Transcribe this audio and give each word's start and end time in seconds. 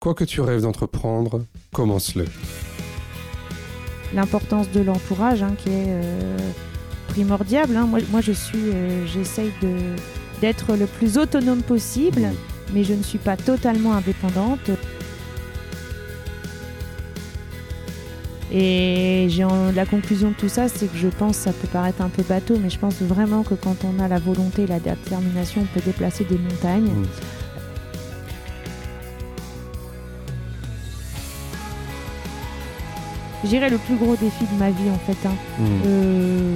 Quoi 0.00 0.14
que 0.14 0.24
tu 0.24 0.40
rêves 0.40 0.62
d'entreprendre, 0.62 1.44
commence-le. 1.74 2.24
L'importance 4.14 4.70
de 4.70 4.80
l'entourage 4.80 5.42
hein, 5.42 5.54
qui 5.58 5.68
est 5.68 5.88
euh, 5.88 6.36
primordiale. 7.08 7.76
hein. 7.76 7.86
Moi, 7.86 8.00
moi, 8.10 8.20
je 8.22 8.32
suis, 8.32 8.58
euh, 8.58 9.06
j'essaye 9.06 9.52
de 9.62 9.68
d'être 10.40 10.74
le 10.74 10.86
plus 10.86 11.18
autonome 11.18 11.62
possible, 11.62 12.22
Mmh. 12.22 12.32
mais 12.72 12.82
je 12.82 12.94
ne 12.94 13.02
suis 13.02 13.18
pas 13.18 13.36
totalement 13.36 13.92
indépendante. 13.92 14.70
Et 18.50 19.26
j'ai 19.28 19.44
la 19.74 19.84
conclusion 19.84 20.30
de 20.30 20.34
tout 20.34 20.48
ça, 20.48 20.68
c'est 20.68 20.86
que 20.90 20.96
je 20.96 21.08
pense, 21.08 21.36
ça 21.36 21.52
peut 21.52 21.68
paraître 21.68 22.00
un 22.00 22.08
peu 22.08 22.22
bateau, 22.22 22.56
mais 22.60 22.70
je 22.70 22.78
pense 22.78 22.94
vraiment 23.02 23.42
que 23.42 23.54
quand 23.54 23.76
on 23.84 24.02
a 24.02 24.08
la 24.08 24.18
volonté 24.18 24.62
et 24.62 24.66
la 24.66 24.80
détermination, 24.80 25.60
on 25.62 25.78
peut 25.78 25.84
déplacer 25.84 26.24
des 26.24 26.38
montagnes. 26.38 26.84
Mmh. 26.90 27.06
Je 33.44 33.48
dirais 33.48 33.70
le 33.70 33.78
plus 33.78 33.96
gros 33.96 34.16
défi 34.16 34.44
de 34.52 34.58
ma 34.58 34.70
vie 34.70 34.90
en 34.90 34.98
fait, 35.12 35.26
hein, 35.26 35.34
Mmh. 35.58 35.64
euh, 35.86 36.54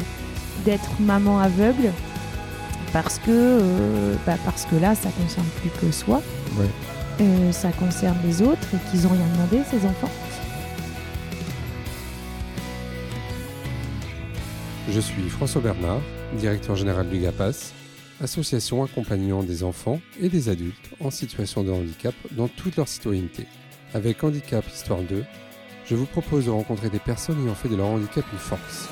d'être 0.64 0.90
maman 1.00 1.38
aveugle, 1.40 1.92
parce 2.92 3.18
que, 3.18 3.30
euh, 3.30 4.14
bah, 4.26 4.36
parce 4.44 4.64
que 4.66 4.76
là, 4.76 4.94
ça 4.94 5.08
concerne 5.10 5.46
plus 5.60 5.70
que 5.80 5.90
soi, 5.92 6.22
Ouais. 6.58 6.66
Euh, 7.20 7.52
ça 7.52 7.70
concerne 7.70 8.16
les 8.24 8.42
autres 8.42 8.68
et 8.74 8.90
qu'ils 8.90 9.02
n'ont 9.02 9.10
rien 9.10 9.26
demandé, 9.34 9.60
ces 9.70 9.86
enfants. 9.86 10.10
Je 14.90 15.00
suis 15.00 15.28
François 15.30 15.60
Bernard, 15.60 16.00
directeur 16.38 16.76
général 16.76 17.08
du 17.08 17.18
GAPAS, 17.18 17.72
association 18.22 18.84
accompagnant 18.84 19.42
des 19.42 19.62
enfants 19.64 20.00
et 20.20 20.28
des 20.28 20.48
adultes 20.48 20.90
en 21.00 21.10
situation 21.10 21.62
de 21.64 21.70
handicap 21.72 22.14
dans 22.32 22.48
toute 22.48 22.76
leur 22.76 22.88
citoyenneté. 22.88 23.46
Avec 23.94 24.22
Handicap 24.22 24.64
Histoire 24.72 25.00
2, 25.02 25.24
je 25.86 25.94
vous 25.94 26.06
propose 26.06 26.46
de 26.46 26.50
rencontrer 26.50 26.88
des 26.88 26.98
personnes 26.98 27.42
ayant 27.44 27.54
fait 27.54 27.68
de 27.68 27.76
leur 27.76 27.86
handicap 27.86 28.24
une 28.32 28.38
force. 28.38 28.88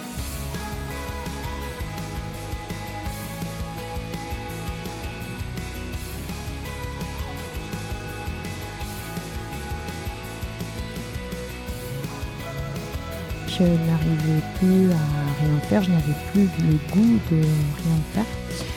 Je 13.48 13.64
n'arrivais 13.64 14.42
plus 14.58 14.90
à 14.90 15.40
rien 15.40 15.60
faire, 15.68 15.82
je 15.82 15.90
n'avais 15.90 16.14
plus 16.32 16.48
le 16.66 16.78
goût 16.90 17.18
de 17.30 17.36
rien 17.36 17.98
faire. 18.14 18.71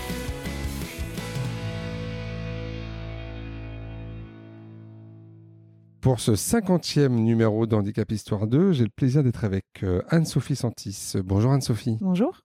Pour 6.05 6.19
ce 6.19 6.33
50e 6.33 7.07
numéro 7.07 7.65
d'Handicap 7.65 8.11
Histoire 8.11 8.45
2, 8.45 8.73
j'ai 8.73 8.83
le 8.83 8.91
plaisir 8.91 9.23
d'être 9.23 9.43
avec 9.43 9.65
euh, 9.81 10.03
Anne-Sophie 10.09 10.55
Santis. 10.55 11.13
Bonjour 11.23 11.51
Anne-Sophie. 11.51 11.97
Bonjour. 11.99 12.41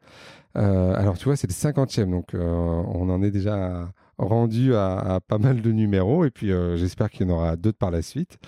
Euh, 0.57 0.95
alors 0.95 1.19
tu 1.19 1.27
vois, 1.27 1.37
c'est 1.37 1.47
le 1.47 1.53
50e, 1.53 2.11
donc 2.11 2.33
euh, 2.33 2.41
on 2.41 3.11
en 3.11 3.23
est 3.23 3.31
déjà 3.31 3.93
rendu 4.17 4.75
à, 4.75 4.97
à 4.97 5.21
pas 5.21 5.37
mal 5.37 5.61
de 5.61 5.73
numéros, 5.73 6.25
et 6.25 6.31
puis 6.31 6.53
euh, 6.53 6.79
j'espère 6.79 7.11
qu'il 7.11 7.29
y 7.29 7.31
en 7.31 7.35
aura 7.35 7.57
d'autres 7.57 7.77
par 7.77 7.91
la 7.91 8.01
suite. 8.01 8.39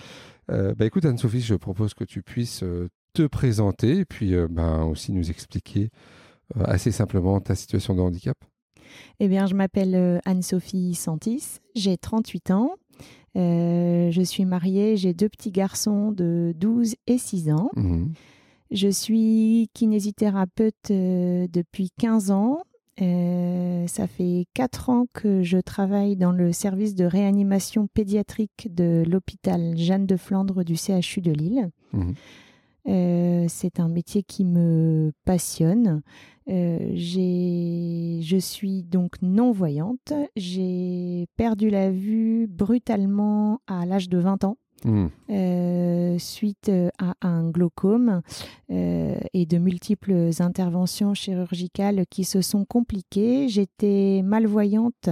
Bah, 0.47 0.83
écoute 0.83 1.05
Anne-Sophie, 1.05 1.41
je 1.41 1.53
propose 1.53 1.93
que 1.93 2.05
tu 2.05 2.23
puisses 2.23 2.63
te 3.13 3.27
présenter, 3.27 3.99
et 3.99 4.05
puis 4.05 4.33
ben, 4.49 4.81
aussi 4.81 5.11
nous 5.11 5.29
expliquer 5.29 5.91
assez 6.59 6.91
simplement 6.91 7.39
ta 7.39 7.53
situation 7.53 7.93
de 7.93 8.01
handicap. 8.01 8.37
Eh 9.19 9.27
bien, 9.27 9.45
je 9.45 9.53
m'appelle 9.53 10.21
Anne-Sophie 10.25 10.95
Santis, 10.95 11.59
j'ai 11.75 11.97
38 11.97 12.49
ans. 12.49 12.71
Euh, 13.35 14.11
je 14.11 14.21
suis 14.21 14.45
mariée, 14.45 14.97
j'ai 14.97 15.13
deux 15.13 15.29
petits 15.29 15.51
garçons 15.51 16.11
de 16.11 16.53
12 16.57 16.95
et 17.07 17.17
6 17.17 17.51
ans. 17.51 17.69
Mhm. 17.75 18.13
Je 18.71 18.87
suis 18.87 19.69
kinésithérapeute 19.73 20.91
euh, 20.91 21.47
depuis 21.51 21.91
15 21.99 22.31
ans. 22.31 22.63
Euh, 23.01 23.87
ça 23.87 24.07
fait 24.07 24.45
4 24.53 24.89
ans 24.89 25.05
que 25.13 25.41
je 25.41 25.57
travaille 25.57 26.15
dans 26.15 26.31
le 26.31 26.51
service 26.51 26.93
de 26.93 27.05
réanimation 27.05 27.87
pédiatrique 27.87 28.67
de 28.71 29.03
l'hôpital 29.07 29.75
Jeanne 29.77 30.05
de 30.05 30.15
Flandre 30.15 30.63
du 30.63 30.75
CHU 30.75 31.21
de 31.21 31.31
Lille. 31.31 31.69
Mhm. 31.93 32.13
Euh, 32.87 33.45
c'est 33.47 33.79
un 33.79 33.87
métier 33.87 34.23
qui 34.23 34.43
me 34.45 35.11
passionne. 35.25 36.01
Euh, 36.49 36.91
j'ai- 36.93 38.19
je 38.21 38.37
suis 38.37 38.83
donc 38.83 39.21
non-voyante. 39.21 40.11
J'ai 40.35 41.27
perdu 41.37 41.69
la 41.69 41.89
vue 41.91 42.47
brutalement 42.47 43.59
à 43.67 43.85
l'âge 43.85 44.09
de 44.09 44.17
20 44.17 44.43
ans. 44.43 44.57
Mhm. 44.85 45.09
euh, 45.29 46.17
suite 46.19 46.69
à 46.99 47.13
un 47.21 47.49
glaucome 47.49 48.21
et 48.69 49.45
de 49.45 49.57
multiples 49.57 50.31
interventions 50.39 51.13
chirurgicales 51.13 52.03
qui 52.09 52.25
se 52.25 52.41
sont 52.41 52.65
compliquées. 52.65 53.47
J'étais 53.47 54.21
malvoyante 54.25 55.07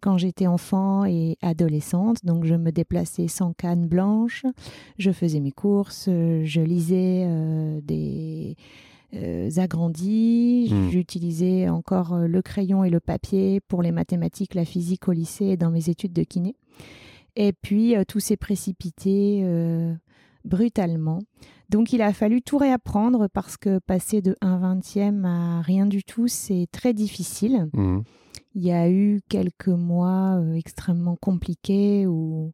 quand 0.00 0.18
j'étais 0.18 0.46
enfant 0.46 1.04
et 1.04 1.36
adolescente, 1.42 2.24
donc 2.24 2.44
je 2.44 2.54
me 2.54 2.70
déplaçais 2.72 3.28
sans 3.28 3.52
canne 3.52 3.86
blanche, 3.86 4.44
je 4.98 5.10
faisais 5.10 5.40
mes 5.40 5.52
courses, 5.52 6.06
je 6.08 6.60
lisais 6.60 7.24
euh, 7.26 7.80
des 7.82 8.56
euh, 9.14 9.48
agrandis, 9.56 10.68
Mm. 10.70 10.90
j'utilisais 10.90 11.68
encore 11.70 12.12
euh, 12.12 12.26
le 12.26 12.42
crayon 12.42 12.84
et 12.84 12.90
le 12.90 13.00
papier 13.00 13.60
pour 13.60 13.82
les 13.82 13.90
mathématiques, 13.92 14.54
la 14.54 14.66
physique 14.66 15.08
au 15.08 15.12
lycée 15.12 15.46
et 15.46 15.56
dans 15.56 15.70
mes 15.70 15.88
études 15.88 16.12
de 16.12 16.24
kiné. 16.24 16.56
Et 17.34 17.52
puis 17.54 17.96
euh, 17.96 18.04
tout 18.06 18.20
s'est 18.20 18.36
précipité 18.36 19.42
brutalement. 20.44 21.20
Donc 21.70 21.92
il 21.92 22.00
a 22.02 22.12
fallu 22.12 22.42
tout 22.42 22.58
réapprendre 22.58 23.28
parce 23.32 23.56
que 23.56 23.78
passer 23.78 24.22
de 24.22 24.34
1 24.40 24.58
vingtième 24.58 25.24
à 25.24 25.60
rien 25.62 25.86
du 25.86 26.02
tout, 26.04 26.28
c'est 26.28 26.66
très 26.72 26.94
difficile. 26.94 27.68
Mhm. 27.74 28.04
Il 28.58 28.64
y 28.64 28.72
a 28.72 28.90
eu 28.90 29.20
quelques 29.28 29.68
mois 29.68 30.40
euh, 30.40 30.54
extrêmement 30.54 31.14
compliqués 31.14 32.08
où 32.08 32.52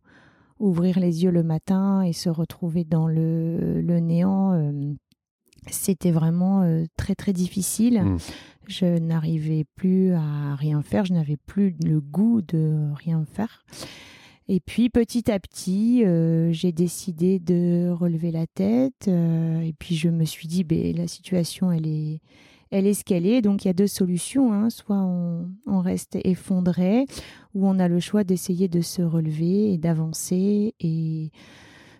ouvrir 0.60 1.00
les 1.00 1.24
yeux 1.24 1.30
le 1.30 1.42
matin 1.42 2.02
et 2.02 2.12
se 2.12 2.28
retrouver 2.28 2.84
dans 2.84 3.08
le, 3.08 3.80
le 3.80 4.00
néant, 4.00 4.52
euh, 4.52 4.92
c'était 5.70 6.10
vraiment 6.10 6.60
euh, 6.60 6.84
très 6.98 7.14
très 7.14 7.32
difficile. 7.32 8.02
Mm. 8.02 8.18
Je 8.68 8.98
n'arrivais 8.98 9.64
plus 9.76 10.12
à 10.12 10.54
rien 10.56 10.82
faire, 10.82 11.06
je 11.06 11.14
n'avais 11.14 11.38
plus 11.38 11.74
le 11.82 12.02
goût 12.02 12.42
de 12.42 12.76
rien 12.96 13.24
faire. 13.24 13.64
Et 14.46 14.60
puis 14.60 14.90
petit 14.90 15.30
à 15.30 15.40
petit, 15.40 16.04
euh, 16.04 16.52
j'ai 16.52 16.72
décidé 16.72 17.38
de 17.38 17.88
relever 17.90 18.30
la 18.30 18.46
tête. 18.46 19.08
euh, 19.08 19.62
et 19.62 19.72
puis 19.72 19.96
je 19.96 20.10
me 20.10 20.26
suis 20.26 20.48
dit, 20.48 20.64
ben, 20.64 20.94
la 20.94 21.06
situation, 21.06 21.72
elle 21.72 21.86
est, 21.86 22.20
elle 22.70 22.86
est 22.86 22.94
ce 22.94 23.04
qu'elle 23.04 23.26
est. 23.26 23.42
Donc 23.42 23.64
il 23.64 23.68
y 23.68 23.70
a 23.70 23.74
deux 23.74 23.86
solutions. 23.86 24.52
hein. 24.52 24.70
Soit 24.70 25.00
on, 25.00 25.50
on 25.66 25.80
reste 25.80 26.16
effondré, 26.24 27.06
ou 27.54 27.66
on 27.66 27.78
a 27.78 27.88
le 27.88 28.00
choix 28.00 28.24
d'essayer 28.24 28.68
de 28.68 28.80
se 28.80 29.02
relever 29.02 29.72
et 29.72 29.78
d'avancer 29.78 30.74
et 30.80 31.30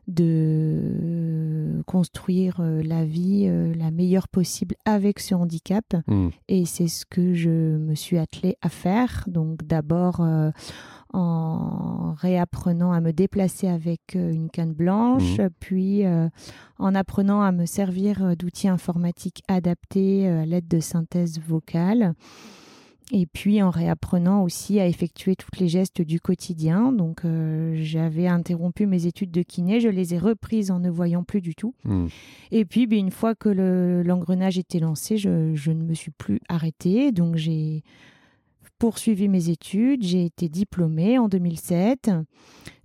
de 0.08 1.82
construire 1.86 2.56
euh, 2.60 2.82
la 2.82 3.04
vie 3.04 3.46
euh, 3.46 3.74
la 3.74 3.90
meilleure 3.90 4.28
possible 4.28 4.74
avec 4.84 5.18
ce 5.18 5.34
handicap. 5.34 5.84
Mhm. 6.06 6.30
Et 6.48 6.64
c'est 6.66 6.88
ce 6.88 7.06
que 7.06 7.34
je 7.34 7.50
me 7.50 7.94
suis 7.94 8.18
attelée 8.18 8.56
à 8.62 8.68
faire. 8.68 9.24
Donc 9.26 9.64
d'abord 9.64 10.20
euh, 10.20 10.50
en 11.14 12.14
réapprenant 12.14 12.92
à 12.92 13.00
me 13.00 13.12
déplacer 13.12 13.68
avec 13.68 14.16
euh, 14.16 14.32
une 14.32 14.50
canne 14.50 14.72
blanche, 14.72 15.40
puis 15.60 16.04
euh, 16.04 16.28
en 16.78 16.94
apprenant 16.94 17.40
à 17.40 17.52
me 17.52 17.66
servir 17.66 18.24
euh, 18.24 18.34
d'outils 18.34 18.68
informatiques 18.68 19.42
adaptés 19.46 20.28
euh, 20.28 20.42
à 20.42 20.46
l'aide 20.46 20.66
de 20.66 20.80
synthèse 20.80 21.38
vocale. 21.38 22.14
Et 23.12 23.26
puis 23.26 23.62
en 23.62 23.68
réapprenant 23.70 24.42
aussi 24.42 24.80
à 24.80 24.86
effectuer 24.86 25.36
tous 25.36 25.48
les 25.60 25.68
gestes 25.68 26.00
du 26.00 26.20
quotidien. 26.20 26.90
Donc 26.90 27.24
euh, 27.24 27.74
j'avais 27.82 28.26
interrompu 28.26 28.86
mes 28.86 29.06
études 29.06 29.30
de 29.30 29.42
kiné, 29.42 29.78
je 29.80 29.88
les 29.90 30.14
ai 30.14 30.18
reprises 30.18 30.70
en 30.70 30.78
ne 30.80 30.88
voyant 30.88 31.22
plus 31.22 31.42
du 31.42 31.54
tout. 31.54 31.74
Mhm. 31.84 32.08
Et 32.50 32.64
puis, 32.64 32.86
ben, 32.86 32.98
une 32.98 33.10
fois 33.10 33.34
que 33.34 33.48
le- 33.50 34.02
l'engrenage 34.02 34.58
était 34.58 34.78
lancé, 34.80 35.18
je, 35.18 35.54
je 35.54 35.70
ne 35.70 35.82
me 35.84 35.92
suis 35.94 36.12
plus 36.12 36.40
arrêtée. 36.48 37.12
Donc, 37.12 37.36
j'ai 37.36 37.82
poursuivi 38.78 39.28
mes 39.28 39.48
études. 39.48 40.02
J'ai 40.02 40.24
été 40.24 40.48
diplômée 40.48 41.18
en 41.18 41.28
2007. 41.28 42.10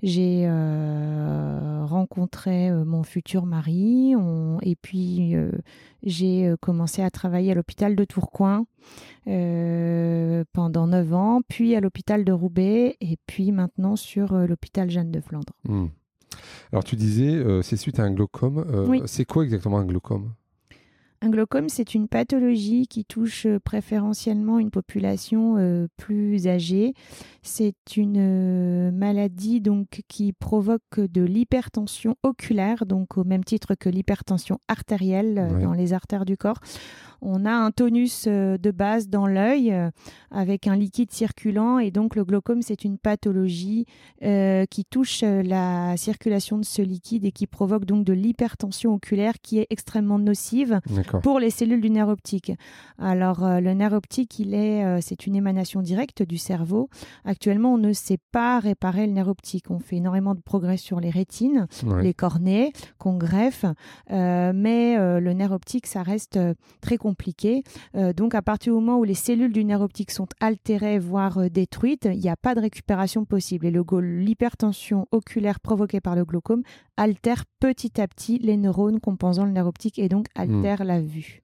J'ai 0.02 0.44
euh, 0.48 1.84
rencontré 1.86 2.70
euh, 2.70 2.86
mon 2.86 3.04
futur 3.04 3.46
mari. 3.46 4.16
On- 4.16 4.58
et 4.62 4.76
puis, 4.76 5.36
euh, 5.36 5.52
j'ai 6.04 6.54
commencé 6.62 7.02
à 7.02 7.10
travailler 7.10 7.52
à 7.52 7.56
l'hôpital 7.56 7.96
de 7.96 8.06
Tourcoing 8.06 8.66
euh, 9.28 10.44
pendant 10.54 10.88
9 10.88 11.14
ans, 11.14 11.42
puis 11.48 11.76
à 11.76 11.82
l'hôpital 11.82 12.24
de 12.24 12.32
Roubaix, 12.32 12.96
et 13.02 13.18
puis 13.28 13.52
maintenant 13.52 13.96
sur 13.96 14.34
l'hôpital 14.34 14.90
Jeanne 14.90 15.12
de 15.12 15.20
Flandre. 15.22 15.54
Mhm. 15.68 15.90
Alors 16.72 16.84
tu 16.84 16.96
disais, 16.96 17.44
c'est 17.64 17.76
suite 17.76 18.00
à 18.00 18.04
un 18.04 18.12
glaucome. 18.12 18.66
Oui. 18.88 19.02
C'est 19.08 19.26
quoi 19.26 19.44
exactement 19.44 19.80
un 19.80 19.86
glaucome? 19.86 20.34
Un 21.22 21.32
glaucome, 21.32 21.68
c'est 21.68 21.96
une 21.96 22.08
pathologie 22.08 22.88
qui 22.88 23.04
touche 23.04 23.46
euh, 23.46 23.60
préférentiellement 23.60 24.58
une 24.58 24.72
population 24.72 25.58
euh, 25.58 25.88
plus 25.98 26.48
âgée. 26.48 26.94
C'est 27.44 27.76
une 27.98 28.16
euh, 28.18 28.92
maladie 28.92 29.60
donc 29.60 30.02
qui 30.08 30.32
provoque 30.32 30.98
de 30.98 31.22
l'hypertension 31.22 32.16
oculaire, 32.24 32.86
donc 32.86 33.18
au 33.18 33.26
même 33.26 33.44
titre 33.44 33.76
que 33.76 33.90
l'hypertension 33.90 34.60
artérielle 34.70 35.60
dans 35.62 35.74
les 35.74 35.92
artères 35.92 36.24
du 36.24 36.38
corps 36.38 36.60
on 37.22 37.46
a 37.46 37.52
un 37.52 37.72
tonus 37.72 38.26
euh, 38.28 38.58
de 38.58 38.72
base 38.72 39.10
dans 39.10 39.28
l'œil 39.28 39.72
euh, 39.74 39.90
avec 40.32 40.68
un 40.68 40.76
liquide 40.76 41.12
circulant 41.12 41.80
et 41.80 41.92
donc 41.92 42.16
le 42.16 42.24
glaucome 42.24 42.62
c'est 42.62 42.84
une 42.84 42.98
pathologie 42.98 43.86
euh, 44.24 44.66
qui 44.66 44.86
touche 44.86 45.22
la 45.22 45.98
circulation 45.98 46.58
de 46.58 46.66
ce 46.66 46.82
liquide 46.82 47.26
et 47.26 47.32
qui 47.32 47.48
provoque 47.48 47.86
donc 47.86 48.06
de 48.06 48.14
l'hypertension 48.14 48.94
oculaire 48.94 49.34
qui 49.42 49.60
est 49.60 49.68
extrêmement 49.70 50.20
nocive 50.20 50.80
pour 51.24 51.40
les 51.40 51.50
cellules 51.50 51.82
du 51.82 51.90
nerf 51.90 52.08
optique. 52.08 52.52
Alors 52.98 53.42
le 53.42 53.74
nerf 53.74 53.94
optique 53.94 54.40
il 54.40 54.54
est 54.54 55.02
c'est 55.02 55.26
une 55.26 55.36
émanation 55.36 55.82
directe 55.82 56.24
du 56.24 56.38
cerveau. 56.38 56.90
Actuellement 57.26 57.74
on 57.74 57.78
ne 57.78 57.94
sait 57.94 58.20
pas 58.32 58.60
réparer 58.60 59.08
le 59.08 59.14
nerf 59.14 59.28
optique. 59.28 59.66
On 59.70 59.80
fait 59.80 59.98
énormément 59.98 60.36
de 60.36 60.42
progrès 60.42 60.78
sur 60.78 61.00
les 61.00 61.10
rétines, 61.10 61.68
les 62.02 62.14
cornées 62.14 62.72
qu'on 62.98 63.18
greffe, 63.18 63.66
mais 64.10 64.96
le 64.98 65.34
nerf 65.34 65.52
optique 65.52 65.88
ça 65.88 66.04
reste 66.04 66.40
très 66.82 66.98
compliqué 66.98 67.09
compliqué. 67.10 67.64
Euh, 67.96 68.14
donc 68.14 68.36
à 68.36 68.42
partir 68.42 68.74
du 68.74 68.80
moment 68.80 69.00
où 69.00 69.04
les 69.04 69.16
cellules 69.16 69.52
du 69.52 69.66
nerf 69.66 69.82
optique 69.82 70.12
sont 70.12 70.28
altérées, 70.40 71.00
voire 71.00 71.40
euh, 71.40 71.50
détruites, 71.50 72.06
il 72.12 72.20
n'y 72.20 72.30
a 72.30 72.38
pas 72.38 72.54
de 72.54 72.62
récupération 72.62 73.26
possible. 73.26 73.66
Et 73.66 73.72
l'hypertension 73.72 75.08
oculaire 75.12 75.60
provoquée 75.60 76.02
par 76.02 76.16
le 76.16 76.24
glaucome 76.24 76.62
altère 76.98 77.46
petit 77.60 78.00
à 78.00 78.08
petit 78.08 78.38
les 78.38 78.58
neurones 78.58 79.00
composant 79.00 79.46
le 79.46 79.52
nerf 79.52 79.68
optique 79.68 79.98
et 79.98 80.10
donc 80.10 80.28
hmm. 80.36 80.42
altère 80.42 80.84
la 80.84 81.02
vue. 81.02 81.42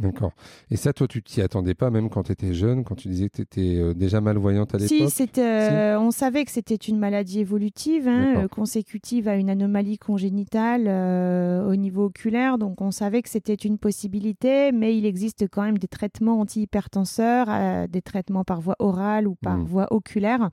D'accord. 0.00 0.32
Et 0.72 0.76
ça, 0.76 0.92
toi, 0.92 1.06
tu 1.06 1.22
t'y 1.22 1.40
attendais 1.40 1.74
pas, 1.74 1.88
même 1.88 2.10
quand 2.10 2.24
tu 2.24 2.32
étais 2.32 2.52
jeune, 2.52 2.82
quand 2.82 2.96
tu 2.96 3.06
disais 3.06 3.28
que 3.28 3.36
tu 3.36 3.42
étais 3.42 3.76
euh, 3.76 3.94
déjà 3.94 4.20
malvoyante 4.20 4.74
à 4.74 4.78
l'époque? 4.78 5.08
Si, 5.08 5.28
euh, 5.38 5.98
on 6.00 6.10
savait 6.10 6.44
que 6.44 6.50
c'était 6.50 6.74
une 6.74 6.98
maladie 6.98 7.38
évolutive, 7.38 8.08
hein, 8.08 8.42
euh, 8.42 8.48
consécutive 8.48 9.28
à 9.28 9.36
une 9.36 9.50
anomalie 9.50 9.98
congénitale 9.98 10.88
au 11.68 11.76
niveau 11.76 12.06
oculaire. 12.06 12.58
Donc, 12.58 12.80
on 12.80 12.90
savait 12.90 13.22
que 13.22 13.28
c'était 13.28 13.54
une 13.54 13.78
possibilité, 13.78 14.72
mais 14.72 14.98
il 14.98 15.06
existe 15.06 15.46
quand 15.48 15.62
même 15.62 15.78
des 15.78 15.88
traitements 15.88 16.40
antihypertenseurs, 16.40 17.88
des 17.88 18.02
traitements 18.02 18.44
par 18.44 18.60
voie 18.60 18.76
orale 18.80 19.28
ou 19.28 19.36
par 19.36 19.58
hmm. 19.58 19.64
voie 19.64 19.86
oculaire, 19.92 20.50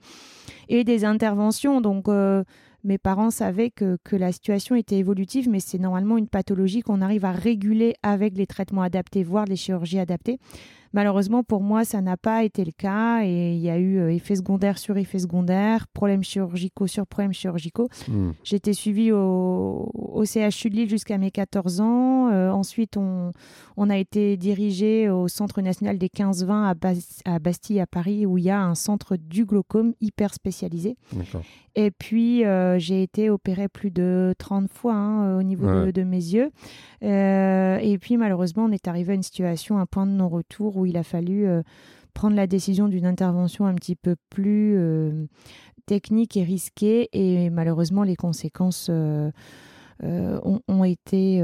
et 0.69 0.83
des 0.83 1.03
interventions. 1.03 1.81
Donc, 1.81 2.07
mes 2.83 2.98
parents 2.98 3.31
savaient 3.31 3.72
que, 3.72 3.98
la 4.12 4.31
situation 4.31 4.75
était 4.75 4.98
évolutive, 4.98 5.50
mais 5.50 5.60
c'est 5.60 5.78
normalement 5.78 6.18
une 6.18 6.28
pathologie 6.28 6.81
qu'on 6.81 7.01
arrive 7.01 7.25
à 7.25 7.31
réguler 7.31 7.95
avec 8.04 8.38
les 8.38 8.48
traitements 8.48 8.81
adaptés, 8.81 9.24
voire 9.24 9.45
les 9.45 9.56
chirurgies 9.56 10.00
adaptées. 10.00 10.39
Malheureusement, 10.93 11.43
pour 11.43 11.61
moi, 11.61 11.85
ça 11.85 12.01
n'a 12.01 12.17
pas 12.17 12.43
été 12.43 12.65
le 12.65 12.73
cas 12.73 13.23
et 13.23 13.53
il 13.53 13.61
y 13.61 13.69
a 13.69 13.77
eu 13.77 13.97
euh, 13.97 14.11
effets 14.11 14.35
secondaires 14.35 14.77
sur 14.77 14.97
effets 14.97 15.19
secondaires, 15.19 15.88
problèmes 15.88 16.23
chirurgicaux 16.23 16.88
sur 16.88 17.07
problèmes 17.07 17.31
chirurgicaux. 17.33 17.88
J'ai 18.43 18.57
été 18.57 18.73
suivie 18.73 19.11
au, 19.11 20.23
CHU 20.25 20.69
de 20.69 20.75
Lille 20.75 20.89
jusqu'à 20.89 21.17
mes 21.17 21.31
14 21.31 21.79
ans. 21.79 22.29
Euh, 22.29 22.49
ensuite, 22.49 22.97
on, 22.97 23.31
on, 23.77 23.89
a 23.89 23.97
été 23.97 24.35
dirigé 24.35 25.09
au 25.09 25.27
Centre 25.27 25.61
national 25.61 25.97
des 25.97 26.09
15-20 26.09 26.51
à, 26.51 27.33
à, 27.33 27.39
Bastille, 27.39 27.79
à 27.79 27.88
Paris, 27.88 28.25
où 28.25 28.38
il 28.38 28.43
y 28.43 28.49
a 28.49 28.61
un 28.61 28.75
centre 28.75 29.15
du 29.15 29.45
glaucome 29.45 29.93
hyper 30.01 30.33
spécialisé. 30.33 30.97
Et 31.75 31.89
puis, 31.89 32.45
euh, 32.45 32.77
j'ai 32.79 33.01
été 33.01 33.29
opérée 33.29 33.69
plus 33.69 33.91
de 33.91 34.33
30 34.38 34.69
fois 34.69 34.93
hein, 34.93 35.39
au 35.39 35.43
niveau 35.43 35.67
de, 35.67 35.91
de, 35.91 36.03
mes 36.03 36.17
yeux. 36.17 36.51
et 37.01 37.97
puis, 37.99 38.17
malheureusement, 38.17 38.65
on 38.65 38.71
est 38.71 38.88
arrivé 38.89 39.13
à 39.13 39.15
une 39.15 39.23
situation, 39.23 39.79
un 39.79 39.85
point 39.85 40.05
de 40.05 40.11
non-retour 40.11 40.81
où 40.81 40.86
il 40.86 40.98
a 40.98 41.04
fallu 41.04 41.48
euh, 41.48 41.62
prendre 42.13 42.36
la 42.36 42.48
décision 42.48 42.88
d'une 42.88 43.06
intervention 43.06 43.66
un 43.66 43.74
petit 43.75 43.95
peu 43.95 44.16
plus 44.30 44.75
euh, 44.78 45.25
technique 45.86 46.38
et 46.38 46.44
risquée. 46.44 47.10
Et 47.13 47.50
malheureusement, 47.50 48.04
les 48.04 48.16
conséquences 48.16 48.89
euh, 48.89 49.31
ont, 50.04 50.83
été 50.83 51.38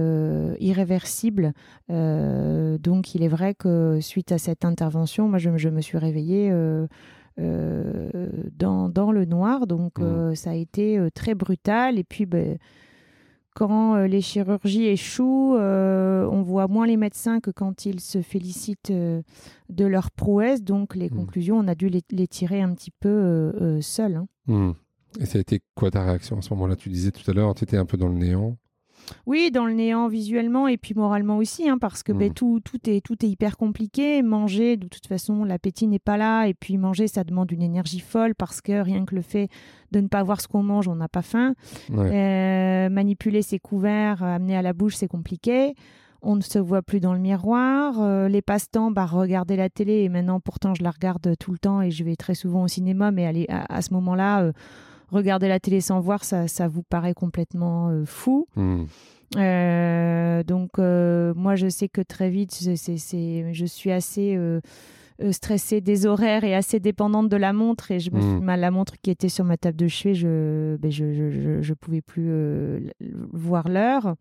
irréversibles. 0.60 1.54
donc, 1.90 3.16
il 3.16 3.24
est 3.24 3.28
vrai 3.28 3.54
que 3.54 4.00
suite 4.02 4.32
à 4.32 4.40
cette 4.40 4.66
intervention, 4.66 5.30
moi, 5.30 5.38
je, 5.38 5.70
me 5.70 5.82
suis 5.82 5.98
réveillée. 5.98 6.52
dans, 7.38 8.90
dans, 8.90 9.12
le 9.12 9.26
noir. 9.26 9.68
Donc, 9.68 10.00
mmh. 10.00 10.36
ça 10.36 10.50
a 10.52 10.56
été 10.56 11.00
très 11.14 11.36
brutal. 11.36 12.00
Et 12.00 12.04
puis, 12.04 12.26
ben, 12.26 12.58
quand 13.58 13.96
euh, 13.96 14.06
les 14.06 14.22
chirurgies 14.22 14.86
échouent, 14.86 15.56
euh, 15.56 16.30
on 16.32 16.44
voit 16.44 16.68
moins 16.68 16.86
les 16.86 16.96
médecins 16.96 17.40
que 17.40 17.50
quand 17.50 17.88
ils 17.88 18.00
se 18.02 18.22
félicitent 18.22 18.92
euh, 18.92 19.24
de 19.70 19.84
leur 19.84 20.12
prouesse. 20.12 20.62
Donc 20.62 20.96
les 20.96 21.10
hmm. 21.10 21.16
conclusions, 21.16 21.58
on 21.58 21.68
a 21.68 21.74
dû 21.74 21.90
les, 21.90 22.28
tirer 22.28 22.62
un 22.62 22.72
petit 22.76 22.92
peu 22.92 23.80
seuls. 23.82 24.18
Hein. 24.18 24.28
Hmm. 24.46 24.74
Et 25.20 25.26
ça 25.26 25.40
a 25.40 25.42
été 25.42 25.62
quoi 25.74 25.90
ta 25.90 26.04
réaction 26.04 26.38
à 26.38 26.44
ce 26.44 26.54
moment-là? 26.54 26.76
Tu 26.76 26.90
disais 26.90 27.10
tout 27.10 27.30
à 27.32 27.34
l'heure, 27.34 27.56
tu 27.56 27.64
étais 27.64 27.78
un 27.78 27.86
peu 27.86 27.98
dans 27.98 28.10
le 28.10 28.14
néant. 28.14 28.58
Oui, 29.26 29.52
dans 29.52 29.66
le 29.66 29.74
néant 29.74 30.08
visuellement 30.08 30.68
et 30.68 30.78
puis 30.78 30.94
moralement 30.94 31.38
aussi, 31.38 31.70
hein, 31.70 31.78
parce 31.78 32.04
que 32.04 32.12
ben, 32.12 32.30
mmh. 32.30 32.34
tout, 32.34 32.60
tout, 32.64 32.90
est, 32.90 33.02
tout 33.02 33.26
est 33.26 33.30
hyper 33.30 33.58
compliqué. 33.58 34.22
Manger, 34.22 34.78
de 34.78 34.88
toute 34.88 35.08
façon, 35.08 35.44
l'appétit 35.44 35.88
n'est 35.88 36.00
pas 36.00 36.18
là. 36.18 36.46
Et 36.46 36.54
puis 36.54 36.78
manger, 36.78 37.08
ça 37.08 37.24
demande 37.24 37.52
une 37.52 37.62
énergie 37.62 38.00
folle 38.00 38.36
parce 38.36 38.62
que 38.62 38.82
rien 38.82 39.06
que 39.06 39.16
le 39.16 39.22
fait 39.22 39.50
de 39.92 40.02
ne 40.02 40.08
pas 40.08 40.24
voir 40.24 40.42
ce 40.42 40.48
qu'on 40.48 40.64
mange, 40.64 40.88
on 40.88 40.96
n'a 40.96 41.08
pas 41.08 41.22
faim. 41.22 41.54
Euh, 41.92 42.90
manipuler 42.90 43.42
ses 43.42 43.60
couverts, 43.60 44.24
amener 44.24 44.58
à 44.58 44.62
la 44.62 44.74
bouche, 44.74 44.96
c'est 44.96 45.08
compliqué. 45.08 45.74
On 46.22 46.36
ne 46.36 46.42
se 46.42 46.60
voit 46.60 46.82
plus 46.82 47.00
dans 47.00 47.14
le 47.14 47.20
miroir. 47.20 48.02
Euh, 48.02 48.28
les 48.28 48.42
passe-temps, 48.42 48.92
bah, 48.92 49.06
regarder 49.06 49.56
la 49.56 49.70
télé. 49.70 50.04
Et 50.04 50.10
maintenant, 50.10 50.40
pourtant, 50.40 50.74
je 50.74 50.84
la 50.84 50.92
regarde 50.92 51.36
tout 51.40 51.52
le 51.52 51.58
temps 51.58 51.82
et 51.82 51.92
je 51.92 52.04
vais 52.04 52.16
très 52.16 52.36
souvent 52.36 52.64
au 52.64 52.68
cinéma. 52.68 53.12
Mais 53.12 53.26
aller 53.26 53.46
à, 53.50 53.82
ce 53.82 53.94
moment-là, 53.94 54.42
euh, 54.42 54.52
regarder 55.12 55.48
la 55.48 55.60
télé 55.60 55.82
sans 55.82 56.00
voir, 56.00 56.24
ça, 56.24 56.48
ça 56.48 56.68
vous 56.68 56.84
paraît 56.84 57.14
complètement 57.14 57.90
euh, 57.90 58.06
fou. 58.06 58.48
Hmm. 58.56 58.84
Euh, 59.36 60.44
donc, 60.44 60.80
euh, 60.80 61.34
moi, 61.36 61.56
je 61.56 61.68
sais 61.68 61.90
que 61.90 62.02
très 62.02 62.30
vite, 62.30 62.52
c'est, 62.52 63.54
je 63.54 63.66
suis 63.66 63.92
assez 63.92 64.40
stressée 65.32 65.82
des 65.82 66.06
horaires 66.06 66.44
et 66.44 66.54
assez 66.56 66.80
dépendante 66.80 67.28
de 67.28 67.38
la 67.38 67.52
montre. 67.52 67.92
Et 67.92 68.00
je 68.00 68.12
me 68.12 68.22
suis, 68.22 68.30
hmm. 68.30 68.46
la 68.46 68.72
montre 68.72 68.96
qui 69.02 69.10
était 69.10 69.30
sur 69.30 69.44
ma 69.44 69.58
table 69.58 69.78
de 69.78 69.88
chevet, 69.88 70.14
je 70.14 70.28
ne 70.28 70.78
ben, 70.80 70.92
je, 70.92 71.12
je, 71.12 71.62
je, 71.62 71.74
pouvais 71.74 72.02
plus 72.02 72.32
voir 73.34 73.68
l'heure 73.68 74.16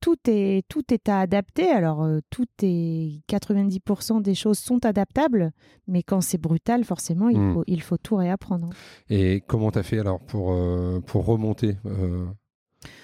tout, 0.00 0.16
est, 0.28 0.66
tout 0.68 0.82
est 0.92 1.08
à 1.08 1.20
adapter. 1.20 1.68
Alors, 1.68 2.02
euh, 2.02 2.20
tout 2.30 2.46
est 2.62 3.20
90% 3.28 4.22
des 4.22 4.34
choses 4.34 4.58
sont 4.58 4.84
adaptables, 4.84 5.52
mais 5.86 6.02
quand 6.02 6.20
c'est 6.20 6.40
brutal, 6.40 6.84
forcément, 6.84 7.28
il, 7.28 7.38
hmm. 7.38 7.54
faut, 7.54 7.64
il 7.66 7.82
faut 7.82 7.98
tout 7.98 8.16
réapprendre. 8.16 8.70
Et 9.10 9.42
comment 9.46 9.70
tu 9.70 9.78
as 9.78 9.82
fait 9.82 9.98
alors 9.98 10.20
pour, 10.20 10.52
euh, 10.52 11.00
pour 11.00 11.26
remonter 11.26 11.76
euh, 11.86 12.24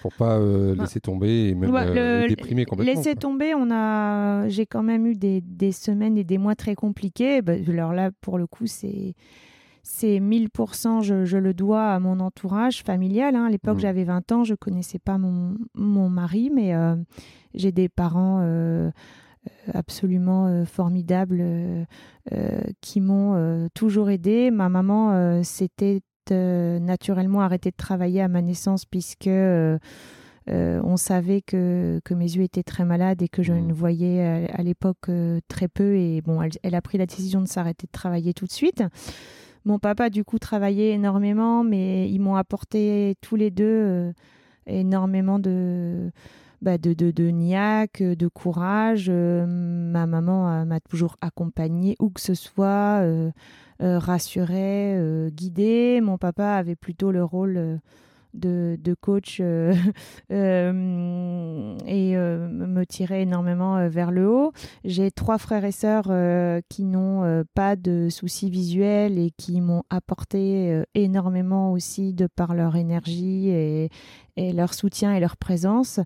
Pour 0.00 0.12
pas 0.14 0.38
bah, 0.38 0.82
laisser 0.82 1.00
tomber 1.00 1.48
et 1.48 1.54
même 1.54 1.70
déprimer 2.28 2.64
complètement 2.64 2.94
Laisser 2.94 3.14
tomber, 3.14 3.54
on 3.54 3.70
a, 3.70 4.48
j'ai 4.48 4.66
quand 4.66 4.82
même 4.82 5.06
eu 5.06 5.14
des, 5.14 5.40
des, 5.40 5.72
semaines 5.72 6.16
et 6.16 6.24
des 6.24 6.38
mois 6.38 6.54
très 6.54 6.74
compliqués. 6.74 7.42
Bah, 7.42 7.54
alors 7.68 7.92
là, 7.92 8.10
pour 8.20 8.38
le 8.38 8.46
coup, 8.46 8.66
c'est 8.66 9.14
c'est 9.82 10.20
1000%, 10.20 11.02
je, 11.02 11.24
je, 11.24 11.36
le 11.36 11.54
dois 11.54 11.92
à 11.92 11.98
mon 11.98 12.20
entourage 12.20 12.82
familial. 12.82 13.34
Hein. 13.34 13.46
À 13.46 13.50
l'époque, 13.50 13.78
mmh. 13.78 13.80
j'avais 13.80 14.04
20 14.04 14.32
ans, 14.32 14.44
je 14.44 14.54
connaissais 14.54 15.00
pas 15.00 15.18
mon, 15.18 15.56
mon 15.74 16.08
mari, 16.08 16.50
mais 16.54 16.74
euh, 16.74 16.94
j'ai 17.54 17.72
des 17.72 17.88
parents 17.88 18.40
euh, 18.42 18.90
absolument 19.74 20.46
euh, 20.46 20.64
formidables 20.64 21.44
qui 22.80 23.00
m'ont 23.00 23.68
toujours 23.74 24.10
aidé. 24.10 24.52
Ma 24.52 24.68
maman 24.68 25.42
s'était 25.42 26.00
naturellement 26.30 27.40
arrêtée 27.40 27.72
de 27.72 27.76
travailler 27.76 28.22
à 28.22 28.28
ma 28.28 28.40
naissance 28.40 28.84
puisque 28.84 29.28
on 30.46 30.96
savait 30.96 31.40
que, 31.40 32.00
que, 32.04 32.14
mes 32.14 32.36
yeux 32.36 32.44
étaient 32.44 32.62
très 32.62 32.84
malades 32.84 33.22
et 33.22 33.28
que 33.28 33.42
je 33.42 33.52
mmh. 33.52 33.66
ne 33.66 33.72
voyais 33.72 34.48
à, 34.52 34.62
l'époque 34.62 35.10
très 35.48 35.66
peu. 35.66 35.96
Et 35.96 36.20
bon, 36.20 36.40
elle, 36.40 36.52
elle, 36.62 36.76
a 36.76 36.82
pris 36.82 36.98
la 36.98 37.06
décision 37.06 37.40
de 37.40 37.48
s'arrêter 37.48 37.88
de 37.88 37.92
travailler 37.92 38.34
tout 38.34 38.46
de 38.46 38.52
suite. 38.52 38.84
Mon 39.64 39.78
papa, 39.78 40.10
du 40.10 40.24
coup, 40.24 40.38
travaillait 40.38 40.90
énormément, 40.92 41.62
mais 41.62 42.10
ils 42.10 42.18
m'ont 42.18 42.34
apporté 42.34 43.14
tous 43.20 43.36
les 43.36 43.50
deux 43.50 43.64
euh, 43.64 44.12
énormément 44.66 45.38
de, 45.38 46.10
bah, 46.62 46.78
de, 46.78 46.92
de, 46.92 47.28
niaque, 47.28 48.02
de 48.02 48.28
courage. 48.28 49.06
Euh, 49.08 49.46
ma 49.46 50.06
maman 50.06 50.48
euh, 50.50 50.64
m'a 50.64 50.80
toujours 50.80 51.16
accompagnée 51.20 51.96
où 52.00 52.10
que 52.10 52.20
ce 52.20 52.34
soit, 52.34 53.04
rassurée, 53.80 54.96
guidée. 55.32 56.00
Mon 56.02 56.18
papa 56.18 56.54
avait 56.54 56.76
plutôt 56.76 57.10
le 57.10 57.24
rôle 57.24 57.80
de, 58.34 58.94
coach 59.00 59.38
euh, 59.40 59.74
euh, 60.32 61.76
et 61.86 62.16
euh, 62.16 62.48
me 62.48 62.84
tirer 62.84 63.22
énormément 63.22 63.88
vers 63.88 64.10
le 64.10 64.28
haut. 64.28 64.52
J'ai 64.84 65.10
trois 65.10 65.38
frères 65.38 65.64
et 65.64 65.72
sœurs 65.72 66.10
qui 66.68 66.84
n'ont 66.84 67.44
pas 67.54 67.76
de 67.76 68.08
soucis 68.10 68.50
visuels 68.50 69.18
et 69.18 69.30
qui 69.30 69.60
m'ont 69.60 69.84
apporté 69.90 70.82
énormément 70.94 71.72
aussi 71.72 72.12
de 72.12 72.26
par 72.26 72.54
leur 72.54 72.76
énergie 72.76 73.48
et, 73.48 73.90
leur 74.36 74.74
soutien 74.74 75.14
et 75.14 75.20
leur 75.20 75.36
présence. 75.36 76.00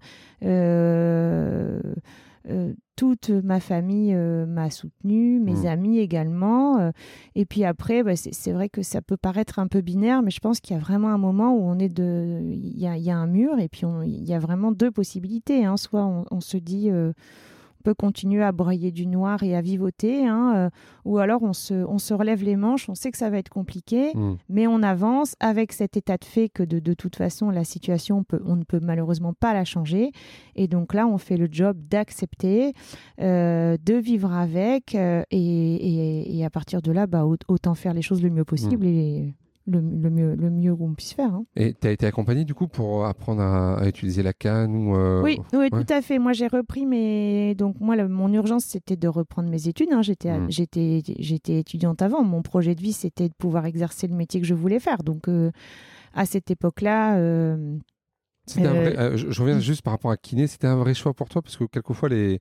Toute 2.97 3.31
ma 3.31 3.61
famille 3.61 4.15
m'a 4.15 4.71
soutenue, 4.71 5.39
mes 5.39 5.53
mmh. 5.53 5.67
amis 5.67 5.99
également. 5.99 6.93
et 7.35 7.45
puis 7.45 7.65
après, 7.65 8.03
bah, 8.03 8.17
c'est 8.17 8.53
vrai 8.53 8.69
que 8.69 8.83
ça 8.83 9.03
peut 9.03 9.17
paraître 9.17 9.59
un 9.59 9.67
peu 9.67 9.81
binaire, 9.81 10.23
mais 10.23 10.31
je 10.31 10.41
pense 10.41 10.61
qu'il 10.61 10.75
y 10.75 10.79
a 10.79 10.83
vraiment 10.83 11.11
un 11.11 11.19
moment 11.19 11.55
où 11.55 11.63
on 11.63 11.79
est 11.79 11.89
de, 11.89 12.41
il 12.43 12.79
y 12.79 13.11
a, 13.11 13.17
un 13.17 13.27
mur 13.27 13.59
et 13.59 13.69
puis 13.69 13.83
il 14.05 14.25
y 14.25 14.35
a 14.35 14.39
vraiment 14.39 14.73
deux 14.73 14.91
possibilités. 14.91 15.65
Hein. 15.65 15.77
Soit 15.77 16.05
on, 16.31 16.41
se 16.41 16.57
dit 16.57 16.91
peut 17.87 17.95
continuer 17.95 18.43
à 18.43 18.51
broyer 18.51 18.91
du 18.91 19.07
noir 19.07 19.45
et 19.45 19.55
à 19.55 19.61
vivoter, 19.61 20.27
hein, 20.27 20.55
euh, 20.57 20.71
ou 21.05 21.19
alors 21.19 21.45
on 21.45 21.53
se, 21.53 21.73
on 21.73 21.99
se 21.99 22.15
relève 22.15 22.43
les 22.43 22.57
manches, 22.57 22.89
on 22.89 22.97
sait 22.97 23.13
que 23.13 23.17
ça 23.17 23.31
va 23.31 23.39
être 23.39 23.49
compliqué, 23.49 24.11
mm. 24.13 24.35
mais 24.49 24.67
on 24.67 24.83
avance 24.83 25.37
avec 25.39 25.73
cet 25.73 25.97
état 25.97 26.17
de 26.17 26.25
fait 26.25 26.49
que 26.49 26.65
de, 26.65 26.81
de 26.81 26.95
toute 26.95 27.15
façon 27.15 27.49
la 27.49 27.63
situation, 27.63 28.19
on, 28.19 28.25
peut, 28.25 28.43
on, 28.45 28.57
ne 28.57 28.65
peut 28.65 28.81
malheureusement 28.83 29.35
pas 29.35 29.55
la 29.55 29.65
changer. 29.65 30.11
Et 30.57 30.67
donc 30.67 30.95
là, 30.95 31.07
on 31.07 31.17
fait 31.17 31.37
le 31.37 31.47
job 31.49 31.77
d'accepter, 31.89 32.73
euh, 33.21 33.77
de 33.81 33.95
vivre 33.95 34.33
avec, 34.33 34.97
euh, 34.97 35.23
et, 35.31 36.37
et, 36.37 36.45
à 36.45 36.51
partir 36.51 36.83
de 36.83 36.91
là, 36.91 37.07
bah, 37.07 37.25
autant 37.25 37.75
faire 37.75 37.95
les 37.95 38.03
choses 38.03 38.21
le 38.21 38.31
mieux 38.31 38.45
possible. 38.45 38.85
Mm. 38.85 38.89
Et, 38.89 39.35
le, 39.67 39.81
mieux, 39.81 40.35
le 40.35 40.51
mieux 40.51 40.75
qu'on 40.75 40.95
puisse 40.95 41.13
faire. 41.13 41.33
Hein. 41.35 41.45
Et 41.57 41.75
tu 41.75 41.87
as 41.87 41.91
été 41.91 42.07
accompagné 42.07 42.45
du 42.45 42.55
coup 42.55 42.69
pour 42.69 43.07
apprendre 43.07 43.43
à, 43.43 43.87
utiliser 43.89 44.23
la 44.23 44.33
canne 44.33 44.75
ou 44.75 44.97
euh, 44.97 45.23
Oui, 45.23 45.39
oui 45.53 45.71
tout 45.71 45.87
à 45.89 46.03
fait. 46.03 46.19
Moi 46.19 46.33
j'ai 46.33 46.47
repris 46.47 46.87
mes. 46.87 47.55
Donc 47.55 47.81
moi, 47.81 47.97
mon 48.09 48.33
urgence 48.33 48.65
c'était 48.65 48.97
de 48.97 49.09
reprendre 49.09 49.49
mes 49.49 49.69
études. 49.69 49.93
Hein. 49.93 50.03
J'étais, 50.03 50.39
mmh. 50.39 50.47
j'étais, 50.51 51.03
j'étais 51.19 51.59
étudiante 51.59 52.03
avant. 52.03 52.23
Mon 52.23 52.43
projet 52.43 52.75
de 52.75 52.81
vie 52.81 52.93
c'était 52.93 53.29
de 53.29 53.35
pouvoir 53.35 53.67
exercer 53.67 54.07
le 54.07 54.15
métier 54.15 54.41
que 54.41 54.47
je 54.47 54.55
voulais 54.55 54.81
faire. 54.81 55.03
Donc 55.03 55.29
euh, 55.29 55.51
à 56.15 56.27
cette 56.27 56.51
époque-là. 56.51 57.17
Euh, 57.17 57.77
je, 58.49 59.41
reviens 59.41 59.57
mmh. 59.57 59.61
juste 59.61 59.83
par 59.83 59.93
rapport 59.93 60.13
à 60.13 60.17
kiné, 60.17 60.47
c'était 60.47 60.69
un 60.69 60.77
vrai 60.77 60.95
choix 60.95 61.13
pour 61.13 61.29
toi 61.29 61.43
parce 61.43 61.57
que 61.57 61.65
quelquefois 61.65 62.09
les 62.09 62.41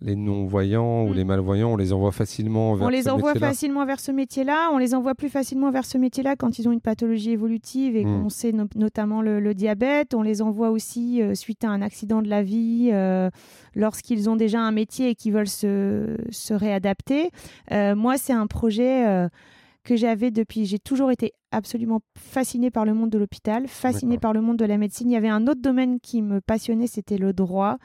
les 0.00 0.16
non-voyants 0.16 1.04
ou 1.04 1.10
mm. 1.10 1.14
les 1.14 1.24
malvoyants, 1.24 1.72
on 1.72 1.76
les 1.76 1.92
envoie 1.92 2.12
facilement 2.12 2.74
vers 2.74 2.86
On 2.86 2.90
les 2.90 3.08
envoie 3.08 3.34
facilement 3.34 3.86
vers 3.86 4.00
ce 4.00 4.12
métier-là. 4.12 4.70
On 4.72 4.78
les 4.78 4.94
envoie 4.94 5.14
plus 5.14 5.28
facilement 5.28 5.70
vers 5.70 5.84
ce 5.84 5.98
métier-là 5.98 6.36
quand 6.36 6.58
ils 6.58 6.68
ont 6.68 6.72
une 6.72 6.80
pathologie 6.80 7.30
évolutive 7.30 7.96
et 7.96 8.04
mm. 8.04 8.22
qu'on 8.22 8.28
sait 8.28 8.52
notamment 8.74 9.22
le, 9.22 9.54
diabète. 9.54 10.14
On 10.14 10.22
les 10.22 10.42
envoie 10.42 10.70
aussi 10.70 11.22
euh, 11.22 11.34
suite 11.34 11.64
à 11.64 11.70
un 11.70 11.80
accident 11.80 12.22
de 12.22 12.28
la 12.28 12.42
vie, 12.42 12.90
euh, 12.92 13.30
lorsqu'ils 13.74 14.28
ont 14.28 14.36
déjà 14.36 14.60
un 14.60 14.72
métier 14.72 15.10
et 15.10 15.14
qu'ils 15.14 15.32
veulent 15.32 15.46
se, 15.46 16.16
se 16.30 16.54
réadapter. 16.54 17.30
Euh, 17.70 17.94
moi, 17.94 18.18
c'est 18.18 18.32
un 18.32 18.46
projet 18.46 19.28
que 19.84 19.96
j'avais 19.96 20.30
depuis. 20.30 20.64
J'ai 20.64 20.78
toujours 20.78 21.10
été 21.10 21.32
absolument 21.54 22.00
fascinée 22.16 22.70
par 22.70 22.84
le 22.84 22.94
monde 22.94 23.10
de 23.10 23.18
l'hôpital, 23.18 23.66
fascinée 23.68 24.18
par 24.18 24.32
le 24.32 24.40
monde 24.40 24.56
de 24.56 24.64
la 24.64 24.78
médecine. 24.78 25.10
Il 25.10 25.14
y 25.14 25.16
avait 25.16 25.28
un 25.28 25.46
autre 25.46 25.60
domaine 25.60 26.00
qui 26.00 26.22
me 26.22 26.40
passionnait, 26.40 26.86
c'était 26.86 27.18
le 27.18 27.32
droit. 27.32 27.78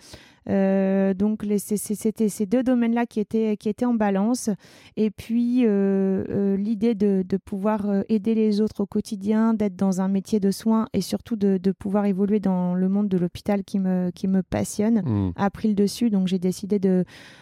Euh, 0.49 1.13
donc 1.13 1.45
c'était 1.57 2.29
ces 2.29 2.45
deux 2.45 2.63
domaines-là 2.63 3.05
qui 3.05 3.19
étaient, 3.19 3.57
qui 3.57 3.69
étaient 3.69 3.85
en 3.85 3.93
balance. 3.93 4.49
Et 4.97 5.11
puis 5.11 5.65
euh, 5.65 6.23
euh, 6.29 6.57
l'idée 6.57 6.95
de, 6.95 7.23
de, 7.27 7.37
pouvoir 7.37 7.85
aider 8.09 8.35
les 8.35 8.61
autres 8.61 8.81
au 8.81 8.85
quotidien, 8.85 9.53
d'être 9.53 9.75
dans 9.75 10.01
un 10.01 10.07
métier 10.07 10.39
de 10.39 10.51
soins 10.51 10.87
et 10.93 11.01
surtout 11.01 11.35
de, 11.35 11.57
de 11.57 11.71
pouvoir 11.71 12.05
évoluer 12.05 12.39
dans 12.39 12.73
le 12.73 12.89
monde 12.89 13.07
de 13.07 13.17
l'hôpital 13.17 13.63
qui 13.63 13.79
me, 13.79 14.11
qui 14.11 14.27
me 14.27 14.43
passionne 14.43 15.01
mmh. 15.03 15.33
a 15.35 15.49
pris 15.49 15.67
le 15.69 15.75
dessus. 15.75 16.09
Donc 16.09 16.27
j'ai 16.27 16.39
décidé 16.39 16.79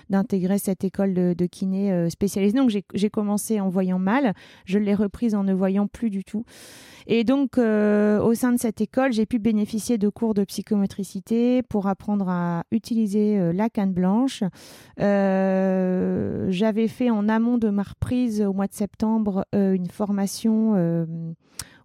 d'intégrer 0.09 0.59
cette 0.59 0.83
école 0.83 1.13
de, 1.13 1.33
de 1.37 1.45
kiné 1.45 2.09
spécialisée. 2.09 2.57
Donc 2.57 2.69
j'ai 2.69 3.09
commencé 3.09 3.59
en 3.59 3.69
voyant 3.69 3.99
mal, 3.99 4.33
je 4.65 4.79
l'ai 4.79 4.95
reprise 4.95 5.35
en 5.35 5.43
ne 5.43 5.53
voyant 5.53 5.87
plus 5.87 6.09
du 6.09 6.16
tout. 6.23 6.43
Et 7.07 7.23
donc, 7.23 7.57
euh, 7.57 8.19
au 8.19 8.33
sein 8.33 8.51
de 8.51 8.59
cette 8.59 8.81
école, 8.81 9.13
j'ai 9.13 9.25
pu 9.25 9.39
bénéficier 9.39 9.97
de 9.97 10.09
cours 10.09 10.33
de 10.33 10.43
psychomotricité 10.43 11.63
pour 11.63 11.87
apprendre 11.87 12.27
à 12.27 12.63
utiliser 12.71 13.39
euh, 13.39 13.53
la 13.53 13.69
canne 13.69 13.93
blanche. 13.93 14.43
Euh, 14.99 16.47
j'avais 16.49 16.89
fait 16.89 17.09
en 17.09 17.29
amont 17.29 17.57
de 17.57 17.69
ma 17.69 17.83
reprise 17.83 18.41
au 18.41 18.51
mois 18.51 18.67
de 18.67 18.73
septembre 18.73 19.45
une 19.53 19.87
formation 19.87 21.07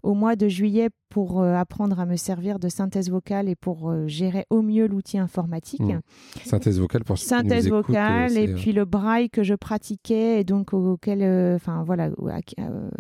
au 0.03 0.15
mois 0.15 0.35
de 0.35 0.49
juillet 0.49 0.89
pour 1.09 1.43
apprendre 1.43 2.01
à 2.01 2.07
me 2.07 2.17
servir 2.17 2.59
de 2.59 2.69
synthèse 2.69 3.11
vocale 3.11 3.49
et 3.49 3.55
pour 3.55 3.93
gérer 4.09 4.47
au 4.51 4.63
mieux 4.63 4.87
l'outil 4.87 5.19
informatique. 5.19 5.81
Mmh. 5.81 6.01
Synthèse 6.45 6.81
vocale 6.81 7.05
pour 7.05 7.19
synthèse 7.19 7.69
vocale 7.69 8.37
et 8.37 8.53
puis 8.55 8.73
le 8.73 8.85
braille 8.85 9.31
que 9.31 9.43
je 9.43 9.55
pratiquais 9.55 10.41
et 10.41 10.45
donc 10.45 10.73
auquel, 10.73 11.23
enfin 11.55 11.85
voilà, 11.85 12.11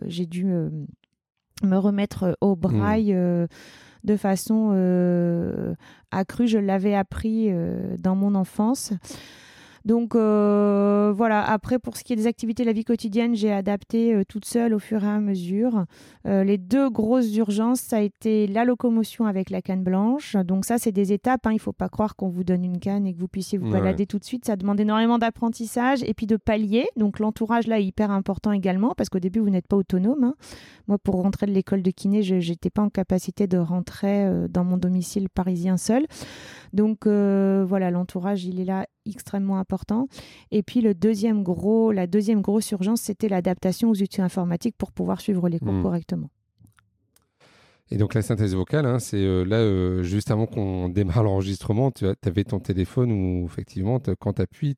j'ai 0.07 0.27
dû 0.27 0.47
me 1.63 1.77
remettre 1.77 2.25
euh, 2.25 2.33
au 2.41 2.57
braille. 2.57 3.13
Mmh. 3.13 3.17
Euh, 3.17 3.47
de 4.05 4.17
façon 4.17 4.73
euh, 4.73 5.75
accrue. 6.11 6.49
Je 6.49 6.59
l'avais 6.59 6.93
appris 6.93 7.53
dans 8.01 8.17
mon 8.17 8.35
enfance. 8.35 8.93
Donc 9.85 10.15
euh, 10.15 11.13
voilà, 11.17 11.45
après 11.45 11.79
pour 11.79 11.97
ce 11.97 12.05
qui 12.05 12.13
est 12.13 12.17
des 12.17 12.27
activités 12.27 12.63
de 12.63 12.69
la 12.69 12.73
vie 12.73 12.85
quotidienne, 12.85 13.35
j'ai 13.35 13.53
adapté 13.53 14.15
euh, 14.15 14.23
toute 14.27 14.45
seule 14.45 14.75
au 14.75 14.79
fur 14.79 15.03
et 15.05 15.09
à 15.09 15.19
mesure. 15.19 15.85
Euh, 16.27 16.45
les 16.45 16.59
deux 16.59 16.89
grosses 16.89 17.35
urgences, 17.35 17.81
ça 17.81 17.97
a 17.97 18.01
été 18.01 18.47
la 18.47 18.65
locomotion 18.65 19.27
avec 19.27 19.51
la 19.51 19.61
canne 19.61 19.83
blanche. 19.83 20.37
Donc 20.37 20.65
ça, 20.65 20.79
c'est 20.79 20.93
des 20.93 21.13
étapes. 21.13 21.47
Hein. 21.47 21.53
Il 21.53 21.57
ne 21.57 21.61
faut 21.61 21.73
pas 21.73 21.89
croire 21.89 22.15
qu'on 22.15 22.29
vous 22.29 22.45
donne 22.45 22.65
une 22.65 22.79
canne 22.79 23.07
et 23.07 23.15
que 23.15 23.19
vous 23.19 23.29
puissiez 23.29 23.59
vous 23.59 23.71
balader 23.71 24.07
tout 24.07 24.19
de 24.19 24.25
suite. 24.25 24.45
Ça 24.45 24.57
demande 24.57 24.79
énormément 24.79 25.19
d'apprentissage 25.19 26.03
et 26.05 26.15
puis 26.15 26.27
de 26.27 26.37
palier. 26.37 26.87
Donc 26.97 27.19
l'entourage 27.19 27.67
là 27.67 27.81
est 27.81 27.85
hyper 27.85 28.11
important 28.11 28.53
également 28.53 28.95
parce 28.97 29.09
qu'au 29.09 29.19
début, 29.19 29.41
vous 29.41 29.51
n'êtes 29.51 29.67
pas 29.67 29.77
autonome. 29.77 30.25
Hein. 30.25 30.35
Moi, 30.87 30.99
pour 30.99 31.17
rentrer 31.23 31.47
de 31.47 31.53
l'école 31.53 31.83
de 31.83 31.91
kiné, 31.91 32.23
je 32.23 32.37
n'étais 32.37 32.71
pas 32.71 32.83
en 32.83 32.89
capacité 32.89 33.47
de 33.47 33.59
rentrer 33.59 34.29
dans 34.49 34.65
mon 34.65 34.77
domicile 34.77 35.29
parisien 35.29 35.77
seul. 35.77 36.07
Donc 36.73 37.07
voilà, 37.07 37.91
l'entourage, 37.91 38.45
il 38.45 38.61
est 38.61 38.65
là 38.65 38.87
extrêmement 39.07 39.59
important. 39.59 40.09
Et 40.51 40.63
puis 40.63 40.81
le 40.81 40.95
deuxième 40.95 41.43
gros, 41.43 41.93
la 41.93 42.07
deuxième 42.07 42.41
grosse 42.41 42.71
urgence, 42.71 43.01
c'était 43.03 43.29
l'adaptation 43.29 43.91
aux 43.91 44.03
outils 44.03 44.23
informatiques 44.23 44.77
pour 44.77 44.93
pouvoir 44.93 45.21
suivre 45.21 45.49
les 45.49 45.59
cours 45.59 45.73
hmm. 45.73 45.83
correctement. 45.83 46.31
Et 47.91 47.99
donc 47.99 48.15
la 48.15 48.23
synthèse 48.23 48.55
vocale, 48.55 48.87
hein, 48.87 48.99
c'est 48.99 49.19
euh, 49.19 49.45
là, 49.45 49.57
euh, 49.57 50.03
juste 50.03 50.31
avant 50.31 50.47
qu'on 50.47 50.89
démarre 50.89 51.23
l'enregistrement, 51.23 51.91
tu 51.91 52.07
avais 52.07 52.45
ton 52.45 52.59
téléphone 52.59 53.13
où 53.13 53.45
effectivement, 53.45 54.01
quand 54.19 54.35
tu 54.35 54.43
appuies, 54.43 54.77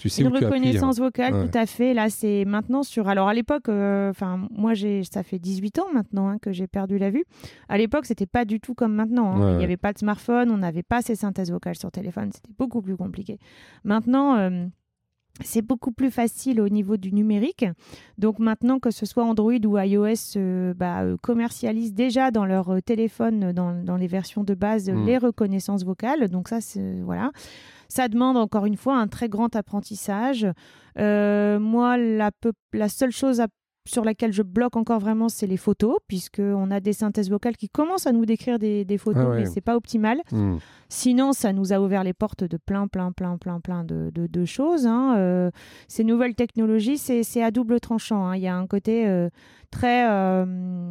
tu 0.00 0.08
sais 0.08 0.22
Une 0.22 0.28
où 0.28 0.30
tu 0.30 0.36
appuies. 0.36 0.46
Une 0.46 0.46
hein. 0.46 0.48
reconnaissance 0.48 0.98
vocale, 0.98 1.48
tout 1.48 1.56
à 1.56 1.66
fait. 1.66 1.94
Là, 1.94 2.10
c'est 2.10 2.44
maintenant 2.44 2.82
sur... 2.82 3.08
Alors 3.08 3.28
à 3.28 3.34
l'époque, 3.34 3.68
euh, 3.68 4.12
moi, 4.50 4.72
ça 5.08 5.22
fait 5.22 5.38
18 5.38 5.78
ans 5.78 5.86
maintenant 5.94 6.28
hein, 6.28 6.38
que 6.42 6.50
j'ai 6.52 6.66
perdu 6.66 6.98
la 6.98 7.10
vue. 7.10 7.24
À 7.68 7.78
l'époque, 7.78 8.06
c'était 8.06 8.26
pas 8.26 8.44
du 8.44 8.58
tout 8.58 8.74
comme 8.74 8.94
maintenant. 8.94 9.52
Il 9.52 9.58
n'y 9.58 9.64
avait 9.64 9.76
pas 9.76 9.92
de 9.92 9.98
smartphone, 9.98 10.50
on 10.50 10.58
n'avait 10.58 10.82
pas 10.82 11.02
ces 11.02 11.14
synthèses 11.14 11.52
vocales 11.52 11.76
sur 11.76 11.92
téléphone, 11.92 12.30
c'était 12.32 12.52
beaucoup 12.58 12.82
plus 12.82 12.96
compliqué. 12.96 13.38
Maintenant 13.84 14.50
c'est 15.44 15.62
beaucoup 15.62 15.92
plus 15.92 16.10
facile 16.10 16.60
au 16.60 16.68
niveau 16.68 16.96
du 16.96 17.12
numérique. 17.12 17.64
Donc 18.18 18.38
maintenant, 18.38 18.78
que 18.78 18.90
ce 18.90 19.06
soit 19.06 19.24
Android 19.24 19.52
ou 19.64 19.78
iOS, 19.78 20.36
euh, 20.36 20.74
bah, 20.74 21.02
euh, 21.02 21.16
commercialisent 21.22 21.94
déjà 21.94 22.30
dans 22.30 22.44
leur 22.44 22.70
euh, 22.70 22.80
téléphone, 22.80 23.52
dans, 23.52 23.96
les 23.96 24.06
versions 24.06 24.44
de 24.44 24.54
base, 24.54 24.90
hmm. 24.90 25.06
les 25.06 25.18
reconnaissances 25.18 25.84
vocales. 25.84 26.28
Donc 26.28 26.48
ça, 26.48 26.60
c'est 26.60 27.00
voilà. 27.00 27.30
Ça 27.88 28.08
demande 28.08 28.36
encore 28.36 28.66
une 28.66 28.76
fois 28.76 28.96
un 28.96 29.08
très 29.08 29.28
grand 29.28 29.54
apprentissage. 29.56 30.46
moi, 30.96 31.96
la, 31.96 32.30
la 32.72 32.88
seule 32.88 33.12
chose 33.12 33.40
à 33.40 33.46
sur 33.88 34.04
laquelle 34.04 34.32
je 34.32 34.42
bloque 34.42 34.76
encore 34.76 35.00
vraiment, 35.00 35.28
c'est 35.28 35.46
les 35.46 35.56
photos, 35.56 35.96
puisqu'on 36.06 36.70
a 36.70 36.80
des 36.80 36.92
synthèses 36.92 37.30
vocales 37.30 37.56
qui 37.56 37.68
commencent 37.68 38.06
à 38.06 38.12
nous 38.12 38.26
décrire 38.26 38.58
des, 38.58 38.84
photos, 38.98 39.28
ah 39.30 39.34
mais 39.34 39.46
c'est 39.46 39.62
pas 39.62 39.76
optimal. 39.76 40.20
Hmm. 40.30 40.56
Sinon, 40.90 41.34
ça 41.34 41.52
nous 41.52 41.74
a 41.74 41.80
ouvert 41.80 42.02
les 42.02 42.14
portes 42.14 42.44
de 42.44 42.56
plein, 42.56 42.88
plein, 42.88 43.12
plein, 43.12 43.36
plein, 43.36 43.60
plein 43.60 43.84
de, 43.84 44.10
de, 44.14 44.44
choses. 44.46 44.86
Hein. 44.86 45.16
Euh, 45.18 45.50
ces 45.86 46.02
nouvelles 46.02 46.34
technologies, 46.34 46.96
c'est 46.96 47.42
à 47.42 47.50
double 47.50 47.78
tranchant. 47.78 48.26
Hein. 48.26 48.36
Il 48.36 48.42
y 48.42 48.48
a 48.48 48.56
un 48.56 48.66
côté 48.66 49.06
euh, 49.06 49.28
très 49.70 50.08
euh, 50.08 50.90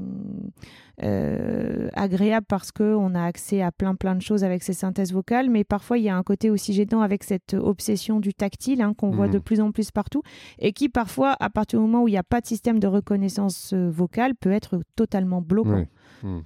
agréable 1.93 2.45
parce 2.47 2.71
qu'on 2.71 3.15
a 3.15 3.23
accès 3.23 3.63
à 3.63 3.71
plein 3.71 3.95
plein 3.95 4.13
de 4.13 4.21
choses 4.21 4.43
avec 4.43 4.61
ces 4.61 4.73
synthèses 4.73 5.11
vocales, 5.13 5.49
mais 5.49 5.63
parfois 5.63 5.97
il 5.97 6.03
y 6.03 6.09
a 6.09 6.15
un 6.15 6.23
côté 6.23 6.51
aussi 6.51 6.73
gênant 6.73 7.01
avec 7.01 7.23
cette 7.23 7.55
obsession 7.55 8.19
du 8.19 8.35
tactile 8.35 8.83
hein, 8.83 8.93
qu'on 8.95 9.09
voit 9.09 9.27
de 9.27 9.39
mmh. 9.39 9.41
plus 9.41 9.61
en 9.61 9.71
plus 9.71 9.89
partout 9.89 10.21
et 10.59 10.73
qui 10.73 10.89
parfois, 10.89 11.35
à 11.39 11.49
partir 11.49 11.79
du 11.79 11.85
moment 11.87 12.03
où 12.03 12.07
il 12.07 12.11
n'y 12.11 12.17
a 12.17 12.23
pas 12.23 12.41
de 12.41 12.45
système 12.45 12.79
de 12.79 12.87
reconnaissance 12.87 13.73
vocale, 13.73 14.35
peut 14.35 14.51
être 14.51 14.79
totalement 14.95 15.41
bloquant. 15.41 15.85
Mmh 16.21 16.41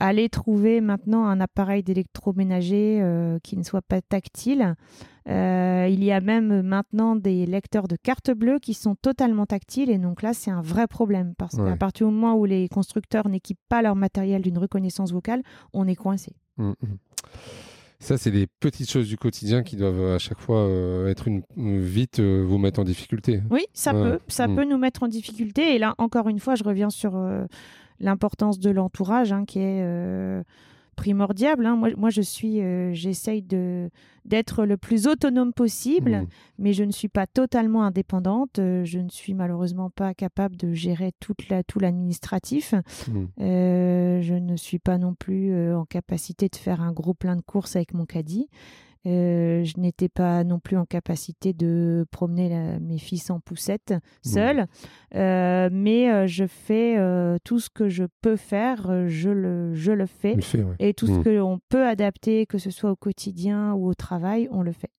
aller 0.00 0.28
trouver 0.28 0.80
maintenant 0.80 1.24
un 1.24 1.40
appareil 1.40 1.82
d'électroménager 1.82 3.00
euh, 3.00 3.38
qui 3.42 3.56
ne 3.56 3.62
soit 3.62 3.82
pas 3.82 4.00
tactile. 4.00 4.74
Euh, 5.28 5.88
il 5.90 6.02
y 6.02 6.12
a 6.12 6.20
même 6.20 6.62
maintenant 6.62 7.16
des 7.16 7.44
lecteurs 7.44 7.86
de 7.88 7.96
carte 7.96 8.30
bleue 8.30 8.58
qui 8.60 8.72
sont 8.72 8.94
totalement 8.94 9.44
tactiles 9.44 9.90
et 9.90 9.98
donc 9.98 10.22
là 10.22 10.32
c'est 10.32 10.50
un 10.50 10.62
vrai 10.62 10.86
problème 10.86 11.34
parce 11.36 11.56
qu'à 11.56 11.76
partir 11.76 12.08
du 12.08 12.14
moment 12.14 12.34
où 12.34 12.46
les 12.46 12.66
constructeurs 12.68 13.28
n'équipent 13.28 13.58
pas 13.68 13.82
leur 13.82 13.94
matériel 13.94 14.40
d'une 14.40 14.56
reconnaissance 14.56 15.12
vocale, 15.12 15.42
on 15.74 15.86
est 15.86 15.96
coincé. 15.96 16.32
Mmh, 16.56 16.70
mmh. 16.70 16.74
Ça, 18.00 18.16
c'est 18.16 18.30
des 18.30 18.46
petites 18.46 18.88
choses 18.88 19.08
du 19.08 19.18
quotidien 19.18 19.64
qui 19.64 19.74
doivent 19.74 20.14
à 20.14 20.18
chaque 20.18 20.38
fois 20.38 20.60
euh, 20.60 21.08
être 21.08 21.26
une, 21.26 21.42
vite 21.56 22.20
vous 22.20 22.56
mettre 22.56 22.78
en 22.78 22.84
difficulté. 22.84 23.42
Oui, 23.50 23.66
ça 23.74 23.92
peut, 23.92 24.20
ça 24.28 24.46
mmh. 24.46 24.54
peut 24.54 24.64
nous 24.64 24.78
mettre 24.78 25.02
en 25.02 25.08
difficulté. 25.08 25.74
Et 25.74 25.78
là, 25.78 25.96
encore 25.98 26.28
une 26.28 26.38
fois, 26.38 26.54
je 26.54 26.62
reviens 26.62 26.90
sur 26.90 27.16
l'importance 28.00 28.58
de 28.58 28.70
l'entourage, 28.70 29.32
hein, 29.32 29.44
qui 29.44 29.58
est 29.60 29.82
euh, 29.82 30.42
primordial. 30.96 31.64
Hein. 31.64 31.76
Moi, 31.76 31.90
moi, 31.96 32.10
je 32.10 32.22
suis, 32.22 32.60
euh, 32.60 32.92
j'essaye 32.92 33.42
de 33.42 33.90
d'être 34.24 34.66
le 34.66 34.76
plus 34.76 35.06
autonome 35.06 35.54
possible, 35.54 36.10
Mm. 36.10 36.26
mais 36.58 36.72
je 36.74 36.84
ne 36.84 36.90
suis 36.92 37.08
pas 37.08 37.26
totalement 37.26 37.82
indépendante. 37.82 38.58
Euh, 38.58 38.84
je 38.84 38.98
ne 38.98 39.08
suis 39.08 39.32
malheureusement 39.32 39.88
pas 39.88 40.12
capable 40.12 40.56
de 40.56 40.74
gérer 40.74 41.12
toute 41.18 41.48
la, 41.48 41.62
tout 41.62 41.78
l'administratif. 41.78 42.74
Mm. 43.08 43.24
Euh, 43.40 44.20
je 44.20 44.34
ne 44.34 44.56
suis 44.56 44.78
pas 44.78 44.98
non 44.98 45.14
plus 45.14 45.52
euh, 45.52 45.78
en 45.78 45.86
capacité 45.86 46.48
de 46.50 46.56
faire 46.56 46.82
un 46.82 46.92
gros 46.92 47.14
plein 47.14 47.36
de 47.36 47.40
courses 47.42 47.74
avec 47.76 47.94
mon 47.94 48.04
caddie. 48.04 48.48
Euh, 49.06 49.64
je 49.64 49.74
n'étais 49.78 50.08
pas 50.08 50.44
non 50.44 50.58
plus 50.58 50.76
en 50.76 50.84
capacité 50.84 51.52
de 51.52 52.04
promener 52.10 52.48
la- 52.48 52.80
mes 52.80 52.98
fils 52.98 53.30
en 53.30 53.40
poussette 53.40 53.94
seule, 54.22 54.66
Euh, 55.14 55.68
mais 55.72 56.10
euh, 56.10 56.26
je 56.26 56.46
fais 56.46 56.96
tout 57.44 57.60
ce 57.60 57.70
que 57.70 57.88
je 57.88 58.04
peux 58.20 58.36
faire, 58.36 59.08
je 59.08 59.30
le, 59.30 59.74
je 59.74 59.92
le 59.92 60.06
fais. 60.06 60.34
Le 60.34 60.64
ouais. 60.64 60.74
Et 60.80 60.94
tout 60.94 61.06
ce 61.06 61.12
Mm. 61.12 61.24
qu'on 61.24 61.58
peut 61.68 61.86
adapter, 61.86 62.44
que 62.46 62.58
ce 62.58 62.70
soit 62.70 62.90
au 62.90 62.96
quotidien 62.96 63.72
ou 63.72 63.86
au 63.88 63.94
travail, 63.94 64.48
on 64.52 64.62
le 64.62 64.72
fait. 64.72 64.90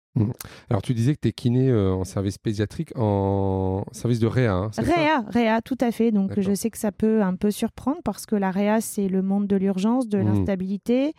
Alors, 0.69 0.81
tu 0.81 0.93
disais 0.93 1.13
que 1.15 1.19
tu 1.21 1.29
es 1.29 1.31
kiné 1.31 1.69
euh, 1.69 1.93
en 1.93 2.03
service 2.03 2.37
pédiatrique, 2.37 2.91
en 2.97 3.85
service 3.93 4.19
de 4.19 4.27
réa. 4.27 4.53
hein, 4.53 4.71
Réa, 4.77 5.23
réa, 5.29 5.61
tout 5.61 5.77
à 5.79 5.91
fait. 5.91 6.11
Donc 6.11 6.37
je 6.41 6.53
sais 6.53 6.69
que 6.69 6.77
ça 6.77 6.91
peut 6.91 7.21
un 7.21 7.35
peu 7.35 7.51
surprendre 7.51 7.99
parce 8.03 8.25
que 8.25 8.35
la 8.35 8.51
réa, 8.51 8.81
c'est 8.81 9.07
le 9.07 9.21
monde 9.21 9.47
de 9.47 9.55
l'urgence, 9.55 10.09
de 10.09 10.17
Mhm. 10.17 10.25
l'instabilité, 10.25 11.13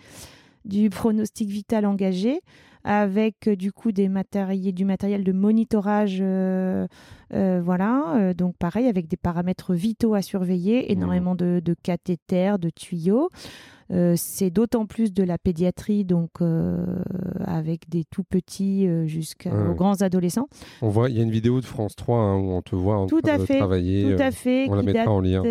du 0.65 0.91
pronostic 0.91 1.49
vital 1.49 1.87
engagé, 1.87 2.41
avec 2.85 3.49
euh, 3.49 3.57
du 3.57 3.73
coup 3.73 3.93
des 3.93 4.09
matériels, 4.09 4.75
du 4.75 4.85
matériel 4.85 5.25
de 5.25 5.33
monitorage, 5.33 6.19
euh, 6.21 6.87
euh, 7.35 7.61
voilà. 7.63 8.17
Euh, 8.17 8.35
donc 8.35 8.57
pareil, 8.57 8.87
avec 8.87 9.09
des 9.09 9.17
paramètres 9.17 9.75
vitaux 9.75 10.15
à 10.15 10.23
surveiller, 10.23 10.93
énormément 10.93 11.35
de, 11.35 11.61
de 11.65 11.75
cathéters, 11.75 12.59
de 12.59 12.71
tuyaux. 12.71 13.31
Euh, 13.93 14.15
c'est 14.17 14.51
d'autant 14.51 14.87
plus 14.87 15.13
de 15.13 15.23
la 15.25 15.37
pédiatrie, 15.37 16.05
donc 16.05 16.31
euh, 16.41 16.77
avec 17.45 17.89
des 17.89 18.05
tout 18.05 18.23
petits 18.23 18.87
euh, 18.87 19.07
jusqu'aux 19.07 19.51
Ouais, 19.51 19.75
grands 19.75 20.01
adolescents. 20.03 20.47
On 20.81 20.89
voit, 20.89 21.11
il 21.11 21.17
y 21.17 21.21
a 21.21 21.25
une 21.25 21.31
vidéo 21.31 21.61
de 21.61 21.65
France 21.67 21.97
3 21.97 22.17
hein, 22.17 22.37
où 22.39 22.51
on 22.53 22.63
te 22.63 22.77
voit 22.77 22.97
en 22.99 23.07
Tout 23.07 23.21
train 23.21 23.35
à 23.35 23.39
de 23.39 23.45
fait, 23.45 23.59
travailler. 23.59 24.15
Tout 24.15 24.23
à 24.23 24.31
fait. 24.31 24.67
on 24.71 24.75
la 24.75 24.83
mettra 24.83 25.03
date 25.05 25.09
en 25.09 25.21
lien. 25.21 25.43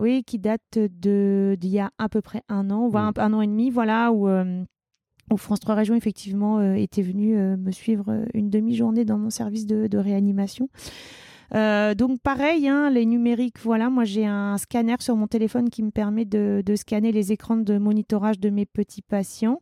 oui, 0.00 0.22
qui 0.24 0.38
date 0.38 0.60
de 0.74 1.56
d'il 1.58 1.70
y 1.70 1.80
a 1.80 1.90
à 1.98 2.08
peu 2.08 2.20
près 2.22 2.42
un 2.48 2.70
an, 2.70 2.88
voire 2.88 3.10
Mm. 3.10 3.14
un, 3.18 3.22
un 3.24 3.32
an 3.32 3.40
et 3.42 3.46
demi, 3.48 3.70
voilà, 3.70 4.12
où, 4.12 4.28
où 4.28 5.36
France 5.36 5.60
3 5.60 5.74
Régions, 5.74 5.94
effectivement, 5.94 6.58
euh, 6.60 6.74
était 6.74 7.02
venu 7.02 7.36
euh, 7.36 7.56
me 7.56 7.70
suivre 7.72 8.24
une 8.34 8.48
demi-journée 8.50 9.04
dans 9.04 9.18
mon 9.18 9.30
service 9.30 9.66
de, 9.66 9.86
de 9.88 9.98
réanimation. 9.98 10.68
Euh, 11.54 11.94
donc 11.94 12.20
pareil, 12.20 12.66
hein, 12.68 12.90
les 12.90 13.04
numériques, 13.04 13.58
voilà, 13.60 13.90
moi 13.90 14.04
j'ai 14.04 14.24
un 14.24 14.56
scanner 14.56 14.96
sur 15.00 15.16
mon 15.16 15.26
téléphone 15.26 15.68
qui 15.68 15.82
me 15.82 15.90
permet 15.90 16.24
de, 16.24 16.62
de 16.64 16.76
scanner 16.76 17.12
les 17.12 17.32
écrans 17.32 17.56
de 17.56 17.76
monitorage 17.78 18.38
de 18.40 18.50
mes 18.50 18.66
petits 18.66 19.02
patients. 19.02 19.60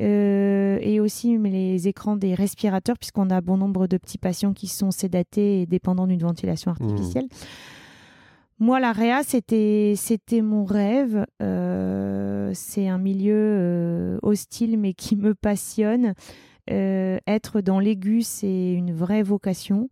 Euh, 0.00 0.78
et 0.80 0.98
aussi 0.98 1.36
les 1.36 1.86
écrans 1.86 2.16
des 2.16 2.34
respirateurs, 2.34 2.96
puisqu'on 2.96 3.28
a 3.28 3.42
bon 3.42 3.58
nombre 3.58 3.86
de 3.86 3.98
petits 3.98 4.16
patients 4.16 4.54
qui 4.54 4.66
sont 4.66 4.90
sédatés 4.90 5.60
et 5.60 5.66
dépendants 5.66 6.06
d'une 6.06 6.22
ventilation 6.22 6.70
artificielle. 6.70 7.26
Moi, 8.60 8.80
la 8.80 8.92
réa, 8.92 9.22
c'était, 9.22 9.94
c'était 9.96 10.40
mon 10.40 10.64
rêve. 10.64 11.26
Euh, 11.42 12.50
c'est 12.54 12.88
un 12.88 12.96
milieu 12.96 14.18
hostile, 14.22 14.78
mais 14.78 14.94
qui 14.94 15.16
me 15.16 15.34
passionne. 15.34 16.14
Euh, 16.70 17.18
être 17.26 17.60
dans 17.60 17.80
l'aigu, 17.80 18.22
c'est 18.22 18.72
une 18.72 18.92
vraie 18.92 19.22
vocation. 19.22 19.88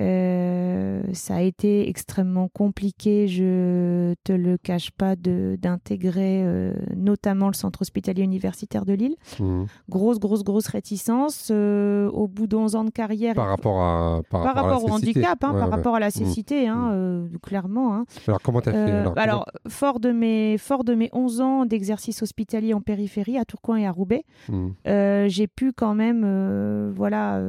Euh, 0.00 1.02
ça 1.12 1.36
a 1.36 1.40
été 1.42 1.88
extrêmement 1.88 2.48
compliqué, 2.48 3.28
je 3.28 4.14
te 4.24 4.32
le 4.32 4.56
cache 4.56 4.90
pas, 4.90 5.16
d'intégrer 5.16 6.42
euh, 6.44 6.72
notamment 6.96 7.48
le 7.48 7.52
centre 7.54 7.82
hospitalier 7.82 8.22
universitaire 8.22 8.84
de 8.84 8.94
Lille. 8.94 9.16
Mhm. 9.40 9.66
Grosse, 9.88 10.18
grosse, 10.18 10.44
grosse 10.44 10.66
réticence. 10.68 11.48
Euh, 11.50 12.08
au 12.10 12.26
bout 12.28 12.46
de 12.46 12.56
11 12.56 12.76
ans 12.76 12.84
de 12.84 12.90
carrière, 12.90 13.34
Par 13.34 13.48
rapport 13.48 13.80
à 13.82 14.22
par, 14.30 14.42
par 14.42 14.54
rapport, 14.54 14.72
à 14.72 14.76
au 14.94 14.98
cécité. 14.98 15.18
handicap, 15.20 15.44
hein, 15.44 15.52
Ouais, 15.52 15.58
par 15.60 15.68
ouais. 15.68 15.74
rapport 15.76 15.94
à 15.96 16.00
la 16.00 16.10
cécité, 16.10 16.68
hein, 16.68 17.26
clairement. 17.42 17.94
hein. 17.94 18.04
Alors, 18.26 18.40
comment 18.42 18.60
tu 18.60 18.68
as 18.70 18.72
fait 18.72 18.78
alors, 18.90 19.14
comment- 19.14 19.44
fort, 19.68 20.00
de 20.00 20.10
mes, 20.10 20.56
fort 20.58 20.84
de 20.84 20.94
mes 20.94 21.10
11 21.12 21.40
ans 21.40 21.64
d'exercice 21.66 22.22
hospitalier 22.22 22.74
en 22.74 22.80
périphérie, 22.80 23.38
à 23.38 23.44
Tourcoing 23.44 23.76
et 23.76 23.86
à 23.86 23.90
Roubaix, 23.92 24.24
euh, 24.86 25.26
j'ai 25.28 25.46
pu 25.46 25.72
quand 25.72 25.94
même 25.94 26.22
voilà, 26.94 27.40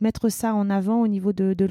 mettre 0.00 0.28
ça 0.28 0.54
en 0.54 0.70
avant 0.70 1.00
au 1.02 1.08
niveau 1.08 1.32
de, 1.32 1.54
de 1.54 1.64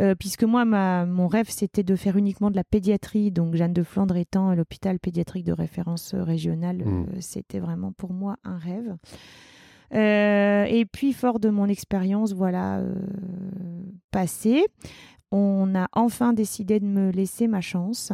Euh, 0.00 0.14
puisque 0.14 0.44
moi, 0.44 0.64
ma, 0.64 1.04
mon 1.04 1.26
rêve, 1.26 1.48
c'était 1.50 1.82
de 1.82 1.96
faire 1.96 2.16
uniquement 2.16 2.50
de 2.50 2.56
la 2.56 2.64
pédiatrie. 2.64 3.30
Donc, 3.32 3.56
Jeanne 3.56 3.72
de 3.72 3.82
Flandre 3.82 4.16
étant 4.16 4.54
l'hôpital 4.54 4.98
pédiatrique 4.98 5.44
de 5.44 5.52
référence 5.52 6.14
euh, 6.14 6.22
régionale, 6.22 6.78
Mm. 6.78 6.88
euh, 6.88 7.16
c'était 7.20 7.58
vraiment 7.58 7.92
pour 7.92 8.12
moi 8.12 8.36
un 8.44 8.56
rêve. 8.56 8.96
Euh, 9.92 10.64
et 10.68 10.84
puis, 10.86 11.12
fort 11.12 11.40
de 11.40 11.50
mon 11.50 11.66
expérience, 11.66 12.32
voilà, 12.32 12.80
passée, 14.12 14.64
on 15.32 15.74
a 15.74 15.88
enfin 15.92 16.32
décidé 16.32 16.80
de 16.80 16.86
me 16.86 17.10
laisser 17.10 17.48
ma 17.48 17.60
chance. 17.60 18.12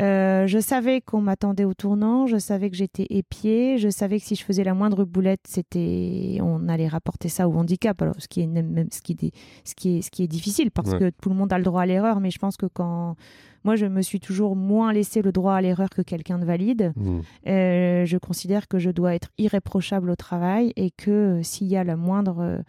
Euh, 0.00 0.46
je 0.46 0.58
savais 0.60 1.00
qu'on 1.00 1.20
m'attendait 1.20 1.64
au 1.64 1.74
tournant, 1.74 2.26
je 2.26 2.36
savais 2.38 2.70
que 2.70 2.76
j'étais 2.76 3.06
épiée, 3.10 3.78
je 3.78 3.88
savais 3.88 4.20
que 4.20 4.24
si 4.24 4.36
je 4.36 4.44
faisais 4.44 4.62
la 4.62 4.72
moindre 4.74 5.04
boulette, 5.04 5.40
c'était, 5.48 6.38
on 6.40 6.68
allait 6.68 6.86
rapporter 6.86 7.28
ça 7.28 7.48
au 7.48 7.54
handicap. 7.54 8.00
Alors, 8.00 8.14
ce 8.18 8.28
qui 8.28 8.40
est 8.42 8.46
même, 8.46 8.86
ce 8.92 9.00
qui 9.02 9.12
est, 9.20 9.32
ce 9.64 9.74
qui 9.74 9.98
est, 9.98 10.02
ce 10.02 10.10
qui 10.10 10.22
est 10.22 10.28
difficile 10.28 10.70
parce 10.70 10.92
Ouais. 10.92 10.98
que 10.98 11.10
tout 11.20 11.28
le 11.30 11.34
monde 11.34 11.52
a 11.52 11.58
le 11.58 11.64
droit 11.64 11.82
à 11.82 11.86
l'erreur, 11.86 12.20
mais 12.20 12.30
je 12.30 12.38
pense 12.38 12.56
que 12.56 12.66
quand 12.66 13.16
moi, 13.64 13.74
je 13.74 13.86
me 13.86 14.00
suis 14.02 14.20
toujours 14.20 14.54
moins 14.54 14.92
laissé 14.92 15.20
le 15.20 15.32
droit 15.32 15.54
à 15.54 15.60
l'erreur 15.60 15.90
que 15.90 16.00
quelqu'un 16.00 16.38
de 16.38 16.44
valide. 16.44 16.92
Mhm. 16.96 17.22
Euh, 17.48 18.04
je 18.04 18.16
considère 18.18 18.68
que 18.68 18.78
je 18.78 18.90
dois 18.90 19.16
être 19.16 19.30
irréprochable 19.36 20.10
au 20.10 20.16
travail 20.16 20.72
et 20.76 20.92
que 20.92 21.10
euh, 21.10 21.42
s'il 21.42 21.66
y 21.66 21.76
a 21.76 21.82
le 21.82 21.96
moindre 21.96 22.62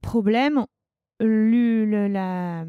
problème, 0.00 0.64
le- 1.20 2.08
la- 2.08 2.64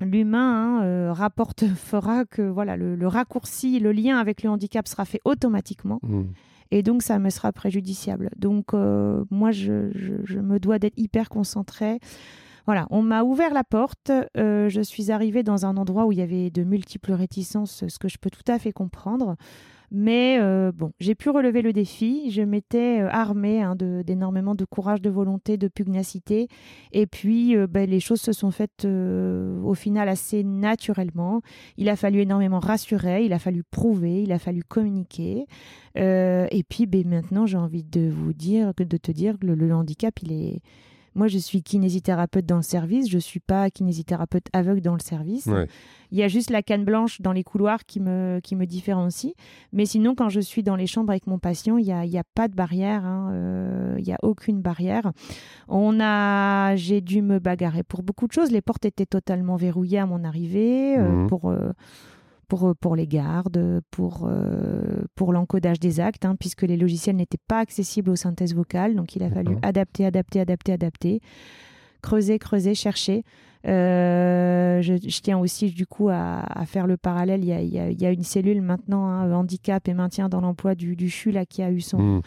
l'humain 0.00 0.80
hein, 0.80 0.84
euh, 0.84 1.12
rapporte 1.12 1.64
fera 1.66 2.24
que 2.24 2.42
voilà 2.42 2.76
le, 2.76 2.96
le 2.96 3.06
raccourci, 3.08 3.78
le 3.80 3.92
lien 3.92 4.18
avec 4.18 4.42
le 4.42 4.50
handicap 4.50 4.86
sera 4.88 5.04
fait 5.04 5.20
automatiquement 5.24 5.98
Mhm. 6.02 6.26
et 6.70 6.82
donc 6.82 7.02
ça 7.02 7.18
me 7.18 7.30
sera 7.30 7.52
préjudiciable. 7.52 8.30
Donc 8.36 8.74
euh, 8.74 9.24
moi 9.30 9.50
je, 9.52 9.90
je- 9.94 10.24
je 10.24 10.38
me 10.38 10.58
dois 10.58 10.78
d'être 10.78 10.98
hyper 10.98 11.28
concentrée. 11.28 11.98
Voilà, 12.66 12.88
on 12.90 13.00
m'a 13.00 13.22
ouvert 13.22 13.54
la 13.54 13.62
porte. 13.62 14.10
euh, 14.36 14.68
je 14.68 14.80
suis 14.80 15.12
arrivée 15.12 15.44
dans 15.44 15.66
un 15.66 15.76
endroit 15.76 16.04
où 16.06 16.10
il 16.12 16.18
y 16.18 16.22
avait 16.22 16.50
de 16.50 16.64
multiples 16.64 17.12
réticences, 17.12 17.84
ce 17.86 17.98
que 18.00 18.08
je 18.08 18.18
peux 18.18 18.28
tout 18.30 18.42
à 18.50 18.58
fait 18.58 18.72
comprendre. 18.72 19.36
Mais 19.90 20.38
euh, 20.40 20.72
bon, 20.72 20.92
j'ai 21.00 21.14
pu 21.14 21.30
relever 21.30 21.62
le 21.62 21.72
défi. 21.72 22.30
Je 22.30 22.42
m'étais 22.42 23.00
euh, 23.00 23.08
armée 23.10 23.62
hein, 23.62 23.76
d'énormément 23.76 24.54
de 24.54 24.64
courage, 24.64 25.00
de 25.00 25.10
volonté, 25.10 25.56
de 25.56 25.68
pugnacité. 25.68 26.48
Et 26.92 27.06
puis, 27.06 27.56
euh, 27.56 27.66
ben, 27.66 27.88
les 27.88 28.00
choses 28.00 28.20
se 28.20 28.32
sont 28.32 28.50
faites 28.50 28.84
au 28.84 29.74
final 29.74 30.08
assez 30.08 30.44
naturellement. 30.44 31.40
Il 31.76 31.88
a 31.88 31.96
fallu 31.96 32.20
énormément 32.20 32.58
rassurer, 32.58 33.24
il 33.24 33.32
a 33.32 33.38
fallu 33.38 33.62
prouver, 33.62 34.22
il 34.22 34.32
a 34.32 34.38
fallu 34.38 34.62
communiquer. 34.62 35.46
Et 35.96 36.64
puis, 36.68 36.86
ben, 36.86 37.08
maintenant, 37.08 37.46
j'ai 37.46 37.58
envie 37.58 37.84
de 37.84 38.08
vous 38.08 38.32
dire, 38.32 38.72
de 38.76 38.96
te 38.96 39.12
dire 39.12 39.38
que 39.38 39.46
le 39.46 39.74
handicap, 39.74 40.14
il 40.22 40.32
est. 40.32 40.60
Moi, 41.16 41.26
je 41.28 41.38
suis 41.38 41.62
kinésithérapeute 41.62 42.46
dans 42.46 42.56
le 42.56 42.62
service. 42.62 43.08
Je 43.10 43.18
suis 43.18 43.40
pas 43.40 43.70
kinésithérapeute 43.70 44.46
aveugle 44.52 44.82
dans 44.82 44.92
le 44.94 45.00
service. 45.00 45.46
Ouais. 45.46 45.66
Il 46.12 46.18
y 46.18 46.22
a 46.22 46.28
juste 46.28 46.50
la 46.50 46.62
canne 46.62 46.84
blanche 46.84 47.20
dans 47.20 47.32
les 47.32 47.42
couloirs 47.42 47.84
qui 47.84 47.98
me, 48.00 48.38
qui 48.42 48.54
me 48.54 48.64
différencie. 48.66 49.32
Mais 49.72 49.86
sinon, 49.86 50.14
quand 50.14 50.28
je 50.28 50.38
suis 50.40 50.62
dans 50.62 50.76
les 50.76 50.86
chambres 50.86 51.10
avec 51.10 51.26
mon 51.26 51.38
patient, 51.40 51.78
il 51.78 51.84
n'y 51.86 51.92
a, 51.92 52.04
y 52.04 52.18
a 52.18 52.22
pas 52.34 52.46
de 52.48 52.54
barrière. 52.54 53.04
hein, 53.04 53.30
euh, 53.32 53.94
il 53.98 54.04
n'y 54.04 54.12
a 54.12 54.18
aucune 54.22 54.60
barrière. 54.60 55.10
On 55.68 55.98
a, 56.00 56.76
j'ai 56.76 57.00
dû 57.00 57.22
me 57.22 57.38
bagarrer 57.40 57.82
pour 57.82 58.02
beaucoup 58.02 58.26
de 58.28 58.32
choses. 58.32 58.52
Les 58.52 58.60
portes 58.62 58.84
étaient 58.84 59.06
totalement 59.06 59.56
verrouillées 59.56 59.98
à 59.98 60.06
mon 60.06 60.22
arrivée 60.22 60.96
euh, 60.98 61.08
Mhm. 61.22 61.26
pour, 61.28 61.50
euh, 61.50 61.72
pour, 62.48 62.68
euh, 62.68 62.74
pour 62.80 62.96
les 62.96 63.06
gardes, 63.06 63.80
pour, 63.90 64.26
euh, 64.30 65.04
pour 65.14 65.32
l'encodage 65.32 65.80
des 65.80 66.00
actes, 66.00 66.24
hein, 66.24 66.36
puisque 66.38 66.62
les 66.62 66.76
logiciels 66.76 67.16
n'étaient 67.16 67.38
pas 67.48 67.58
accessibles 67.58 68.10
aux 68.10 68.16
synthèses 68.16 68.54
vocales. 68.54 68.94
Donc, 68.94 69.16
il 69.16 69.22
a 69.22 69.30
fallu 69.30 69.56
adapter, 69.62 70.06
adapter, 70.06 70.40
adapter, 70.40 70.72
adapter, 70.72 71.20
creuser, 72.02 72.38
creuser, 72.38 72.74
chercher. 72.74 73.24
Euh, 73.66 74.80
je, 74.82 74.94
je 74.96 75.20
tiens 75.20 75.38
aussi 75.38 75.70
du 75.70 75.86
coup 75.86 76.08
à, 76.08 76.40
à 76.40 76.66
faire 76.66 76.86
le 76.86 76.96
parallèle. 76.96 77.42
Il 77.42 77.48
y 77.48 77.52
a, 77.52 77.60
il 77.60 77.68
y 77.72 77.78
a- 77.80 77.90
il 77.90 78.00
y 78.00 78.06
a 78.06 78.12
une 78.12 78.22
cellule 78.22 78.62
maintenant, 78.62 79.06
hein, 79.08 79.32
handicap 79.32 79.88
et 79.88 79.94
maintien 79.94 80.28
dans 80.28 80.40
l'emploi 80.40 80.74
du, 80.74 80.94
du 80.94 81.08
CHU, 81.10 81.32
là, 81.32 81.44
qui 81.46 81.62
a 81.62 81.70
eu 81.70 81.80
son, 81.80 81.98
Mhm. 81.98 82.20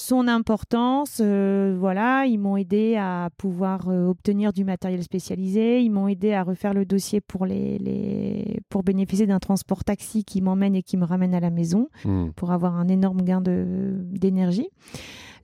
Son 0.00 0.26
importance. 0.28 1.20
Euh, 1.22 1.76
voilà, 1.78 2.24
ils 2.26 2.38
m'ont 2.38 2.56
aidé 2.56 2.96
à 2.96 3.28
pouvoir 3.36 3.88
euh, 3.88 4.06
obtenir 4.08 4.52
du 4.52 4.64
matériel 4.64 5.02
spécialisé. 5.02 5.82
Ils 5.82 5.90
m'ont 5.90 6.08
aidé 6.08 6.32
à 6.32 6.42
refaire 6.42 6.74
le 6.74 6.84
dossier 6.84 7.20
pour, 7.20 7.46
les, 7.46 7.78
les... 7.78 8.60
pour 8.68 8.82
bénéficier 8.82 9.26
d'un 9.26 9.38
transport 9.38 9.84
taxi 9.84 10.24
qui 10.24 10.40
m'emmène 10.42 10.74
et 10.74 10.82
qui 10.82 10.96
me 10.96 11.04
ramène 11.04 11.34
à 11.34 11.40
la 11.40 11.50
maison 11.50 11.88
Mhm. 12.04 12.32
pour 12.34 12.50
avoir 12.50 12.76
un 12.76 12.88
énorme 12.88 13.22
gain 13.22 13.40
de- 13.40 13.96
d'énergie. 14.10 14.68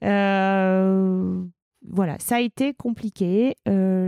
Euh, 0.03 1.43
voilà, 1.89 2.15
ça 2.19 2.35
a 2.37 2.41
été 2.41 2.73
compliqué. 2.73 3.55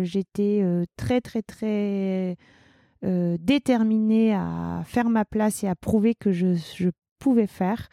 J'étais 0.03 0.63
très, 0.97 1.21
très, 1.21 1.41
très 1.41 2.35
déterminée 3.03 4.33
à 4.33 4.81
faire 4.85 5.09
ma 5.09 5.25
place 5.25 5.63
et 5.63 5.67
à 5.67 5.75
prouver 5.75 6.15
que 6.15 6.31
je, 6.31 6.55
je 6.75 6.89
pouvais 7.19 7.47
faire. 7.47 7.87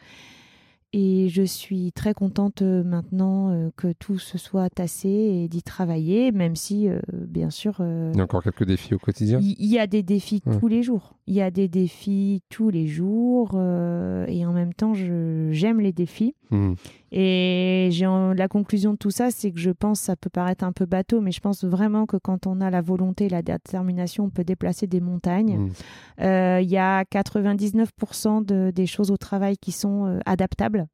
Et 0.99 1.29
je 1.29 1.43
suis 1.43 1.91
très 1.91 2.15
contente 2.15 2.63
euh, 2.63 2.83
maintenant 2.83 3.51
euh, 3.51 3.69
que 3.77 3.93
tout 3.93 4.17
se 4.17 4.39
soit 4.39 4.67
tassé 4.71 5.07
et 5.07 5.47
d'y 5.47 5.61
travailler, 5.61 6.31
même 6.31 6.55
si, 6.55 6.89
euh, 6.89 6.97
bien 7.13 7.51
sûr. 7.51 7.75
il 7.81 8.17
y 8.17 8.19
a 8.19 8.23
encore 8.23 8.41
quelques 8.41 8.63
défis 8.63 8.95
au 8.95 8.97
quotidien 8.97 9.37
Il 9.39 9.63
y, 9.63 9.77
a 9.77 9.85
des 9.85 10.01
défis 10.01 10.41
tous 10.41 10.67
les 10.67 10.81
jours. 10.81 11.13
Il 11.27 11.35
y 11.35 11.41
a 11.41 11.51
des 11.51 11.67
défis 11.67 12.41
tous 12.49 12.71
les 12.71 12.87
jours. 12.87 13.51
et 13.53 14.45
en 14.45 14.53
même 14.53 14.73
temps, 14.73 14.95
j'aime 14.95 15.81
les 15.81 15.93
défis. 15.93 16.33
Mmh. 16.49 16.73
Et 17.11 17.89
la 18.35 18.47
conclusion 18.47 18.93
de 18.93 18.97
tout 18.97 19.11
ça, 19.11 19.31
c'est 19.31 19.51
que 19.51 19.59
je 19.59 19.71
pense, 19.71 19.99
ça 19.99 20.15
peut 20.15 20.29
paraître 20.29 20.63
un 20.63 20.71
peu 20.71 20.85
bateau, 20.85 21.21
mais 21.21 21.31
je 21.31 21.39
pense 21.39 21.63
vraiment 21.63 22.05
que 22.05 22.17
quand 22.17 22.47
on 22.47 22.59
a 22.59 22.69
la 22.69 22.81
volonté 22.81 23.25
et 23.25 23.29
la 23.29 23.41
détermination, 23.41 24.25
on 24.25 24.29
peut 24.29 24.43
déplacer 24.43 24.87
des 24.87 24.99
montagnes. 24.99 25.57
Mmh. 25.57 26.61
Il 26.61 26.69
y 26.69 26.77
a 26.77 27.03
99% 27.03 28.71
des 28.71 28.85
choses 28.85 29.11
au 29.11 29.17
travail 29.17 29.57
qui 29.57 29.71
sont 29.71 30.19
adaptables. 30.25 30.87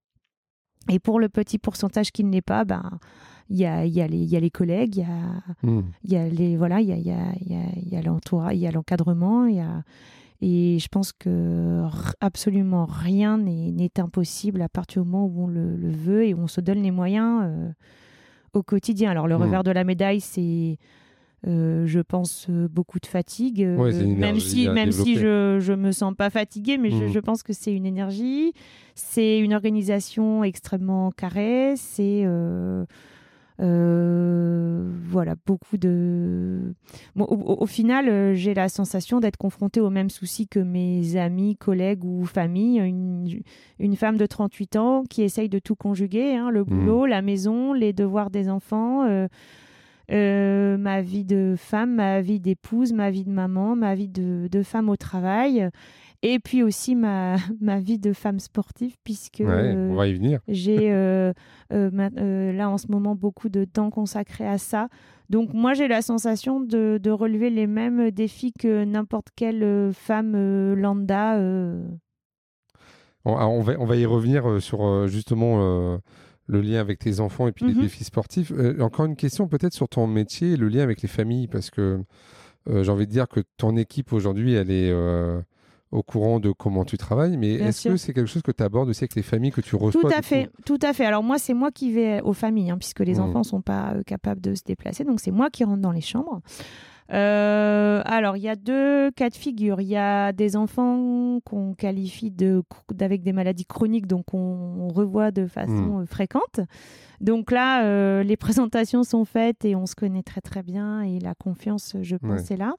Et 0.90 1.00
pour 1.00 1.20
le 1.20 1.30
petit 1.30 1.60
pourcentage 1.60 2.12
qui 2.12 2.24
ne 2.24 2.32
l'est 2.32 2.42
pas, 2.42 2.66
ben 2.66 3.00
il 3.50 3.58
y 3.58 3.66
a, 3.66 3.86
y, 3.86 4.02
a 4.02 4.08
y 4.08 4.36
a, 4.36 4.40
les 4.40 4.50
collègues, 4.50 4.98
il 4.98 5.02
y 5.02 5.06
a, 5.06 5.70
hmm. 5.70 5.84
y 6.06 6.16
a 6.16 6.28
les 6.28 6.58
voilà, 6.58 6.82
il 6.82 6.88
y 6.88 6.92
a, 6.92 6.98
y 6.98 7.12
a, 7.12 7.66
y 7.76 7.96
a 7.96 8.02
l'entourage, 8.02 8.56
il 8.56 8.62
y 8.62 8.68
a 8.68 8.72
l'encadrement, 8.72 9.46
il 9.46 9.56
y 9.56 9.60
a 9.60 9.84
et 10.46 10.78
je 10.78 10.88
pense 10.90 11.14
que 11.14 11.84
absolument 12.20 12.84
rien 12.84 13.38
n'est 13.38 13.98
impossible 13.98 14.62
à 14.62 14.68
partir 14.68 15.04
du 15.04 15.10
moment 15.10 15.26
où 15.26 15.46
on 15.46 15.48
le, 15.48 15.90
veut 15.90 16.26
et 16.26 16.34
où 16.34 16.40
on 16.40 16.48
se 16.48 16.60
donne 16.60 16.84
les 16.84 16.92
moyens 16.92 17.44
euh, 17.46 17.72
au 18.52 18.62
quotidien. 18.62 19.12
Alors 19.12 19.30
le 19.30 19.38
hmm. 19.38 19.42
revers 19.42 19.64
de 19.64 19.72
la 19.72 19.86
médaille, 19.86 20.20
c'est 20.20 20.78
euh, 21.48 21.86
je 21.86 22.02
pense 22.02 22.48
euh, 22.50 22.68
beaucoup 22.68 23.00
de 23.00 23.06
fatigue, 23.06 23.64
euh, 23.64 24.06
même 24.18 24.42
si, 24.42 24.68
même 24.68 24.92
si 24.92 25.16
je 25.16 25.72
ne 25.72 25.76
me 25.78 25.94
sens 25.94 26.14
pas 26.14 26.30
fatiguée, 26.30 26.78
mais 26.78 26.90
je, 26.90 27.18
mmh. 27.18 27.22
pense 27.22 27.42
que 27.42 27.54
c'est 27.54 27.74
une 27.74 27.86
énergie, 27.86 28.52
c'est 28.96 29.40
une 29.40 29.54
organisation 29.54 30.44
extrêmement 30.44 31.12
carrée, 31.12 31.76
c'est 31.78 32.26
voilà 33.60 35.36
beaucoup 35.46 35.78
de. 35.78 36.74
au, 37.16 37.66
final, 37.66 38.34
j'ai 38.34 38.54
la 38.54 38.70
sensation 38.70 39.20
d'être 39.20 39.38
confrontée 39.38 39.80
aux 39.80 39.90
mêmes 39.90 40.10
soucis 40.10 40.48
que 40.48 40.60
mes 40.60 41.16
amis, 41.18 41.56
collègues 41.56 42.04
ou 42.04 42.26
famille. 42.26 42.80
Une, 42.80 43.28
une 43.80 43.96
femme 43.96 44.18
de 44.18 44.26
38 44.26 44.76
ans 44.76 45.04
qui 45.10 45.22
essaye 45.22 45.50
de 45.50 45.60
tout 45.60 45.76
conjuguer, 45.76 46.36
hein, 46.36 46.50
le 46.50 46.62
mmh. 46.62 46.66
boulot, 46.66 47.06
la 47.06 47.22
maison, 47.22 47.74
les 47.74 47.94
devoirs 47.94 48.30
des 48.30 48.50
enfants. 48.50 49.28
Euh, 50.12 50.78
ma 50.78 51.02
vie 51.02 51.24
de 51.24 51.56
femme, 51.58 51.96
ma 51.96 52.22
vie 52.22 52.40
d'épouse, 52.40 52.92
ma 52.92 53.10
vie 53.10 53.24
de 53.24 53.32
maman, 53.32 53.76
ma 53.76 53.96
vie 53.96 54.10
de, 54.10 54.64
femme 54.64 54.90
au 54.90 54.96
travail. 54.96 55.70
Et 56.24 56.40
puis 56.40 56.64
aussi 56.64 56.96
ma, 56.96 57.36
ma 57.62 57.80
vie 57.80 58.00
de 58.00 58.14
femme 58.14 58.40
sportive, 58.40 58.96
puisque 59.04 59.44
on 59.46 59.96
va 59.96 60.08
y 60.08 60.14
venir. 60.14 60.40
j'ai 60.48 60.92
euh, 60.92 61.34
euh, 61.72 62.52
là 62.52 62.70
en 62.70 62.78
ce 62.78 62.88
moment 62.88 63.14
beaucoup 63.14 63.50
de 63.50 63.66
temps 63.66 63.92
consacré 63.92 64.48
à 64.48 64.58
ça. 64.58 64.88
Donc 65.30 65.54
moi 65.54 65.74
j'ai 65.74 65.88
la 65.88 66.02
sensation 66.02 66.60
de, 66.60 67.00
de, 67.02 67.12
relever 67.12 67.50
les 67.50 67.68
mêmes 67.68 68.10
défis 68.10 68.54
que 68.54 68.84
n'importe 68.84 69.28
quelle 69.36 69.92
femme 69.94 70.74
lambda. 70.74 71.38
On, 73.26 73.36
on, 73.36 73.62
va, 73.62 73.74
on 73.80 73.86
va 73.86 73.96
y 73.96 74.06
revenir 74.06 74.62
sur 74.62 75.08
justement 75.08 76.00
le 76.48 76.62
lien 76.62 76.80
avec 76.80 77.00
tes 77.00 77.20
enfants 77.20 77.48
et 77.48 77.52
puis 77.52 77.66
les 77.66 77.74
mhm. 77.74 77.82
défis 77.82 78.04
sportifs. 78.04 78.52
Euh, 78.52 78.80
encore 78.82 79.06
une 79.06 79.16
question 79.16 79.48
peut-être 79.48 79.74
sur 79.74 79.88
ton 79.88 80.08
métier 80.08 80.52
et 80.54 80.58
le 80.58 80.68
lien 80.68 80.84
avec 80.84 81.02
les 81.02 81.08
familles, 81.08 81.48
parce 81.48 81.70
que 81.70 82.04
euh, 82.70 82.84
j'ai 82.84 82.92
envie 82.92 83.08
de 83.08 83.12
dire 83.12 83.28
que 83.28 83.42
ton 83.58 83.76
équipe 83.76 84.14
aujourd'hui, 84.14 84.54
elle 84.54 84.72
est 84.72 84.92
euh, 84.92 85.42
au 85.94 86.04
courant 86.04 86.40
de 86.40 86.52
comment 86.52 86.86
tu 86.86 86.98
travailles, 86.98 87.38
mais 87.38 87.54
est-ce 87.54 87.90
que 87.90 87.98
c'est 87.98 88.14
quelque 88.14 88.28
chose 88.28 88.42
que 88.42 88.52
tu 88.52 88.64
abordes 88.64 88.90
aussi 88.90 89.04
avec 89.04 89.16
les 89.16 89.22
familles 89.22 89.52
que 89.52 89.62
tu 89.62 89.76
reçois 89.76 90.02
Tout 90.02 90.08
à 90.08 90.22
fait, 90.22 90.50
tout 90.66 90.80
à 90.82 90.94
fait. 90.94 91.06
Alors 91.06 91.24
moi, 91.24 91.38
c'est 91.38 91.54
moi 91.54 91.72
qui 91.72 91.92
vais 91.92 92.22
aux 92.22 92.34
familles, 92.34 92.72
hein, 92.72 92.78
puisque 92.78 93.02
les 93.02 93.16
mmh. 93.16 93.22
enfants 93.22 93.40
ne 93.40 93.46
sont 93.46 93.62
pas 93.62 93.94
capables 94.06 94.42
de 94.42 94.56
se 94.56 94.64
déplacer, 94.64 95.04
donc 95.04 95.20
c'est 95.20 95.32
moi 95.32 95.50
qui 95.50 95.64
rentre 95.64 95.82
dans 95.82 95.92
les 95.92 96.02
chambres. 96.02 96.42
Euh, 97.12 98.02
alors, 98.06 98.38
il 98.38 98.44
y 98.44 98.50
a 98.50 98.56
deux 98.56 99.12
cas 99.12 99.30
de 99.30 99.36
figure. 99.36 99.82
Il 99.82 99.88
y 99.88 99.98
a 99.98 100.32
des 100.32 100.56
enfants 100.56 101.40
qu'on 101.46 101.74
qualifie 101.74 102.32
de, 102.32 102.64
avec 103.00 103.22
des 103.24 103.34
maladies 103.34 103.66
chroniques, 103.66 104.08
donc 104.08 104.34
on, 104.34 104.88
revoit 104.90 105.32
de 105.32 105.48
façon 105.48 105.74
hmm. 105.74 106.02
euh, 106.02 106.06
fréquente. 106.06 106.60
Donc 107.20 107.52
là, 107.52 107.84
euh, 107.84 108.24
les 108.24 108.38
présentations 108.38 109.04
sont 109.04 109.26
faites 109.26 109.66
et 109.66 109.76
on 109.76 109.86
se 109.86 109.96
connaît 109.96 110.24
très 110.24 110.42
très 110.42 110.64
bien 110.64 111.02
et 111.02 111.20
la 111.20 111.36
confiance, 111.36 111.96
je 112.02 112.16
pense, 112.16 112.52
est 112.52 112.58
là. 112.58 112.76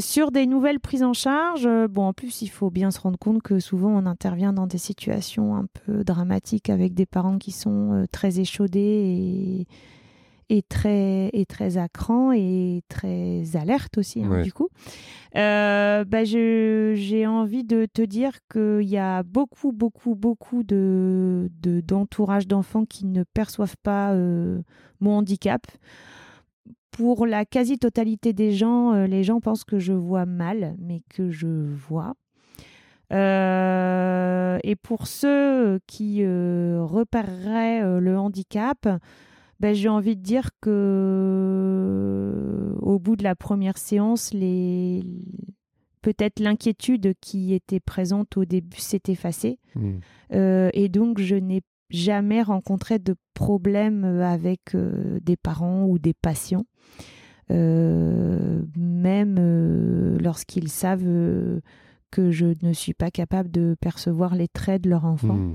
Sur 0.00 0.30
des 0.30 0.46
nouvelles 0.46 0.80
prises 0.80 1.02
en 1.02 1.12
charge, 1.12 1.68
bon, 1.88 2.06
en 2.06 2.12
plus, 2.12 2.42
il 2.42 2.48
faut 2.48 2.70
bien 2.70 2.90
se 2.90 3.00
rendre 3.00 3.18
compte 3.18 3.42
que 3.42 3.60
souvent 3.60 3.90
on 3.90 4.06
intervient 4.06 4.52
dans 4.52 4.66
des 4.66 4.78
situations 4.78 5.56
un 5.56 5.66
peu 5.86 6.04
dramatiques 6.04 6.70
avec 6.70 6.94
des 6.94 7.06
parents 7.06 7.38
qui 7.38 7.52
sont 7.52 8.06
très 8.12 8.40
échaudés 8.40 9.66
et, 10.50 10.62
très, 10.62 11.30
est 11.32 11.48
très 11.48 11.78
à 11.78 11.88
cran 11.88 12.32
et 12.32 12.82
très 12.88 13.44
alerte 13.54 13.98
aussi, 13.98 14.22
hein, 14.22 14.42
du 14.42 14.52
coup. 14.52 14.68
Euh, 15.36 16.04
bah, 16.04 16.24
j'ai 16.24 17.26
envie 17.26 17.64
de 17.64 17.86
te 17.86 18.02
dire 18.02 18.32
qu'il 18.52 18.88
y 18.88 18.98
a 18.98 19.22
beaucoup, 19.22 19.72
beaucoup, 19.72 20.14
beaucoup 20.14 20.62
de 20.64 21.48
d'entourage 21.86 22.48
d'enfants 22.48 22.84
qui 22.84 23.06
ne 23.06 23.22
perçoivent 23.22 23.76
pas 23.82 24.12
euh, 24.12 24.60
mon 25.00 25.18
handicap. 25.18 25.62
Pour 26.90 27.26
la 27.26 27.44
quasi-totalité 27.44 28.32
des 28.32 28.52
gens, 28.52 28.92
euh, 28.92 29.06
les 29.06 29.22
gens 29.22 29.40
pensent 29.40 29.64
que 29.64 29.78
je 29.78 29.92
vois 29.92 30.26
mal, 30.26 30.76
mais 30.78 31.02
que 31.08 31.30
je 31.30 31.46
vois. 31.46 32.14
et 33.12 34.76
pour 34.76 35.06
ceux 35.06 35.80
qui 35.86 36.24
repéreraient 36.24 38.00
le 38.00 38.16
handicap, 38.16 38.88
ben, 39.58 39.74
j'ai 39.74 39.88
envie 39.88 40.16
de 40.16 40.22
dire 40.22 40.50
que 40.60 41.50
au 42.80 42.98
bout 42.98 43.16
de 43.16 43.24
la 43.24 43.34
première 43.34 43.78
séance, 43.78 44.32
les 44.32 45.02
peut-être 46.02 46.40
l'inquiétude 46.40 47.14
qui 47.20 47.52
était 47.54 47.80
présente 47.80 48.36
au 48.36 48.44
début 48.44 48.78
s'est 48.78 49.02
effacée. 49.08 49.58
Hmm. 49.74 49.98
Euh, 50.32 50.70
et 50.72 50.88
donc, 50.88 51.18
je 51.18 51.36
n'ai 51.36 51.62
jamais 51.90 52.42
rencontré 52.42 52.98
de 52.98 53.14
problème 53.34 54.04
avec 54.04 54.74
euh, 54.74 55.18
des 55.22 55.36
parents 55.36 55.84
ou 55.84 55.98
des 55.98 56.14
patients, 56.14 56.66
euh, 57.50 58.62
même 58.76 60.18
lorsqu'ils 60.18 60.68
savent 60.68 61.60
que 62.10 62.30
je 62.30 62.54
ne 62.62 62.72
suis 62.72 62.94
pas 62.94 63.10
capable 63.10 63.50
de 63.50 63.76
percevoir 63.80 64.34
les 64.34 64.48
traits 64.48 64.82
de 64.82 64.90
leur 64.90 65.04
enfant. 65.04 65.52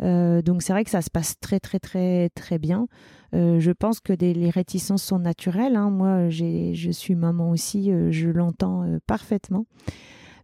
Hmm. 0.00 0.40
donc 0.42 0.62
c'est 0.62 0.72
vrai 0.72 0.84
que 0.84 0.90
ça 0.90 1.02
se 1.02 1.10
passe 1.10 1.34
très 1.40 1.58
très 1.58 1.80
très 1.80 2.28
très 2.30 2.58
bien. 2.58 2.86
Euh, 3.34 3.60
je 3.60 3.70
pense 3.70 4.00
que 4.00 4.12
les 4.12 4.50
réticences 4.50 5.02
sont 5.02 5.18
naturelles. 5.18 5.76
Hein. 5.76 5.90
Moi, 5.90 6.28
je 6.30 6.90
suis 6.90 7.14
maman 7.14 7.50
aussi, 7.50 7.90
euh, 7.90 8.10
je 8.10 8.28
l'entends 8.28 8.84
euh, 8.84 8.98
parfaitement. 9.06 9.66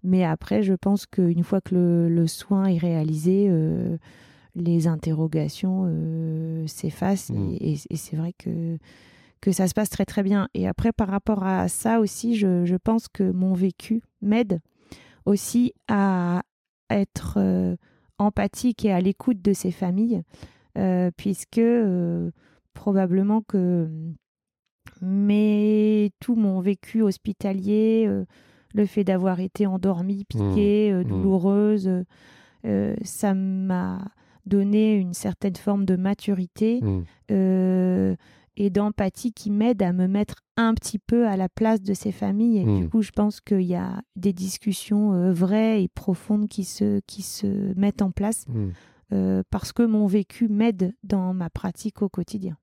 Mais 0.03 0.25
après, 0.25 0.63
je 0.63 0.75
pense 0.75 1.07
qu'une 1.07 1.45
fois 1.45 1.61
que 1.61 2.09
le, 2.11 2.27
soin 2.27 2.65
est 2.65 2.79
réalisé, 2.79 3.49
les 4.55 4.87
interrogations 4.87 5.87
s'effacent. 6.67 7.31
Mmh. 7.31 7.57
Et, 7.61 7.77
c'est 7.97 8.17
vrai 8.17 8.33
que, 8.39 8.79
que 9.41 9.53
ça 9.53 9.69
se 9.69 9.75
passe 9.75 9.91
très 9.91 10.05
très 10.05 10.23
bien. 10.23 10.49
Et 10.55 10.69
après, 10.69 10.93
par 10.93 11.09
rapport 11.09 11.45
à 11.45 11.69
ça 11.69 12.01
aussi, 12.01 12.37
je, 12.37 12.65
je 12.65 12.77
pense 12.77 13.09
que 13.09 13.31
mon 13.31 13.55
vécu 13.55 14.03
m'aide 14.21 14.61
aussi 15.25 15.73
à 15.89 16.43
être 16.91 17.39
empathique 18.19 18.85
et 18.85 18.93
à 18.93 19.01
l'écoute 19.01 19.41
de 19.41 19.53
ces 19.53 19.71
familles, 19.71 20.23
puisque 21.17 21.63
probablement 22.75 23.43
que 23.43 23.89
mais 25.01 26.11
tout 26.21 26.37
mon 26.37 26.61
vécu 26.61 27.03
hospitalier, 27.03 28.05
euh, 28.07 28.25
le 28.75 28.87
fait 28.87 29.05
d'avoir 29.05 29.41
été 29.41 29.67
endormie, 29.67 30.25
piquée, 30.25 30.91
mmh. 30.93 30.95
euh, 30.95 31.01
mmh. 31.01 31.09
douloureuse, 31.09 32.05
euh, 32.65 32.95
ça 33.03 33.35
m'a 33.35 34.01
donné 34.47 34.95
une 34.95 35.15
certaine 35.15 35.57
forme 35.57 35.85
de 35.85 35.97
maturité 35.97 36.81
mmh. 36.81 38.15
et 38.57 38.71
d'empathie 38.71 39.33
qui 39.33 39.51
m'aide 39.51 39.83
à 39.83 39.93
me 39.93 40.07
mettre 40.07 40.37
un 40.57 40.75
petit 40.75 40.99
peu 40.99 41.27
à 41.27 41.37
la 41.37 41.49
place 41.49 41.81
de 41.83 41.95
ces 41.95 42.13
familles. 42.13 42.59
Et 42.59 42.81
du 42.81 42.89
coup, 42.89 43.03
je 43.03 43.11
pense 43.11 43.41
qu'il 43.41 43.63
y 43.63 43.75
a 43.75 44.03
des 44.17 44.33
discussions 44.33 45.33
vraies 45.33 45.83
et 45.83 45.89
profondes 45.89 46.49
qui 46.49 46.65
se, 46.65 47.01
qui 47.07 47.23
se 47.23 47.73
mettent 47.79 48.03
en 48.03 48.11
place. 48.11 48.47
parce 49.51 49.73
que 49.73 49.83
mon 49.83 50.07
vécu 50.07 50.49
m'aide 50.49 50.95
dans 51.03 51.35
ma 51.35 51.51
pratique 51.51 52.03
au 52.03 52.09
quotidien. 52.09 52.57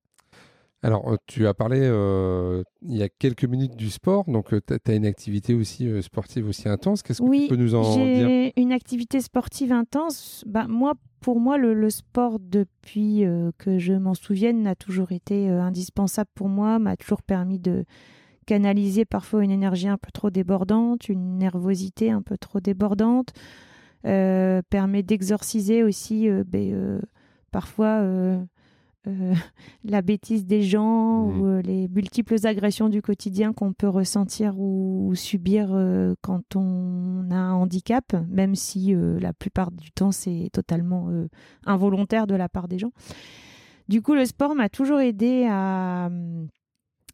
Alors, 0.82 1.12
euh, 1.12 1.18
tu 1.28 1.46
as 1.46 1.54
parlé 1.54 1.80
euh, 1.82 2.64
il 2.82 2.96
y 2.96 3.04
a 3.04 3.10
quelques 3.10 3.44
minutes 3.44 3.76
du 3.76 3.90
sport, 3.90 4.24
donc 4.28 4.54
euh, 4.54 4.62
tu 4.66 4.92
as 4.92 4.96
une 4.96 5.06
activité 5.06 5.54
aussi 5.54 5.90
sportive 6.02 6.48
aussi 6.48 6.70
intense. 6.70 7.04
Qu'est-ce 7.04 7.22
que 7.22 7.42
tu 7.42 7.48
peux 7.50 7.58
nous 7.58 7.76
en 7.76 7.82
dire? 7.82 8.28
J'ai 8.28 8.54
une 8.56 8.72
activité 8.72 9.20
sportive 9.20 9.74
intense. 9.74 10.44
Bah, 10.48 10.68
moi, 10.70 10.94
pour 11.20 11.42
moi, 11.42 11.58
le, 11.58 11.90
sport, 11.90 12.40
depuis 12.40 13.26
que 13.58 13.78
je 13.78 13.94
m'en 13.94 14.14
souvienne, 14.14 14.64
n'a 14.64 14.76
toujours 14.76 15.12
été 15.12 15.50
indispensable 15.50 16.30
pour 16.34 16.48
moi, 16.48 16.80
m'a 16.80 16.96
toujours 16.96 17.24
permis 17.24 17.60
de 17.60 17.84
canaliser 18.46 19.04
parfois 19.04 19.44
une 19.44 19.52
énergie 19.52 19.90
un 19.90 19.98
peu 19.98 20.12
trop 20.14 20.30
débordante, 20.30 21.10
une 21.10 21.38
nervosité 21.38 22.10
un 22.10 22.22
peu 22.22 22.38
trop 22.38 22.62
débordante. 22.62 23.34
permet 24.04 25.04
d'exorciser 25.04 25.84
aussi 25.84 26.30
ben, 26.46 27.02
parfois 27.52 28.02
euh, 29.08 29.34
la 29.86 30.02
bêtise 30.02 30.46
des 30.46 30.62
gens 30.62 31.26
mmh. 31.26 31.40
ou 31.40 31.46
euh, 31.46 31.62
les 31.62 31.88
multiples 31.88 32.36
agressions 32.46 32.90
du 32.90 33.02
quotidien 33.02 33.54
qu'on 33.54 33.72
peut 33.72 33.88
ressentir 33.88 34.60
ou, 34.60 35.14
subir 35.16 35.70
euh, 35.72 36.16
quand 36.22 36.56
on 36.56 37.30
a 37.32 37.36
un 37.36 37.54
handicap, 37.54 38.14
même 38.28 38.56
si 38.56 38.94
la 38.94 39.34
plupart 39.34 39.72
du 39.72 39.92
temps 39.92 40.12
c'est 40.12 40.50
totalement 40.54 41.10
involontaire 41.66 42.28
de 42.28 42.36
la 42.36 42.50
part 42.50 42.68
des 42.68 42.78
gens. 42.78 42.92
Du 43.88 44.02
coup, 44.02 44.14
le 44.14 44.26
sport 44.26 44.54
m'a 44.54 44.70
toujours 44.70 45.00
aidé 45.00 45.48
à, 45.50 46.10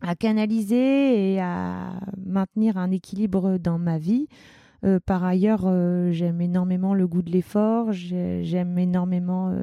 à 0.01 0.15
canaliser 0.15 1.33
et 1.33 1.39
à 1.39 1.99
maintenir 2.17 2.77
un 2.77 2.91
équilibre 2.91 3.57
dans 3.57 3.79
ma 3.79 3.97
vie. 3.97 4.27
par 5.05 5.23
ailleurs, 5.23 5.71
j'aime 6.11 6.41
énormément 6.41 6.93
le 6.93 7.07
goût 7.07 7.21
de 7.21 7.31
l'effort, 7.31 7.91
j'aime 7.93 8.77
énormément 8.77 9.55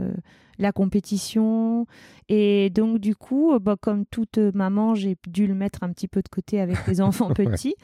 la 0.62 0.72
compétition. 0.72 1.86
Et 2.28 2.70
donc, 2.70 2.98
du 2.98 3.14
coup, 3.14 3.52
euh, 3.52 3.58
bah, 3.58 3.76
comme 3.78 4.06
toute 4.06 4.38
maman, 4.38 4.94
j'ai 4.94 5.16
dû 5.26 5.46
le 5.46 5.54
mettre 5.54 5.82
un 5.82 5.90
petit 5.90 6.08
peu 6.08 6.22
de 6.22 6.28
côté 6.28 6.60
avec 6.60 6.86
les 6.86 7.00
enfants 7.02 7.30
petits. 7.30 7.74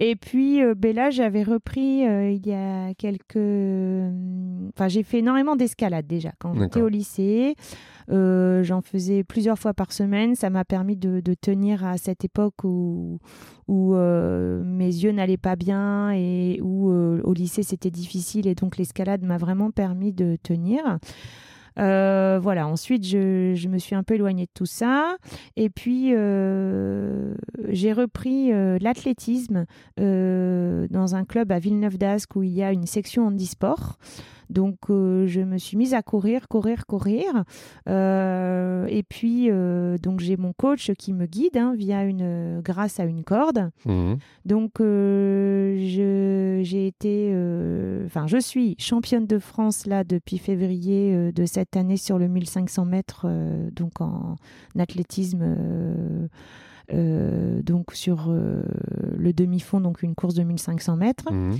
Et 0.00 0.16
puis, 0.16 0.60
euh, 0.60 0.74
ben 0.76 0.96
là, 0.96 1.10
j'avais 1.10 1.44
repris 1.44 2.04
euh, 2.04 2.30
il 2.30 2.44
y 2.44 2.52
a 2.52 2.92
quelques. 2.94 3.36
Enfin, 3.36 4.88
j'ai 4.88 5.04
fait 5.04 5.18
énormément 5.18 5.54
d'escalade 5.54 6.08
déjà 6.08 6.32
quand 6.40 6.54
j'étais 6.54 6.82
au 6.82 6.88
lycée. 6.88 7.54
J'en 8.08 8.82
faisais 8.82 9.22
plusieurs 9.22 9.58
fois 9.58 9.74
par 9.74 9.92
semaine. 9.92 10.34
Ça 10.34 10.50
m'a 10.50 10.64
permis 10.64 10.96
de, 10.96 11.20
tenir 11.40 11.84
à 11.84 11.96
cette 11.96 12.24
époque 12.24 12.64
où, 12.64 13.20
où 13.68 13.94
mes 13.94 14.86
yeux 14.86 15.12
n'allaient 15.12 15.36
pas 15.36 15.54
bien 15.54 16.10
et 16.10 16.58
où 16.60 16.90
au 16.90 17.32
lycée 17.32 17.62
c'était 17.62 17.92
difficile. 17.92 18.48
Et 18.48 18.56
donc 18.56 18.76
l'escalade 18.76 19.22
m'a 19.22 19.38
vraiment 19.38 19.70
permis 19.70 20.12
de 20.12 20.36
tenir. 20.42 20.98
Euh, 21.78 22.38
voilà, 22.40 22.66
ensuite, 22.66 23.04
je, 23.06 23.68
me 23.68 23.78
suis 23.78 23.94
un 23.94 24.02
peu 24.02 24.14
éloignée 24.14 24.46
de 24.46 24.50
tout 24.54 24.66
ça. 24.66 25.16
Et 25.56 25.70
puis, 25.70 26.12
euh, 26.14 27.34
j'ai 27.68 27.92
repris 27.92 28.52
euh, 28.52 28.78
l'athlétisme 28.80 29.66
dans 29.96 31.14
un 31.14 31.24
club 31.24 31.52
à 31.52 31.58
Villeneuve 31.58 31.98
d'Ascq 31.98 32.36
où 32.36 32.42
il 32.42 32.52
y 32.52 32.62
a 32.62 32.72
une 32.72 32.86
section 32.86 33.26
handisport. 33.26 33.98
Donc, 34.50 34.76
euh, 34.90 35.26
je 35.26 35.40
me 35.40 35.58
suis 35.58 35.76
mise 35.76 35.94
à 35.94 36.02
courir, 36.02 36.48
courir, 36.48 36.86
courir. 36.86 37.44
Euh, 37.88 38.86
et 38.88 39.02
puis, 39.02 39.50
euh, 39.50 39.98
donc, 39.98 40.20
j'ai 40.20 40.36
mon 40.36 40.52
coach 40.52 40.92
qui 40.92 41.12
me 41.12 41.26
guide 41.26 41.56
hein, 41.56 41.74
via 41.76 42.04
une, 42.04 42.60
grâce 42.60 43.00
à 43.00 43.04
une 43.04 43.24
corde. 43.24 43.70
Mmh. 43.84 44.14
Donc, 44.44 44.72
j'ai 44.80 46.86
été, 46.86 47.30
enfin, 48.06 48.26
je 48.26 48.38
suis 48.38 48.76
championne 48.78 49.26
de 49.26 49.38
France 49.38 49.86
là 49.86 50.04
depuis 50.04 50.38
février 50.38 51.32
de 51.32 51.46
cette 51.46 51.76
année 51.76 51.96
sur 51.96 52.18
le 52.18 52.28
1500 52.28 52.84
mètres, 52.84 53.26
donc 53.72 54.00
en 54.00 54.36
athlétisme. 54.78 55.56
donc 56.90 57.92
sur 57.92 58.30
le 58.30 59.32
demi-fond, 59.32 59.80
donc 59.80 60.02
une 60.02 60.14
course 60.14 60.34
de 60.34 60.42
1500 60.42 60.96
mètres. 60.96 61.32
Mmh. 61.32 61.56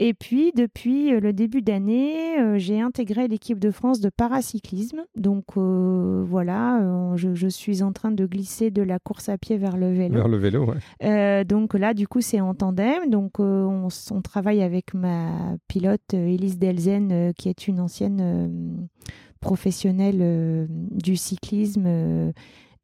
Et 0.00 0.14
puis, 0.14 0.52
depuis 0.54 1.12
euh, 1.12 1.18
le 1.18 1.32
début 1.32 1.60
d'année, 1.60 2.38
euh, 2.38 2.56
j'ai 2.56 2.80
intégré 2.80 3.26
l'équipe 3.26 3.58
de 3.58 3.72
France 3.72 4.00
de 4.00 4.10
paracyclisme. 4.10 5.02
Donc 5.16 5.44
euh, 5.56 6.24
voilà, 6.24 7.14
je, 7.16 7.48
suis 7.48 7.82
en 7.82 7.92
train 7.92 8.12
de 8.12 8.24
glisser 8.26 8.70
de 8.70 8.82
la 8.82 8.98
course 9.00 9.28
à 9.28 9.38
pied 9.38 9.56
vers 9.56 9.76
le 9.76 9.92
vélo. 9.92 10.14
Vers 10.14 10.28
le 10.28 10.36
vélo, 10.36 10.66
ouais. 10.66 11.44
donc 11.44 11.74
là, 11.74 11.94
du 11.94 12.06
coup, 12.06 12.20
c'est 12.20 12.40
en 12.40 12.54
tandem. 12.54 13.10
Donc 13.10 13.40
on, 13.40 13.88
travaille 14.22 14.62
avec 14.62 14.94
ma 14.94 15.56
pilote 15.66 16.12
Elise 16.12 16.58
Delzen, 16.58 17.32
qui 17.36 17.48
est 17.48 17.66
une 17.66 17.80
ancienne 17.80 18.88
professionnelle 19.40 20.68
du 20.68 21.16
cyclisme 21.16 22.32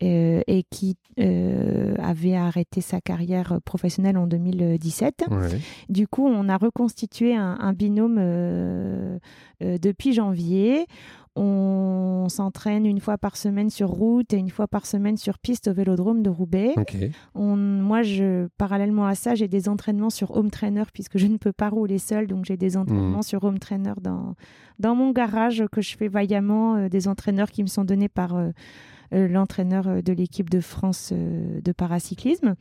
euh, 0.04 0.42
et 0.46 0.64
qui 0.64 0.96
euh, 1.18 1.94
avait 1.98 2.34
arrêté 2.34 2.80
sa 2.80 3.00
carrière 3.00 3.60
professionnelle 3.64 4.18
en 4.18 4.26
2017. 4.26 5.24
Du 5.88 6.06
coup, 6.08 6.26
on 6.26 6.48
a 6.48 6.56
reconstitué 6.56 7.34
un, 7.34 7.72
binôme 7.72 8.18
euh, 8.18 9.18
depuis 9.60 10.12
janvier. 10.12 10.86
On 11.36 12.28
s'entraîne 12.28 12.86
une 12.86 13.00
fois 13.00 13.18
par 13.18 13.36
semaine 13.36 13.68
sur 13.68 13.88
route 13.88 14.32
et 14.32 14.36
une 14.36 14.50
fois 14.50 14.68
par 14.68 14.86
semaine 14.86 15.16
sur 15.16 15.38
piste 15.38 15.66
au 15.66 15.72
vélodrome 15.72 16.22
de 16.22 16.30
Roubaix. 16.30 16.74
moi, 17.34 18.02
je, 18.02 18.46
parallèlement 18.58 19.06
à 19.06 19.14
ça, 19.14 19.34
j'ai 19.34 19.48
des 19.48 19.68
entraînements 19.68 20.10
sur 20.10 20.36
home 20.36 20.50
trainer 20.50 20.84
puisque 20.92 21.18
je 21.18 21.26
ne 21.26 21.36
peux 21.36 21.52
pas 21.52 21.68
rouler 21.68 21.98
seul. 21.98 22.28
Donc, 22.28 22.44
j'ai 22.44 22.56
des 22.56 22.76
entraînements 22.76 23.18
mmh. 23.18 23.22
sur 23.22 23.42
home 23.42 23.58
trainer 23.58 23.94
dans, 24.00 24.34
dans 24.78 24.94
mon 24.94 25.10
garage 25.10 25.64
que 25.72 25.80
je 25.80 25.96
fais 25.96 26.08
vaillamment, 26.08 26.88
des 26.88 27.08
entraîneurs 27.08 27.50
qui 27.50 27.62
me 27.62 27.68
sont 27.68 27.84
donnés 27.84 28.08
par 28.08 28.36
euh, 28.36 28.50
l'entraîneur 29.12 29.88
euh, 29.88 30.02
de 30.02 30.12
l'équipe 30.12 30.50
de 30.50 30.60
France 30.60 31.10
euh, 31.12 31.60
de 31.60 31.72
paracyclisme. 31.72 32.54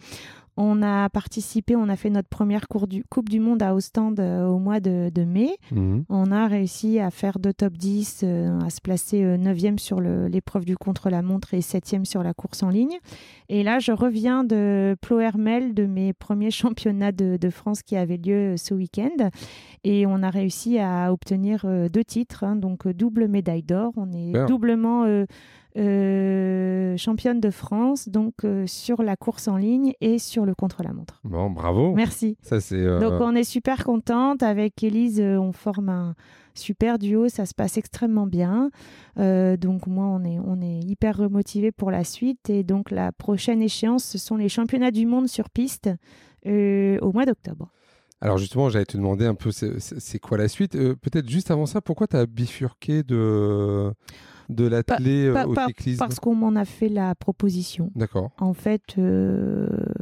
On 0.57 0.83
a 0.83 1.09
participé, 1.09 1.75
on 1.75 1.89
a 1.89 1.95
fait 1.95 2.09
notre 2.09 2.29
première 2.29 2.67
Coupe 2.67 3.29
du 3.29 3.39
Monde 3.39 3.63
à 3.63 3.73
Ostende 3.73 4.19
au 4.19 4.59
mois 4.59 4.79
de, 4.79 5.23
mai. 5.23 5.57
Mhm. 5.71 6.05
On 6.09 6.31
a 6.31 6.47
réussi 6.47 6.99
à 6.99 7.09
faire 7.09 7.39
deux 7.39 7.53
top 7.53 7.73
10, 7.73 8.23
à 8.63 8.69
se 8.69 8.81
placer 8.81 9.23
9e 9.23 9.77
sur 9.77 9.99
l'épreuve 10.01 10.65
du 10.65 10.77
contre-la-montre 10.77 11.53
et 11.53 11.59
7e 11.59 12.05
sur 12.05 12.23
la 12.23 12.33
course 12.33 12.63
en 12.63 12.69
ligne. 12.69 12.97
Et 13.49 13.63
là, 13.63 13.79
je 13.79 13.91
reviens 13.91 14.43
de 14.43 14.95
Ploermel, 15.01 15.73
de 15.73 15.85
mes 15.85 16.13
premiers 16.13 16.51
championnats 16.51 17.11
de, 17.11 17.49
France 17.49 17.81
qui 17.81 17.95
avaient 17.95 18.17
lieu 18.17 18.55
ce 18.57 18.73
week-end. 18.73 19.29
Et 19.83 20.05
on 20.05 20.23
a 20.23 20.29
réussi 20.29 20.79
à 20.79 21.11
obtenir 21.11 21.65
deux 21.91 22.03
titres, 22.03 22.43
hein, 22.43 22.55
donc 22.55 22.87
double 22.87 23.27
médaille 23.27 23.63
d'or. 23.63 23.91
On 23.97 24.11
est 24.11 24.45
doublement 24.47 25.05
euh, 25.75 26.95
championne 26.97 27.39
de 27.39 27.49
France, 27.49 28.07
donc 28.07 28.43
euh, 28.43 28.67
sur 28.67 29.01
la 29.01 29.15
course 29.15 29.47
en 29.47 29.57
ligne 29.57 29.93
et 30.01 30.19
sur 30.19 30.42
le 30.45 30.55
contre-la-montre. 30.55 31.19
Bon, 31.23 31.49
bravo. 31.49 31.93
Merci. 31.93 32.37
Ça, 32.41 32.59
c'est, 32.59 32.75
euh, 32.75 32.99
Donc, 32.99 33.21
on 33.21 33.35
est 33.35 33.43
super 33.43 33.83
contente. 33.83 34.43
Avec 34.43 34.83
Elise, 34.83 35.19
on 35.21 35.51
forme 35.51 35.89
un 35.89 36.15
super 36.53 36.99
duo. 36.99 37.29
Ça 37.29 37.45
se 37.45 37.53
passe 37.53 37.77
extrêmement 37.77 38.27
bien. 38.27 38.69
donc, 39.17 39.87
moi, 39.87 40.05
on 40.05 40.23
est, 40.23 40.39
on 40.39 40.61
est 40.61 40.79
hyper 40.79 41.17
remotivé 41.17 41.71
pour 41.71 41.91
la 41.91 42.03
suite. 42.03 42.49
Et 42.49 42.63
donc, 42.63 42.91
la 42.91 43.11
prochaine 43.11 43.61
échéance, 43.61 44.03
ce 44.03 44.17
sont 44.17 44.37
les 44.37 44.49
championnats 44.49 44.91
du 44.91 45.05
monde 45.05 45.27
sur 45.27 45.49
piste 45.49 45.89
au 46.45 47.11
mois 47.13 47.25
d'octobre. 47.25 47.69
Alors 48.21 48.37
justement, 48.37 48.69
j'allais 48.69 48.85
te 48.85 48.95
demander 48.95 49.25
un 49.25 49.35
peu, 49.35 49.51
c'est 49.51 50.19
quoi 50.19 50.37
la 50.37 50.47
suite 50.47 50.77
Peut-être 50.77 51.29
juste 51.29 51.51
avant 51.51 51.65
ça, 51.65 51.81
pourquoi 51.81 52.07
tu 52.07 52.15
as 52.15 52.25
bifurqué 52.25 53.03
de 53.03 53.91
de 54.49 54.67
l'athlé 54.67 55.25
euh, 55.25 55.45
au 55.45 55.55
cyclisme? 55.55 55.99
Parce 55.99 56.19
qu'on 56.19 56.35
m'en 56.35 56.55
a 56.55 56.65
fait 56.65 56.89
la 56.89 57.15
proposition. 57.15 57.91
D'accord. 57.95 58.31
En 58.39 58.53
fait, 58.53 58.95
euh, 58.97 59.67
euh, 59.71 59.93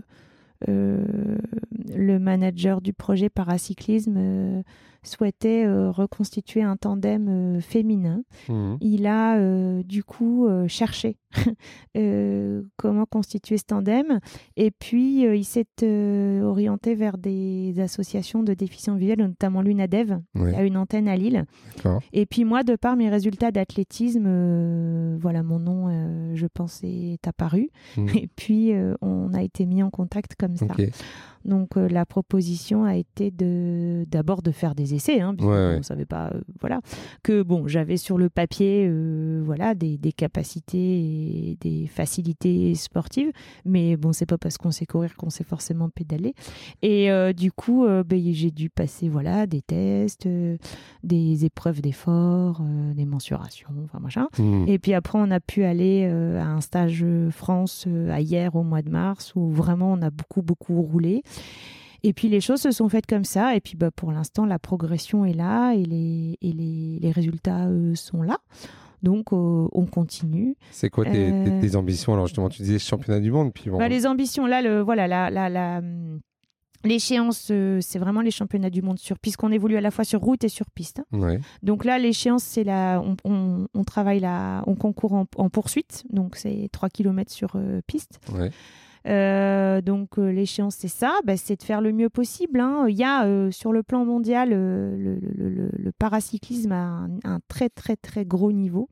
le 0.68 2.18
manager 2.20 2.82
du 2.82 2.94
projet 2.94 3.30
paracyclisme 3.30 4.64
souhaitait 5.04 5.66
euh, 5.66 5.92
reconstituer 5.92 6.62
un 6.62 6.78
tandem 6.78 7.28
euh, 7.28 7.62
féminin. 7.62 8.24
Mmh. 8.50 8.76
Il 8.82 9.08
a 9.08 9.38
euh, 9.38 9.84
du 9.84 10.04
coup 10.04 10.48
cherché 10.68 11.18
comment 12.78 13.06
constituer 13.06 13.58
ce 13.58 13.64
tandem 13.64 14.20
et 14.58 14.72
puis 14.72 15.22
il 15.22 15.46
s'est 15.46 15.66
orienté 16.44 16.96
vers 16.96 17.18
des 17.18 17.80
associations 17.80 18.44
de 18.44 18.54
déficients 18.54 18.96
visuels, 18.96 19.20
notamment 19.20 19.62
l'UNADEV, 19.62 20.20
qui 20.36 20.56
a 20.56 20.64
une 20.64 20.78
antenne 20.78 21.08
à 21.08 21.16
Lille. 21.16 21.46
Et 22.14 22.26
puis 22.26 22.44
moi, 22.44 22.64
de 22.64 22.76
par 22.76 22.96
mes 22.96 23.10
résultats 23.10 23.52
d'athlétisme, 23.52 25.18
voilà, 25.18 25.44
mon 25.44 25.60
nom, 25.60 26.36
je 26.36 26.48
pense, 26.48 26.82
est 26.84 27.26
apparu. 27.28 27.70
Mmh. 27.98 28.08
Et 28.16 28.30
puis 28.36 28.74
on 29.02 29.34
a 29.34 29.42
été 29.42 29.66
mis 29.66 29.84
en 29.84 29.90
contact 29.90 30.36
comme 30.38 30.58
ça. 30.58 30.68
Donc 31.46 31.78
euh, 31.78 31.88
la 31.88 32.06
proposition 32.06 32.84
a 32.84 32.96
été 32.96 33.32
de 33.32 34.06
d'abord 34.10 34.42
de 34.42 34.52
faire 34.52 34.76
des 34.76 34.94
essais, 34.94 35.22
hein, 35.22 35.36
on 35.40 35.82
savait 35.84 36.06
pas, 36.06 36.28
euh, 36.34 36.42
voilà, 36.60 36.82
que 37.24 37.42
bon, 37.42 37.68
j'avais 37.68 37.98
sur 37.98 38.18
le 38.18 38.30
papier, 38.30 38.86
euh, 38.88 39.42
voilà, 39.44 39.76
des, 39.76 39.98
des, 39.98 40.12
capacités 40.12 40.78
et 40.78 41.58
des 41.62 41.88
facilités 41.88 42.76
sportives, 42.76 43.32
mais 43.66 43.98
bon, 43.98 44.14
c'est 44.14 44.26
pas 44.26 44.38
parce 44.38 44.58
qu'on 44.58 44.72
sait 44.72 44.86
courir 44.86 45.16
qu'on 45.16 45.30
sait 45.30 45.44
forcément 45.44 45.90
pédaler. 45.90 46.34
Et 46.82 47.10
du 47.34 47.52
coup, 47.52 47.86
ben, 48.06 48.34
j'ai 48.34 48.52
dû 48.52 48.70
passer, 48.70 49.10
voilà, 49.10 49.48
des 49.48 49.62
tests, 49.62 50.28
des 51.04 51.46
épreuves 51.46 51.82
d'effort, 51.82 52.62
des 52.96 53.06
mensurations, 53.06 53.70
enfin 53.84 54.00
machin. 54.00 54.28
Mmh. 54.38 54.68
Et 54.68 54.80
puis 54.80 54.94
après, 54.94 55.18
on 55.20 55.32
a 55.32 55.40
pu 55.40 55.64
aller 55.64 56.06
à 56.06 56.48
un 56.48 56.62
stage 56.62 57.06
France 57.32 57.88
à 58.10 58.22
hier 58.22 58.56
au 58.56 58.64
mois 58.64 58.82
de 58.82 58.90
mars 58.90 59.34
où 59.36 59.50
vraiment 59.50 59.94
on 59.94 60.02
a 60.02 60.10
beaucoup 60.10 60.42
beaucoup 60.42 60.82
roulé. 60.82 61.24
Et 62.04 62.14
puis 62.14 62.30
les 62.30 62.42
choses 62.42 62.62
se 62.62 62.72
sont 62.72 62.90
faites 62.90 63.06
comme 63.06 63.26
ça. 63.26 63.56
Et 63.56 63.62
puis 63.62 63.76
bah, 63.78 63.92
pour 63.92 64.12
l'instant, 64.12 64.46
la 64.46 64.58
progression 64.60 65.24
est 65.26 65.34
là 65.34 65.74
et 65.74 65.84
les, 65.86 66.38
et 66.42 66.52
les, 66.52 66.98
les 67.00 67.12
résultats 67.12 67.68
sont 67.96 68.22
là. 68.24 68.38
Donc 69.04 69.34
euh, 69.34 69.68
on 69.72 69.86
continue. 69.86 70.56
C'est 70.72 70.90
quoi 70.90 71.06
tes, 71.06 71.12
tes, 71.12 71.76
euh, 71.76 71.80
ambitions? 71.80 72.14
Alors 72.14 72.28
justement, 72.28 72.50
tu 72.50 72.62
disais 72.64 72.80
championnat 72.80 73.20
du 73.20 73.32
monde. 73.32 73.52
Puis 73.54 73.70
bah, 73.70 73.88
les 73.88 74.06
ambitions, 74.08 74.46
là, 74.46 74.62
le, 74.62 74.82
voilà, 74.82 75.08
la, 75.08 75.30
la, 75.30 75.50
la, 75.50 75.82
L'échéance, 76.84 77.50
euh, 77.52 77.78
c'est 77.80 78.00
vraiment 78.00 78.22
les 78.22 78.32
championnats 78.32 78.72
du 78.72 78.82
monde 78.82 78.98
sur 78.98 79.20
piste, 79.20 79.38
qu'on 79.38 79.52
évolue 79.52 79.76
à 79.78 79.82
la 79.82 79.92
fois 79.92 80.04
sur 80.04 80.20
route 80.20 80.44
et 80.44 80.50
sur 80.50 80.66
piste. 80.72 81.00
hein. 81.14 81.20
Ouais. 81.20 81.40
Donc 81.62 81.86
là, 81.86 82.00
l'échéance, 82.00 82.44
c'est 82.44 82.64
la, 82.64 83.00
on, 83.06 83.16
on- 83.24 83.68
on 83.76 83.84
travaille 83.84 84.20
là, 84.20 84.64
on 84.66 84.74
concourt 84.74 85.14
en, 85.14 85.26
en 85.36 85.50
poursuite, 85.52 86.04
donc 86.10 86.36
c'est 86.38 86.70
3 86.72 86.90
km 86.90 87.32
sur 87.32 87.52
euh, 87.56 87.82
piste. 87.86 88.20
Ouais. 88.34 88.50
Euh, 89.08 89.82
donc 89.82 90.20
euh, 90.20 90.32
l'échéance, 90.32 90.76
c'est 90.78 90.88
ça, 90.88 91.14
bah, 91.26 91.36
c'est 91.38 91.56
de 91.60 91.64
faire 91.64 91.82
le 91.82 91.92
mieux 91.92 92.10
possible. 92.10 92.60
hein. 92.60 92.86
Il 92.88 92.96
y 92.96 93.04
a 93.04 93.26
euh, 93.26 93.50
sur 93.52 93.74
le 93.74 93.82
plan 93.84 94.06
mondial, 94.06 94.50
le, 94.52 94.96
le- 95.18 95.50
le- 95.50 95.72
le 95.76 95.92
paracyclisme 95.92 96.72
a 96.72 96.86
un, 96.86 97.10
un 97.24 97.40
très 97.48 97.70
très 97.70 97.96
très 97.96 98.26
gros 98.26 98.52
niveau. 98.52 98.90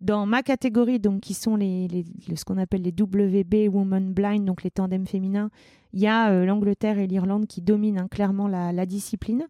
Dans 0.00 0.26
ma 0.26 0.42
catégorie, 0.44 1.00
donc 1.00 1.20
qui 1.20 1.34
sont 1.34 1.56
les, 1.56 1.88
les- 1.88 2.04
le- 2.28 2.36
ce 2.36 2.44
qu'on 2.44 2.58
appelle 2.58 2.82
les 2.82 2.92
WB 2.92 3.68
Women 3.74 4.12
Blind, 4.12 4.44
donc 4.44 4.62
les 4.62 4.70
tandems 4.70 5.06
féminins, 5.06 5.50
il 5.94 6.00
y 6.00 6.06
a 6.06 6.44
l'Angleterre 6.44 6.98
et 6.98 7.06
l'Irlande 7.06 7.46
qui 7.46 7.62
dominent 7.62 7.98
hein, 8.00 8.08
clairement 8.10 8.46
la, 8.46 8.72
la 8.72 8.84
discipline. 8.86 9.46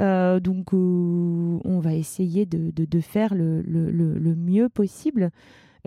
Euh, 0.00 0.40
donc, 0.40 0.72
on 0.72 1.78
va 1.80 1.94
essayer 1.94 2.44
de, 2.44 2.72
de- 2.72 2.84
de 2.84 3.00
faire 3.00 3.34
le 3.36 4.34
mieux 4.36 4.68
possible. 4.68 5.30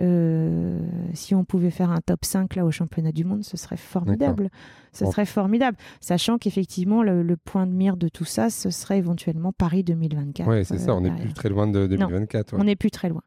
Euh, 0.00 0.78
si 1.12 1.34
on 1.34 1.44
pouvait 1.44 1.70
faire 1.70 1.90
un 1.90 2.00
top 2.00 2.24
5 2.24 2.56
là 2.56 2.64
au 2.64 2.70
championnat 2.70 3.12
du 3.12 3.24
monde, 3.24 3.44
ce 3.44 3.56
serait 3.56 3.76
formidable. 3.76 4.48
Ce 4.92 5.04
serait 5.06 5.26
formidable. 5.26 5.76
Sachant 6.00 6.38
qu'effectivement, 6.38 7.02
le, 7.02 7.22
le 7.22 7.36
point 7.36 7.66
de 7.66 7.72
mire 7.72 7.96
de 7.96 8.08
tout 8.08 8.24
ça, 8.24 8.50
ce 8.50 8.70
serait 8.70 8.98
éventuellement 8.98 9.52
Paris 9.52 9.84
2024. 9.84 10.48
Ouais, 10.48 10.64
c'est 10.64 10.78
ça, 10.78 10.90
euh, 10.90 10.94
on 10.94 11.00
n'est 11.02 11.08
derrière. 11.10 11.24
plus 11.26 11.34
très 11.34 11.48
loin 11.48 11.66
de 11.66 11.86
2024. 11.86 12.52
ouais. 12.54 12.60
On 12.60 12.64
n'est 12.64 12.76
plus 12.76 12.90
très 12.90 13.08
loin. 13.08 13.22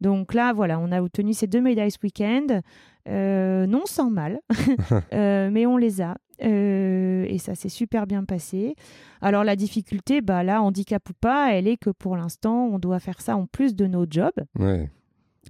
Donc 0.00 0.32
là, 0.32 0.52
voilà, 0.52 0.78
on 0.78 0.92
a 0.92 1.02
obtenu 1.02 1.32
ces 1.34 1.46
deux 1.48 1.60
médailles 1.60 1.90
ce 1.90 1.98
week-end, 2.02 2.60
euh, 3.08 3.66
non 3.66 3.82
sans 3.84 4.10
mal, 4.10 4.40
Euh, 5.12 5.50
mais 5.52 5.66
on 5.66 5.76
les 5.76 6.00
a. 6.00 6.16
Euh, 6.44 7.24
et 7.28 7.38
ça 7.38 7.56
s'est 7.56 7.68
super 7.68 8.06
bien 8.06 8.22
passé. 8.24 8.76
Alors 9.20 9.42
la 9.42 9.56
difficulté, 9.56 10.20
bah 10.20 10.44
là, 10.44 10.62
handicap 10.62 11.08
ou 11.10 11.12
pas, 11.20 11.52
elle 11.52 11.66
est 11.66 11.76
que 11.76 11.90
pour 11.90 12.16
l'instant, 12.16 12.68
on 12.72 12.78
doit 12.78 13.00
faire 13.00 13.20
ça 13.20 13.36
en 13.36 13.46
plus 13.46 13.74
de 13.74 13.86
nos 13.86 14.06
jobs 14.08 14.40
Ouais. 14.58 14.88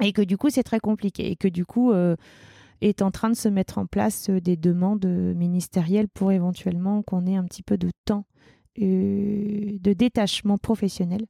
Et 0.03 0.13
que 0.13 0.23
du 0.23 0.37
coup, 0.37 0.51
c'est 0.51 0.63
très 0.63 0.81
compliqué 0.81 1.31
et 1.31 1.37
que 1.37 1.49
du 1.49 1.65
coup, 1.65 1.93
euh, 1.93 2.17
est 2.81 3.03
en 3.03 3.11
train 3.11 3.29
de 3.31 3.35
se 3.35 3.49
mettre 3.49 3.79
en 3.79 3.87
place 3.87 4.31
euh, 4.31 4.41
des 4.41 4.57
demandes 4.57 5.05
euh, 5.05 5.35
ministérielles 5.35 6.09
pour 6.09 6.31
éventuellement 6.33 7.03
qu'on 7.03 7.27
ait 7.27 7.37
un 7.37 7.45
petit 7.45 7.63
peu 7.65 7.77
de 7.77 7.91
temps 8.05 8.25
euh, 8.81 9.77
de 9.81 9.93
détachement 9.93 10.59
professionnel 10.59 11.27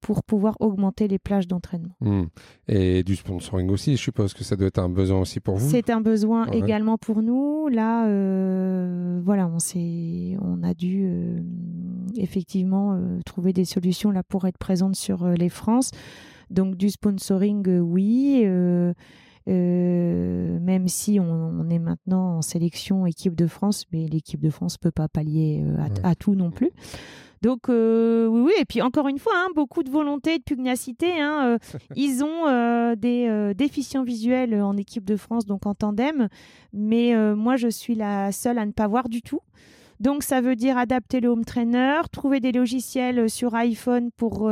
pour 0.00 0.22
pouvoir 0.24 0.56
augmenter 0.60 1.06
les 1.06 1.18
plages 1.18 1.46
d'entraînement. 1.46 1.94
Mhm. 2.00 2.28
Et 2.68 3.02
du 3.04 3.14
sponsoring 3.16 3.68
aussi, 3.70 3.96
je 3.96 4.02
suppose 4.02 4.34
que 4.34 4.42
ça 4.42 4.56
doit 4.56 4.66
être 4.68 4.78
un 4.80 4.88
besoin 4.88 5.20
aussi 5.20 5.38
pour 5.38 5.56
vous. 5.56 5.68
C'est 5.70 5.90
un 5.90 6.00
besoin 6.00 6.48
Ouais. 6.48 6.58
également 6.58 6.98
pour 6.98 7.22
nous. 7.22 7.68
Là, 7.68 8.06
euh, 8.08 9.20
voilà, 9.24 9.46
on, 9.48 9.58
on 10.40 10.62
a 10.64 10.74
dû 10.74 11.08
effectivement 12.16 12.98
trouver 13.24 13.52
des 13.52 13.64
solutions 13.64 14.10
là 14.10 14.22
pour 14.24 14.46
être 14.46 14.58
présente 14.58 14.96
sur 14.96 15.26
les 15.28 15.48
France. 15.48 15.90
Donc 16.50 16.76
du 16.76 16.90
sponsoring, 16.90 17.66
euh, 17.68 17.78
oui. 17.80 18.42
euh, 18.44 18.92
euh, 19.48 20.60
même 20.60 20.86
si 20.86 21.18
on, 21.18 21.24
on 21.24 21.68
est 21.68 21.80
maintenant 21.80 22.36
en 22.36 22.42
sélection 22.42 23.06
équipe 23.06 23.34
de 23.34 23.48
France, 23.48 23.86
mais 23.92 24.06
l'équipe 24.06 24.40
de 24.40 24.50
France 24.50 24.78
peut 24.78 24.92
pas 24.92 25.08
pallier 25.08 25.64
euh, 25.66 25.84
à, 26.04 26.14
tout 26.14 26.36
non 26.36 26.52
plus. 26.52 26.70
Donc 27.42 27.68
euh, 27.68 28.28
oui, 28.28 28.40
oui, 28.42 28.52
et 28.60 28.64
puis 28.64 28.82
encore 28.82 29.08
une 29.08 29.18
fois, 29.18 29.32
hein, 29.34 29.48
beaucoup 29.56 29.82
de 29.82 29.90
volonté, 29.90 30.38
de 30.38 30.44
pugnacité. 30.44 31.20
hein, 31.20 31.58
ils 31.96 32.22
ont 32.22 32.94
des 32.94 33.52
déficients 33.56 34.04
visuels 34.04 34.54
en 34.62 34.76
équipe 34.76 35.04
de 35.04 35.16
France, 35.16 35.44
donc 35.44 35.66
en 35.66 35.74
tandem, 35.74 36.28
mais 36.72 37.12
moi 37.34 37.56
je 37.56 37.66
suis 37.66 37.96
la 37.96 38.30
seule 38.30 38.58
à 38.58 38.66
ne 38.66 38.70
pas 38.70 38.86
voir 38.86 39.08
du 39.08 39.22
tout. 39.22 39.40
Donc 39.98 40.22
ça 40.22 40.40
veut 40.40 40.54
dire 40.54 40.78
adapter 40.78 41.20
le 41.20 41.28
home 41.30 41.44
trainer, 41.44 42.00
trouver 42.12 42.38
des 42.38 42.52
logiciels 42.52 43.28
sur 43.28 43.54
iPhone 43.56 44.10
pour 44.16 44.48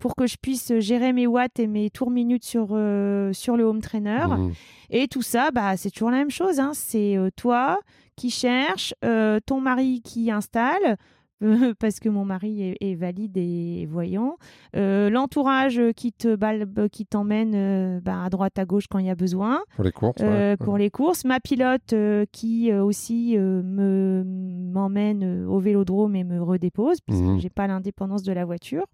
pour 0.00 0.16
que 0.16 0.26
je 0.26 0.36
puisse 0.40 0.72
gérer 0.80 1.12
mes 1.12 1.26
watts 1.28 1.58
et 1.60 1.66
mes 1.68 1.90
tours 1.90 2.10
minutes 2.10 2.44
sur 2.44 2.68
euh, 2.72 3.32
sur 3.32 3.56
le 3.56 3.64
home 3.64 3.80
trainer. 3.80 4.26
Mhm. 4.28 4.52
Et 4.90 5.06
tout 5.06 5.22
ça, 5.22 5.50
bah, 5.52 5.76
c'est 5.76 5.90
toujours 5.90 6.10
la 6.10 6.16
même 6.18 6.30
chose. 6.30 6.58
hein. 6.58 6.72
C'est 6.74 7.16
euh, 7.16 7.28
toi 7.36 7.78
qui 8.16 8.30
cherches, 8.30 8.92
euh, 9.04 9.38
ton 9.46 9.60
mari 9.60 10.02
qui 10.02 10.30
installe, 10.30 10.96
euh, 11.42 11.72
parce 11.78 12.00
que 12.00 12.08
mon 12.10 12.24
mari 12.26 12.62
est, 12.62 12.76
est 12.82 12.94
valide 12.96 13.36
et 13.38 13.86
voyant, 13.86 14.36
euh, 14.76 15.08
l'entourage 15.08 15.80
qui 15.96 16.12
te 16.12 16.34
balbe, 16.34 16.88
qui 16.88 17.06
t'emmène 17.06 17.52
euh, 17.54 18.00
bah, 18.02 18.24
à 18.24 18.28
droite 18.28 18.58
à 18.58 18.66
gauche 18.66 18.88
quand 18.90 18.98
il 18.98 19.06
y 19.06 19.10
a 19.10 19.14
besoin, 19.14 19.60
Pour 19.74 19.84
les 19.84 19.92
courses. 19.92 20.20
euh, 20.20 20.50
ouais. 20.50 20.56
pour 20.58 20.76
les 20.76 20.90
courses, 20.90 21.24
ma 21.24 21.40
pilote 21.40 21.94
euh, 21.94 22.26
qui 22.30 22.70
euh, 22.70 22.84
aussi 22.84 23.36
euh, 23.38 23.62
me 23.62 24.22
m'emmène 24.26 25.22
euh, 25.24 25.46
au 25.48 25.58
vélodrome 25.60 26.14
et 26.14 26.24
me 26.24 26.42
redépose 26.42 27.00
puisque 27.00 27.22
Mhm. 27.22 27.38
j'ai 27.40 27.50
pas 27.50 27.66
l'indépendance 27.66 28.22
de 28.22 28.32
la 28.32 28.44
voiture. 28.44 28.84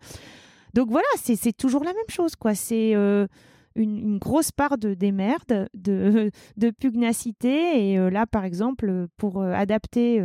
Donc 0.74 0.90
voilà, 0.90 1.06
c'est 1.16 1.56
toujours 1.56 1.84
la 1.84 1.92
même 1.92 2.08
chose 2.08 2.36
quoi. 2.36 2.54
C'est 2.54 2.94
euh, 2.94 3.26
une, 3.74 3.96
une 3.98 4.18
grosse 4.18 4.52
part 4.52 4.78
de 4.78 4.94
démerde, 4.94 5.68
de, 5.74 6.30
de 6.56 6.70
pugnacité. 6.70 7.90
Et 7.92 7.98
euh, 7.98 8.10
là, 8.10 8.26
par 8.26 8.44
exemple, 8.44 9.06
pour 9.16 9.40
euh, 9.42 9.52
adapter, 9.52 10.22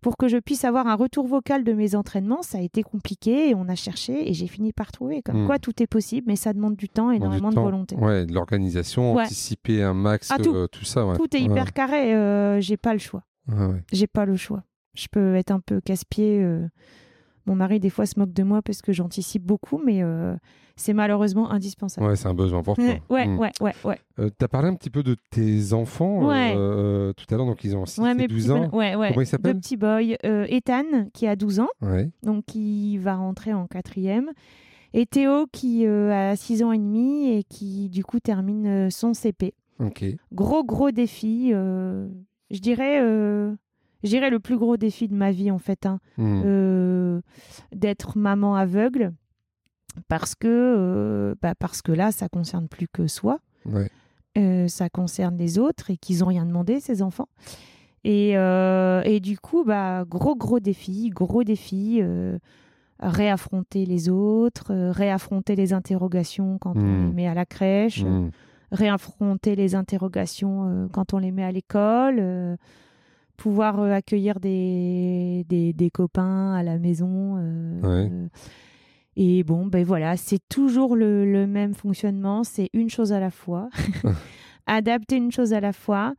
pour 0.00 0.16
que 0.18 0.28
je 0.28 0.36
puisse 0.36 0.64
avoir 0.64 0.86
un 0.86 0.94
retour 0.96 1.26
vocal 1.26 1.64
de 1.64 1.72
mes 1.72 1.94
entraînements, 1.94 2.42
ça 2.42 2.58
a 2.58 2.60
été 2.60 2.82
compliqué 2.82 3.48
et 3.50 3.54
on 3.54 3.68
a 3.70 3.74
cherché 3.74 4.28
et 4.28 4.34
j'ai 4.34 4.46
fini 4.46 4.72
par 4.74 4.92
trouver. 4.92 5.22
Comme 5.22 5.44
Mm. 5.44 5.46
quoi, 5.46 5.58
tout 5.58 5.82
est 5.82 5.86
possible, 5.86 6.26
mais 6.28 6.36
ça 6.36 6.52
demande 6.52 6.76
du 6.76 6.88
temps, 6.90 7.06
Bon, 7.06 7.10
du 7.12 7.16
énormément 7.16 7.48
de 7.50 7.54
volonté. 7.60 7.96
Ouais, 7.96 8.26
de 8.26 8.32
l'organisation, 8.34 9.14
Ouais. 9.14 9.22
anticiper 9.24 9.82
un 9.82 9.94
max, 9.94 10.30
Ah, 10.30 10.36
tout. 10.38 10.68
tout 10.68 10.84
ça. 10.84 11.06
ouais. 11.06 11.16
Tout 11.16 11.34
est 11.34 11.40
Ouais. 11.40 11.46
hyper 11.46 11.72
carré, 11.72 12.60
j'ai 12.60 12.76
pas 12.76 12.92
le 12.92 12.98
choix. 12.98 13.22
J'ai 13.92 14.06
pas 14.06 14.26
le 14.26 14.36
choix. 14.36 14.62
Je 14.94 15.06
peux 15.10 15.34
être 15.36 15.50
un 15.50 15.60
peu 15.60 15.80
casse-pied. 15.80 16.46
Mon 17.46 17.54
mari, 17.54 17.78
des 17.80 17.90
fois, 17.90 18.06
se 18.06 18.18
moque 18.18 18.32
de 18.32 18.42
moi 18.42 18.62
parce 18.62 18.80
que 18.80 18.92
j'anticipe 18.92 19.42
beaucoup, 19.44 19.78
mais 19.84 20.02
euh, 20.02 20.34
c'est 20.76 20.94
malheureusement 20.94 21.50
indispensable. 21.50 22.06
Ouais, 22.06 22.16
c'est 22.16 22.26
un 22.28 22.32
besoin 22.34 22.62
pour 22.62 22.76
toi. 22.76 22.84
Ouais, 22.84 23.02
ouais, 23.10 23.26
Mhm. 23.26 23.38
ouais, 23.38 23.50
ouais, 23.60 23.72
ouais. 23.84 23.98
Euh, 24.18 24.30
T'as 24.38 24.48
parlé 24.48 24.68
un 24.68 24.74
petit 24.74 24.88
peu 24.90 25.02
de 25.02 25.16
tes 25.30 25.72
enfants 25.74 26.26
Ouais. 26.26 26.54
euh, 26.56 27.12
tout 27.12 27.26
à 27.32 27.36
l'heure, 27.36 27.44
donc 27.46 27.62
ils 27.64 27.76
ont 27.76 27.84
6 27.84 28.00
Ouais, 28.00 28.12
et 28.12 28.14
mes 28.14 28.26
12 28.28 28.44
petits 28.48 28.50
ans. 28.50 28.70
Ouais, 28.72 28.94
ouais. 28.96 29.08
Comment 29.08 29.20
ils 29.20 29.26
s'appellent? 29.26 29.52
Deux 29.54 29.60
petits 29.60 29.76
boys. 29.76 30.16
Euh, 30.24 30.46
Ethan, 30.48 30.84
qui 31.12 31.26
a 31.26 31.36
12 31.36 31.60
ans, 31.60 31.68
Ouais. 31.82 32.08
donc 32.22 32.44
qui 32.46 32.96
va 32.96 33.14
rentrer 33.16 33.52
en 33.52 33.66
quatrième. 33.66 34.30
Et 34.94 35.04
Théo, 35.06 35.46
qui 35.52 35.84
a 35.86 36.36
6 36.36 36.62
ans 36.62 36.72
et 36.72 36.78
demi 36.78 37.28
et 37.28 37.42
qui, 37.44 37.88
du 37.90 38.04
coup, 38.04 38.20
termine 38.20 38.90
son 38.90 39.12
CP. 39.12 39.52
Ok. 39.80 40.04
Gros, 40.32 40.64
gros 40.64 40.92
défi. 40.92 41.50
je 41.50 42.58
dirais... 42.60 43.00
je 44.04 44.08
dirais 44.08 44.30
le 44.30 44.38
plus 44.38 44.56
gros 44.58 44.76
défi 44.76 45.08
de 45.08 45.14
ma 45.16 45.32
vie, 45.32 45.50
en 45.50 45.58
fait. 45.58 45.84
hein. 45.86 45.98
Mhm. 46.18 46.42
euh, 46.44 47.20
d'être 47.74 48.16
maman 48.16 48.54
aveugle 48.54 49.12
parce 50.08 50.34
que, 50.34 50.46
euh, 50.48 51.34
bah 51.42 51.54
parce 51.58 51.82
que 51.82 51.90
là, 51.92 52.12
ça 52.12 52.28
concerne 52.28 52.68
plus 52.68 52.86
que 52.88 53.06
soi, 53.06 53.38
Ouais. 53.66 53.88
euh, 54.38 54.68
ça 54.68 54.88
concerne 54.88 55.36
les 55.36 55.58
autres 55.58 55.90
et 55.90 55.96
qu'ils 55.96 56.18
n'ont 56.20 56.26
rien 56.26 56.44
demandé, 56.46 56.80
ces 56.80 57.00
enfants. 57.02 57.28
Et, 58.06 58.32
et 58.32 59.20
du 59.20 59.38
coup, 59.38 59.64
bah, 59.64 60.04
gros, 60.06 60.36
gros 60.36 60.60
défi, 60.60 61.08
gros 61.08 61.42
défi, 61.42 62.02
réaffronter 63.00 63.86
les 63.86 64.08
autres, 64.08 64.72
réaffronter 64.90 65.56
les 65.56 65.72
interrogations 65.72 66.58
quand 66.58 66.76
on 66.76 66.80
Hmm. 66.80 67.06
les 67.08 67.12
met 67.12 67.26
à 67.28 67.34
la 67.34 67.46
crèche, 67.46 68.02
Mhm. 68.04 68.30
réaffronter 68.72 69.56
les 69.56 69.74
interrogations 69.74 70.88
quand 70.92 71.14
on 71.14 71.18
les 71.18 71.32
met 71.32 71.44
à 71.44 71.52
l'école, 71.52 72.56
pouvoir 73.36 73.80
euh, 73.80 73.92
accueillir 73.92 74.40
des, 74.40 75.44
des, 75.48 75.72
des 75.72 75.90
copains 75.90 76.54
à 76.54 76.62
la 76.62 76.78
maison. 76.78 77.36
euh, 77.38 77.80
Ouais. 77.82 78.10
euh, 78.12 78.28
et 79.16 79.44
bon, 79.44 79.66
ben 79.66 79.84
voilà, 79.84 80.16
c'est 80.16 80.40
toujours 80.48 80.96
le, 80.96 81.24
le 81.30 81.46
même 81.46 81.74
fonctionnement, 81.74 82.42
c'est 82.44 82.68
une 82.72 82.90
chose 82.90 83.12
à 83.12 83.20
la 83.20 83.30
fois. 83.30 83.68
Adapter 84.66 85.16
une 85.16 85.30
chose 85.30 85.52
à 85.52 85.60
la 85.60 85.72
fois. 85.72 86.14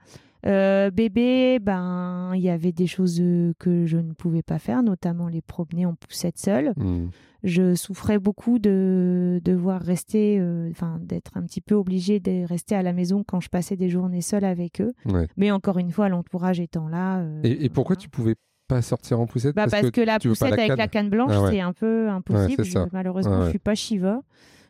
Euh, 0.47 0.91
bébé, 0.91 1.59
ben, 1.59 2.31
il 2.35 2.41
y 2.41 2.49
avait 2.49 2.71
des 2.71 2.85
choses 2.87 3.19
euh, 3.19 3.53
que 3.57 3.85
je 3.85 3.97
ne 3.97 4.13
pouvais 4.13 4.43
pas 4.43 4.59
faire, 4.59 4.83
notamment 4.83 5.27
les 5.27 5.41
promener 5.41 5.85
en 5.85 5.95
poussette 5.95 6.37
seule 6.37 6.73
Mhm. 6.77 7.09
je 7.43 7.73
souffrais 7.75 8.19
beaucoup 8.19 8.59
de 8.59 9.39
devoir 9.43 9.81
rester, 9.81 10.37
euh, 10.39 10.69
enfin 10.71 10.99
d'être 11.01 11.31
un 11.35 11.43
petit 11.43 11.61
peu 11.61 11.73
obligée 11.75 12.19
de 12.19 12.45
rester 12.47 12.75
à 12.75 12.83
la 12.83 12.93
maison 12.93 13.23
quand 13.27 13.39
je 13.39 13.49
passais 13.49 13.75
des 13.75 13.89
journées 13.89 14.21
seule 14.21 14.45
avec 14.45 14.81
eux. 14.81 14.93
Ouais. 15.05 15.27
Mais 15.37 15.49
encore 15.51 15.77
une 15.79 15.91
fois, 15.91 16.09
l'entourage 16.09 16.59
étant 16.59 16.87
là. 16.87 17.19
euh, 17.19 17.41
Et, 17.43 17.65
et 17.65 17.69
pourquoi 17.69 17.95
tu 17.95 18.09
pouvais 18.09 18.35
pas 18.67 18.81
sortir 18.81 19.19
en 19.19 19.25
poussette? 19.27 19.55
Bah 19.55 19.65
parce, 19.69 19.91
que, 19.91 20.01
la 20.01 20.17
poussette 20.19 20.49
la 20.49 20.53
avec 20.55 20.67
canne 20.69 20.77
la 20.77 20.87
canne 20.87 21.09
blanche, 21.09 21.31
Ah 21.33 21.41
ouais. 21.43 21.51
c'est 21.51 21.61
un 21.61 21.73
peu 21.73 22.09
impossible. 22.09 22.63
Je- 22.63 22.77
malheureusement, 22.91 23.39
ouais. 23.39 23.45
je 23.45 23.49
suis 23.51 23.59
pas 23.59 23.75
Shiva. 23.75 24.21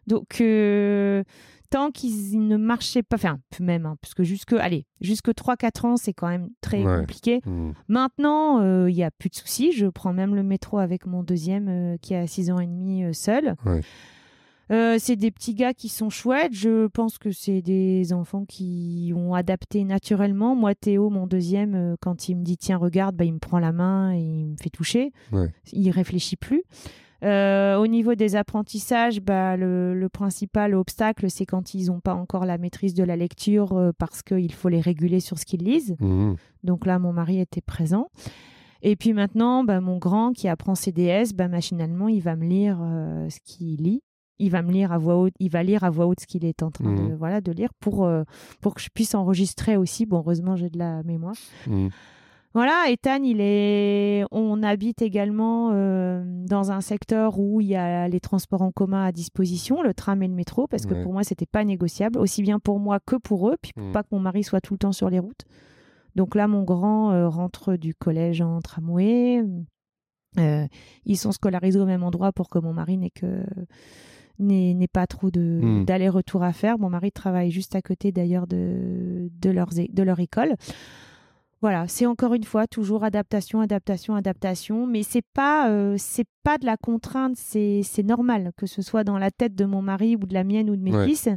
Donc, 0.08 0.40
euh, 1.76 1.92
qu'ils 1.92 2.48
ne 2.48 2.58
marchaient 2.58 3.04
pas, 3.04 3.16
enfin, 3.18 3.40
même, 3.60 3.86
hein, 3.86 3.96
parce 4.02 4.14
que 4.14 4.24
jusque, 4.24 4.54
allez, 4.54 4.86
jusque 5.02 5.30
3-4 5.34 5.86
ans, 5.86 5.98
c'est 5.98 6.14
quand 6.14 6.28
même 6.30 6.50
très 6.62 6.84
Ouais. 6.84 7.00
compliqué. 7.00 7.42
Mhm. 7.46 7.74
Maintenant, 7.88 8.62
euh, 8.62 8.90
il 8.90 8.94
y 8.94 8.98
n'y 8.98 9.04
a 9.04 9.12
plus 9.12 9.30
de 9.30 9.36
soucis. 9.36 9.72
Je 9.72 9.88
prends 9.88 10.14
même 10.14 10.36
le 10.36 10.44
métro 10.44 10.78
avec 10.80 11.06
mon 11.06 11.24
deuxième 11.24 11.68
euh, 11.68 11.98
qui 12.02 12.16
a 12.16 12.26
6 12.28 12.52
ans 12.52 12.60
et 12.60 12.66
demi 12.68 13.04
euh, 13.04 13.14
seul. 13.14 13.56
Ouais. 13.66 13.82
Euh, 14.72 14.96
c'est 15.00 15.16
des 15.16 15.30
petits 15.30 15.54
gars 15.54 15.76
qui 15.76 15.90
sont 15.90 16.10
chouettes. 16.10 16.54
Je 16.54 16.88
pense 16.88 17.20
que 17.20 17.32
c'est 17.32 17.62
des 17.62 18.14
enfants 18.14 18.46
qui 18.46 19.14
ont 19.16 19.36
adapté 19.36 19.84
naturellement. 19.84 20.56
Moi, 20.56 20.74
Théo, 20.74 21.12
mon 21.12 21.28
deuxième, 21.28 21.76
euh, 21.76 21.96
quand 22.02 22.30
il 22.30 22.36
me 22.38 22.44
dit 22.44 22.58
tiens, 22.58 22.78
regarde, 22.78 23.16
bah, 23.16 23.26
il 23.26 23.34
me 23.34 23.38
prend 23.40 23.60
la 23.60 23.72
main 23.72 24.16
et 24.16 24.20
il 24.22 24.46
me 24.54 24.56
fait 24.60 24.72
toucher. 24.72 25.12
Ouais. 25.32 25.50
Il 25.72 25.92
réfléchit 25.92 26.36
plus. 26.36 26.64
Euh, 27.24 27.78
au 27.78 27.88
niveau 27.88 28.14
des 28.16 28.36
apprentissages, 28.36 29.22
bah, 29.22 29.56
le, 29.58 29.94
le 29.94 30.10
principal 30.10 30.76
obstacle, 30.76 31.30
c'est 31.30 31.46
quand 31.46 31.74
ils 31.74 31.88
n'ont 31.88 32.00
pas 32.02 32.14
encore 32.14 32.46
la 32.46 32.58
maîtrise 32.58 32.94
de 32.94 33.04
la 33.04 33.16
lecture 33.16 33.74
euh, 33.74 33.92
parce 33.98 34.22
qu'il 34.22 34.52
faut 34.54 34.70
les 34.70 34.82
réguler 34.82 35.20
sur 35.20 35.40
ce 35.40 35.46
qu'ils 35.46 35.64
lisent. 35.64 35.96
Mhm. 36.00 36.36
Donc 36.64 36.86
là, 36.86 37.00
mon 37.00 37.14
mari 37.14 37.40
était 37.40 37.62
présent. 37.62 38.10
Et 38.82 38.96
puis 38.96 39.14
maintenant, 39.14 39.64
bah, 39.64 39.80
mon 39.82 39.98
grand 39.98 40.34
qui 40.34 40.48
apprend 40.48 40.76
CDS, 40.76 41.34
bah, 41.34 41.48
machinalement, 41.48 42.08
il 42.10 42.22
va 42.22 42.36
me 42.36 42.46
lire 42.46 42.80
euh, 42.82 43.30
ce 43.30 43.40
qu'il 43.44 43.78
lit. 43.82 44.04
Il 44.38 44.52
va 44.52 44.62
me 44.62 44.72
lire 44.72 44.92
à 44.92 44.98
voix 44.98 45.16
haute, 45.16 45.34
il 45.40 45.50
va 45.50 45.64
lire 45.64 45.86
à 45.86 45.90
voix 45.90 46.08
haute 46.08 46.20
ce 46.20 46.28
qu'il 46.28 46.44
est 46.44 46.62
en 46.62 46.70
train 46.70 46.94
de, 46.94 47.02
Mhm. 47.04 47.16
voilà, 47.16 47.40
de 47.40 47.54
lire 47.54 47.70
pour, 47.80 48.06
pour 48.60 48.76
que 48.76 48.82
je 48.82 48.90
puisse 48.94 49.16
enregistrer 49.16 49.78
aussi. 49.78 50.06
Bon, 50.06 50.18
heureusement, 50.18 50.58
j'ai 50.58 50.70
de 50.70 50.78
la 50.78 51.02
mémoire. 51.04 51.36
Mhm. 51.68 51.90
Voilà, 52.56 52.86
Ethan, 52.90 53.22
il 53.22 53.42
est. 53.42 54.24
On 54.32 54.64
habite 54.64 55.02
également 55.02 55.72
euh, 55.74 56.24
dans 56.26 56.72
un 56.72 56.80
secteur 56.80 57.38
où 57.38 57.60
il 57.60 57.68
y 57.68 57.76
a 57.76 58.08
les 58.08 58.22
transports 58.22 58.62
en 58.62 58.72
commun 58.72 59.04
à 59.04 59.12
disposition, 59.12 59.82
le 59.84 59.94
tram 59.94 60.24
et 60.24 60.28
le 60.30 60.34
métro, 60.34 60.66
parce 60.66 60.86
que 60.86 60.94
Ouais. 60.94 61.04
pour 61.04 61.12
moi, 61.12 61.24
c'était 61.26 61.46
pas 61.46 61.66
négociable, 61.66 62.18
aussi 62.18 62.42
bien 62.42 62.60
pour 62.60 62.80
moi 62.80 63.00
que 63.06 63.18
pour 63.18 63.50
eux, 63.50 63.58
puis 63.62 63.74
pour 63.74 63.84
Mm. 63.90 63.92
pas 63.92 64.04
que 64.04 64.08
mon 64.14 64.20
mari 64.22 64.44
soit 64.46 64.62
tout 64.62 64.74
le 64.74 64.78
temps 64.80 64.94
sur 64.94 65.10
les 65.10 65.20
routes. 65.20 65.44
Donc 66.16 66.34
là, 66.34 66.48
mon 66.48 66.64
grand 66.64 67.12
euh, 67.12 67.28
rentre 67.28 67.76
du 67.76 67.94
collège 67.94 68.40
en 68.42 68.62
tramway. 68.62 69.44
Euh, 70.40 70.66
ils 71.04 71.18
sont 71.18 71.34
scolarisés 71.34 71.80
au 71.80 71.86
même 71.86 72.04
endroit 72.04 72.32
pour 72.32 72.48
que 72.50 72.60
mon 72.60 72.72
mari 72.72 72.98
n'ait 72.98 73.10
que 73.10 73.44
n'ait 74.40 74.88
pas 74.88 75.08
trop 75.08 75.28
Mm. 75.28 75.84
d'aller-retour 75.84 76.42
à 76.44 76.54
faire. 76.54 76.80
Mon 76.80 76.90
mari 76.90 77.12
travaille 77.12 77.52
juste 77.52 77.76
à 77.76 77.82
côté 77.82 78.14
d'ailleurs 78.14 78.48
de 78.48 79.30
de, 79.42 79.52
de 79.94 80.04
leur 80.04 80.20
école. 80.22 80.56
Voilà, 81.66 81.88
c'est 81.88 82.06
encore 82.06 82.36
une 82.36 82.44
fois 82.44 82.68
toujours 82.68 83.04
adaptation, 83.04 83.60
adaptation, 83.60 84.14
adaptation, 84.14 84.86
mais 84.86 85.02
c'est 85.02 85.24
pas 85.34 85.68
euh, 85.72 85.96
c'est 85.98 86.28
pas 86.44 86.60
de 86.60 86.66
la 86.68 86.78
contrainte, 86.78 87.36
c'est 87.38 87.82
normal 88.04 88.52
que 88.56 88.68
ce 88.68 88.84
soit 88.84 89.04
dans 89.04 89.18
la 89.18 89.32
tête 89.32 89.56
de 89.56 89.66
mon 89.66 89.82
mari 89.82 90.16
ou 90.16 90.28
de 90.28 90.34
la 90.36 90.44
mienne 90.44 90.70
ou 90.70 90.76
de 90.76 90.84
mes 90.84 90.96
Ouais. 90.96 91.08
fils. 91.08 91.28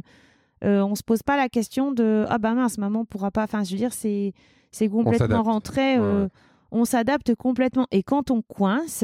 Euh, 0.63 0.83
on 0.83 0.93
se 0.93 1.01
pose 1.01 1.23
pas 1.23 1.35
la 1.35 1.49
question 1.49 1.91
de 1.91 2.25
ah 2.29 2.37
bah 2.37 2.53
mince 2.53 2.77
maman 2.77 3.05
pourra 3.05 3.31
pas. 3.31 3.43
Enfin 3.45 3.63
je 3.63 3.71
veux 3.71 3.77
dire 3.77 3.91
c'est 3.91 4.33
c'est 4.69 4.87
complètement 4.87 5.41
rentré. 5.41 5.97
euh, 5.97 6.25
Ouais. 6.25 6.29
On 6.71 6.85
s'adapte 6.85 7.33
complètement 7.33 7.87
et 7.89 8.03
quand 8.03 8.29
on 8.29 8.43
coince, 8.43 9.03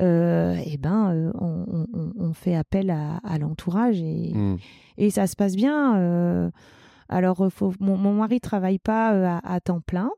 euh, 0.00 0.56
eh 0.64 0.78
ben 0.78 1.10
euh, 1.12 1.30
on, 1.38 1.66
on- 1.70 1.86
on- 1.92 2.12
on 2.28 2.32
fait 2.32 2.56
appel 2.56 2.88
à, 2.88 3.18
à 3.22 3.36
l'entourage 3.36 4.00
et, 4.00 4.32
Mhm. 4.34 4.56
et 4.96 5.10
ça 5.10 5.26
se 5.26 5.36
passe 5.36 5.56
bien. 5.56 5.98
euh, 5.98 6.50
alors, 7.10 7.48
faut, 7.52 7.74
mon, 7.80 7.98
mon 7.98 8.14
mari 8.14 8.40
travaille 8.40 8.78
pas 8.78 9.10
à, 9.36 9.52
à 9.56 9.60
temps 9.60 9.80
plein 9.82 10.10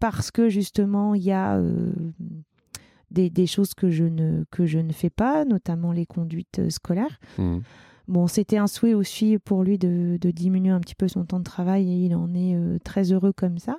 parce 0.00 0.30
que 0.30 0.48
justement, 0.48 1.14
il 1.14 1.22
y 1.22 1.32
a 1.32 1.56
euh, 1.56 1.92
des, 3.10 3.46
choses 3.46 3.74
que 3.74 3.90
je, 3.90 4.04
ne, 4.04 4.44
que 4.50 4.66
je 4.66 4.78
ne 4.78 4.92
fais 4.92 5.10
pas, 5.10 5.44
notamment 5.44 5.92
les 5.92 6.06
conduites 6.06 6.58
euh, 6.58 6.70
scolaires. 6.70 7.18
Mhm. 7.38 7.62
Bon, 8.08 8.26
c'était 8.26 8.56
un 8.56 8.66
souhait 8.66 8.94
aussi 8.94 9.38
pour 9.38 9.62
lui 9.62 9.76
de, 9.78 10.16
de 10.18 10.30
diminuer 10.30 10.70
un 10.70 10.80
petit 10.80 10.94
peu 10.94 11.08
son 11.08 11.24
temps 11.26 11.38
de 11.38 11.44
travail 11.44 11.88
et 11.90 12.06
il 12.06 12.14
en 12.16 12.34
est 12.34 12.54
euh, 12.56 12.78
très 12.82 13.12
heureux 13.12 13.32
comme 13.32 13.58
ça. 13.58 13.76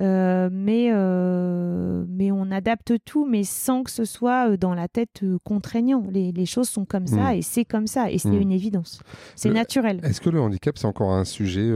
Euh, 0.00 0.50
mais, 0.52 0.88
euh, 0.92 2.04
mais 2.08 2.30
on 2.30 2.50
adapte 2.50 2.92
tout, 3.06 3.24
mais 3.24 3.44
sans 3.44 3.82
que 3.82 3.90
ce 3.90 4.04
soit 4.04 4.56
dans 4.58 4.74
la 4.74 4.88
tête 4.88 5.22
contraignant. 5.44 6.04
Les, 6.10 6.32
les 6.32 6.44
choses 6.46 6.68
sont 6.68 6.84
comme 6.84 7.06
ça 7.06 7.32
Mm. 7.32 7.36
et 7.36 7.42
c'est 7.42 7.64
comme 7.64 7.86
ça 7.86 8.10
et 8.10 8.18
c'est 8.18 8.28
Mm. 8.30 8.42
une 8.42 8.52
évidence. 8.52 9.00
C'est 9.36 9.50
naturel. 9.50 10.00
Est-ce 10.02 10.20
que 10.20 10.28
le 10.30 10.40
handicap, 10.40 10.76
c'est 10.76 10.86
encore 10.86 11.12
un 11.12 11.24
sujet 11.24 11.70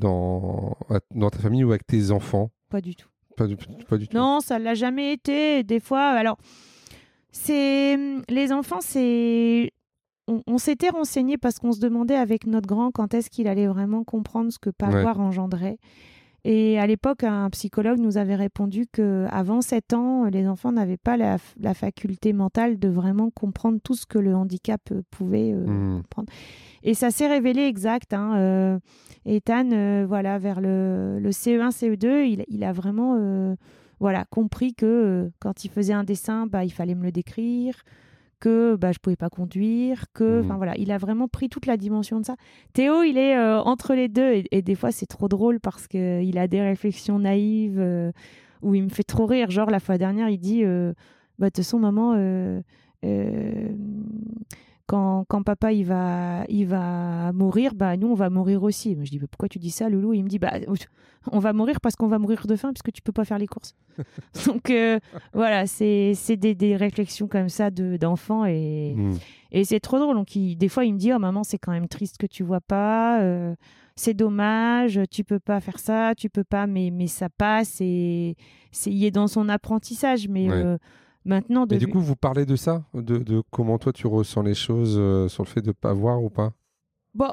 dans, 0.00 0.76
dans 1.14 1.30
ta 1.30 1.38
famille 1.40 1.64
ou 1.64 1.70
avec 1.70 1.84
tes 1.86 2.12
enfants? 2.12 2.50
Pas 2.68 2.80
du 2.80 2.94
tout. 2.94 3.08
pas 3.36 3.46
du, 3.48 3.56
pas 3.56 3.96
du 3.98 4.06
tout. 4.06 4.16
Non, 4.16 4.38
ça 4.40 4.58
l'a 4.60 4.74
jamais 4.74 5.12
été. 5.12 5.64
Des 5.64 5.80
fois, 5.80 6.10
alors, 6.10 6.38
c'est 7.32 7.96
les 8.28 8.52
enfants, 8.52 8.80
c'est. 8.80 9.72
On, 10.30 10.42
on 10.46 10.58
s'était 10.58 10.90
renseigné 10.90 11.36
parce 11.38 11.58
qu'on 11.58 11.72
se 11.72 11.80
demandait 11.80 12.14
avec 12.16 12.46
notre 12.46 12.66
grand 12.68 12.90
quand 12.90 13.14
est-ce 13.14 13.30
qu'il 13.30 13.48
allait 13.48 13.66
vraiment 13.66 14.04
comprendre 14.04 14.50
ce 14.52 14.58
que 14.58 14.70
pas 14.70 14.88
Ouais. 14.88 15.04
engendrait. 15.04 15.78
Et 16.44 16.78
à 16.78 16.86
l'époque, 16.86 17.22
un 17.22 17.50
psychologue 17.50 17.98
nous 17.98 18.16
avait 18.16 18.34
répondu 18.36 18.86
que 18.90 19.26
avant 19.30 19.60
7 19.60 19.92
ans, 19.92 20.24
les 20.24 20.48
enfants 20.48 20.72
n'avaient 20.72 20.96
pas 20.96 21.18
la, 21.18 21.36
la 21.58 21.74
faculté 21.74 22.32
mentale 22.32 22.78
de 22.78 22.88
vraiment 22.88 23.30
comprendre 23.30 23.78
tout 23.84 23.94
ce 23.94 24.06
que 24.06 24.18
le 24.18 24.34
handicap 24.34 24.80
euh, 24.90 25.02
pouvait 25.10 25.52
euh, 25.52 25.66
Mhm. 25.66 26.02
et 26.82 26.94
ça 26.94 27.10
s'est 27.10 27.28
révélé 27.28 27.62
exact. 27.66 28.14
Hein. 28.14 28.36
euh, 28.38 28.78
Ethan, 29.26 29.70
euh, 29.72 30.06
voilà, 30.08 30.38
vers 30.38 30.62
le, 30.62 31.18
le 31.20 31.30
CE1, 31.30 31.72
CE2, 31.72 32.24
il, 32.26 32.44
il 32.48 32.64
a 32.64 32.72
vraiment 32.72 33.16
euh, 33.18 33.54
voilà, 33.98 34.24
compris 34.30 34.72
que 34.72 35.30
quand 35.40 35.64
il 35.66 35.68
faisait 35.68 35.92
un 35.92 36.04
dessin, 36.04 36.46
bah, 36.46 36.64
il 36.64 36.70
fallait 36.72 36.94
me 36.94 37.02
le 37.04 37.12
décrire, 37.12 37.74
que 38.40 38.76
bah, 38.76 38.92
je 38.92 38.98
pouvais 38.98 39.16
pas 39.16 39.28
conduire, 39.28 40.06
que, 40.12 40.40
enfin 40.42 40.56
voilà, 40.56 40.76
il 40.78 40.90
a 40.90 40.98
vraiment 40.98 41.28
pris 41.28 41.48
toute 41.48 41.66
la 41.66 41.76
dimension 41.76 42.18
de 42.20 42.24
ça. 42.24 42.36
Théo, 42.72 43.02
il 43.02 43.18
est 43.18 43.36
euh, 43.36 43.60
entre 43.60 43.94
les 43.94 44.08
deux 44.08 44.32
et, 44.32 44.44
et 44.50 44.62
des 44.62 44.74
fois 44.74 44.90
c'est 44.90 45.06
trop 45.06 45.28
drôle 45.28 45.60
parce 45.60 45.86
que 45.86 46.22
il 46.22 46.38
a 46.38 46.48
des 46.48 46.60
réflexions 46.60 47.18
naïves 47.18 47.78
euh, 47.78 48.10
où 48.62 48.74
il 48.74 48.82
me 48.82 48.88
fait 48.88 49.04
trop 49.04 49.26
rire. 49.26 49.50
Genre 49.50 49.70
la 49.70 49.80
fois 49.80 49.98
dernière, 49.98 50.28
il 50.28 50.38
dit, 50.38 50.64
euh, 50.64 50.92
bah 51.38 51.46
de 51.46 51.50
toute 51.50 51.64
façon 51.64 51.78
maman. 51.78 52.14
Quand, 54.90 55.24
quand 55.28 55.42
papa 55.44 55.72
il 55.72 55.84
va, 55.84 56.44
il 56.48 56.66
va 56.66 57.32
mourir, 57.32 57.74
bah 57.76 57.96
nous 57.96 58.08
on 58.08 58.14
va 58.14 58.28
mourir 58.28 58.62
aussi. 58.64 58.96
Moi, 58.96 59.04
je 59.04 59.10
dis 59.12 59.18
bah, 59.20 59.26
pourquoi 59.30 59.48
tu 59.48 59.58
dis 59.60 59.70
ça, 59.70 59.88
Loulou? 59.88 60.12
Il 60.14 60.24
me 60.24 60.28
dit 60.28 60.40
bah 60.40 60.52
on 61.30 61.38
va 61.38 61.52
mourir 61.52 61.80
parce 61.80 61.94
qu'on 61.94 62.08
va 62.08 62.18
mourir 62.18 62.46
de 62.46 62.56
faim 62.56 62.72
puisque 62.72 62.90
tu 62.92 63.00
peux 63.02 63.12
pas 63.12 63.24
faire 63.24 63.38
les 63.38 63.46
courses. 63.46 63.74
Donc 64.46 64.70
euh, 64.70 64.98
voilà, 65.32 65.66
c'est 65.66 66.14
c'est 66.14 66.36
des, 66.36 66.54
des 66.56 66.74
réflexions 66.76 67.28
comme 67.28 67.48
ça 67.48 67.70
de 67.70 67.96
d'enfants 67.96 68.44
et, 68.46 68.94
Mhm. 68.96 69.18
et 69.52 69.64
c'est 69.64 69.80
trop 69.80 69.98
drôle. 70.00 70.16
Donc 70.16 70.34
il- 70.34 70.56
des 70.56 70.68
fois 70.68 70.84
il 70.84 70.94
me 70.94 70.98
dit 70.98 71.12
oh 71.12 71.18
maman 71.20 71.44
c'est 71.44 71.58
quand 71.58 71.72
même 71.72 71.86
triste 71.88 72.16
que 72.18 72.26
tu 72.26 72.42
vois 72.42 72.60
pas. 72.60 73.20
euh, 73.22 73.54
c'est 73.96 74.14
dommage, 74.14 74.98
tu 75.10 75.24
peux 75.24 75.38
pas 75.40 75.60
faire 75.60 75.78
ça, 75.78 76.14
tu 76.16 76.30
peux 76.30 76.44
pas, 76.44 76.66
mais, 76.66 76.90
mais 76.90 77.06
ça 77.06 77.28
passe 77.28 77.80
et 77.82 78.34
c'est 78.72 78.90
il 78.90 79.04
est 79.04 79.10
dans 79.10 79.28
son 79.28 79.48
apprentissage. 79.50 80.26
Mais 80.28 80.48
Ouais. 80.48 80.54
euh, 80.56 80.78
maintenant, 81.24 81.66
de 81.66 81.74
Mais 81.74 81.78
du 81.78 81.88
coup, 81.88 82.00
vous 82.00 82.16
parlez 82.16 82.46
de 82.46 82.56
ça 82.56 82.84
de, 82.94 83.18
de 83.18 83.42
comment 83.50 83.78
toi 83.78 83.92
tu 83.92 84.06
ressens 84.06 84.42
les 84.42 84.54
choses 84.54 84.96
euh, 84.98 85.28
sur 85.28 85.44
le 85.44 85.48
fait 85.48 85.62
de 85.62 85.68
ne 85.68 85.72
pas 85.72 85.92
voir 85.92 86.22
ou 86.22 86.30
pas? 86.30 86.52
Bon, 87.14 87.32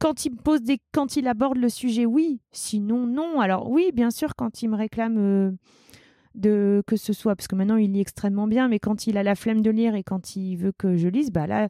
quand 0.00 0.24
il 0.24 0.36
pose 0.36 0.62
des, 0.62 0.78
quand 0.92 1.16
il 1.16 1.28
aborde 1.28 1.58
le 1.58 1.68
sujet, 1.68 2.06
oui. 2.06 2.40
Sinon, 2.50 3.06
non. 3.06 3.40
Alors 3.40 3.70
oui, 3.70 3.90
bien 3.94 4.10
sûr, 4.10 4.34
quand 4.36 4.62
il 4.62 4.70
me 4.70 4.76
réclame 4.76 5.18
euh, 5.18 5.52
de 6.34 6.82
que 6.86 6.96
ce 6.96 7.12
soit, 7.12 7.36
parce 7.36 7.48
que 7.48 7.54
maintenant 7.54 7.76
il 7.76 7.92
lit 7.92 8.00
extrêmement 8.00 8.46
bien, 8.46 8.68
mais 8.68 8.78
quand 8.78 9.06
il 9.06 9.16
a 9.16 9.22
la 9.22 9.34
flemme 9.34 9.62
de 9.62 9.70
lire 9.70 9.94
et 9.94 10.02
quand 10.02 10.36
il 10.36 10.56
veut 10.56 10.72
que 10.76 10.96
je 10.96 11.08
lise, 11.08 11.30
bah 11.30 11.46
là, 11.46 11.68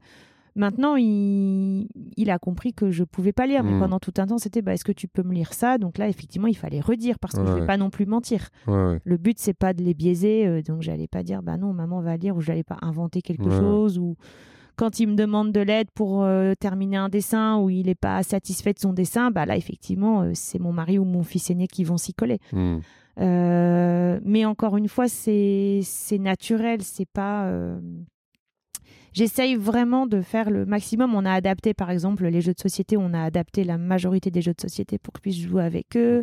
maintenant 0.57 0.97
il, 0.97 1.89
il 2.17 2.31
a 2.31 2.39
compris 2.39 2.73
que 2.73 2.91
je 2.91 3.05
pouvais 3.05 3.33
pas 3.33 3.47
lire. 3.47 3.63
Mais 3.65 3.73
Mm. 3.73 3.79
pendant 3.81 3.99
tout 3.99 4.13
un 4.19 4.27
temps, 4.27 4.39
c'était, 4.39 4.63
bah, 4.63 4.75
est-ce 4.75 4.85
que 4.85 4.93
tu 4.93 5.09
peux 5.09 5.23
me 5.23 5.33
lire 5.33 5.53
ça? 5.53 5.79
Donc 5.79 5.99
là, 5.99 6.09
effectivement, 6.09 6.49
il 6.49 6.57
fallait 6.57 6.81
redire 6.81 7.19
parce 7.19 7.35
que 7.35 7.41
je 7.41 7.47
Ouais, 7.47 7.55
vais 7.55 7.61
ouais. 7.63 7.67
pas 7.67 7.77
non 7.77 7.91
plus 7.91 8.07
mentir. 8.07 8.49
Ouais. 8.67 9.01
Le 9.05 9.17
but, 9.17 9.39
c'est 9.39 9.55
pas 9.55 9.73
de 9.75 9.83
les 9.83 9.95
biaiser, 9.95 10.47
euh, 10.47 10.63
donc 10.63 10.83
j'allais 10.83 11.09
pas 11.09 11.23
dire, 11.23 11.43
bah 11.43 11.57
non, 11.57 11.73
maman 11.73 12.01
va 12.01 12.17
lire, 12.17 12.37
ou 12.37 12.41
j'allais 12.41 12.65
pas 12.65 12.79
inventer 12.83 13.23
quelque 13.23 13.51
chose, 13.51 13.99
ou 13.99 14.17
quand 14.77 15.01
il 15.01 15.07
me 15.09 15.15
demande 15.15 15.53
de 15.53 15.61
l'aide 15.61 15.89
pour 15.95 16.23
euh, 16.25 16.55
terminer 16.59 16.97
un 16.97 17.09
dessin, 17.09 17.59
ou 17.59 17.69
il 17.71 17.89
est 17.89 17.95
pas 17.95 18.23
satisfait 18.23 18.73
de 18.73 18.79
son 18.79 18.93
dessin, 18.93 19.31
bah 19.31 19.45
là, 19.47 19.57
effectivement, 19.57 20.23
euh, 20.23 20.31
c'est 20.35 20.59
mon 20.59 20.73
mari 20.73 20.99
ou 20.99 21.05
mon 21.05 21.23
fils 21.23 21.51
aîné 21.51 21.67
qui 21.67 21.85
vont 21.85 21.99
s'y 21.99 22.15
coller. 22.15 22.39
Mhm. 22.53 22.81
Euh, 23.21 24.19
mais 24.25 24.45
encore 24.47 24.77
une 24.79 24.89
fois, 24.89 25.07
c'est 25.09 25.81
c'est 25.83 26.19
naturel, 26.19 26.81
c'est 26.83 27.05
pas. 27.09 27.47
J'essaye 29.15 29.57
vraiment 29.57 30.07
de 30.07 30.21
faire 30.23 30.51
le 30.51 30.65
maximum. 30.65 31.15
On 31.15 31.25
a 31.25 31.33
adapté, 31.33 31.75
par 31.75 31.91
exemple, 31.91 32.27
les 32.27 32.41
jeux 32.41 32.55
de 32.55 32.61
société. 32.61 32.97
On 32.97 33.13
a 33.13 33.23
adapté 33.23 33.65
la 33.65 33.79
majorité 33.79 34.31
des 34.31 34.41
jeux 34.43 34.55
de 34.55 34.61
société 34.61 34.99
pour 34.99 35.13
que 35.13 35.19
je 35.19 35.23
puisse 35.23 35.39
jouer 35.39 35.63
avec 35.65 35.97
eux. 35.97 36.23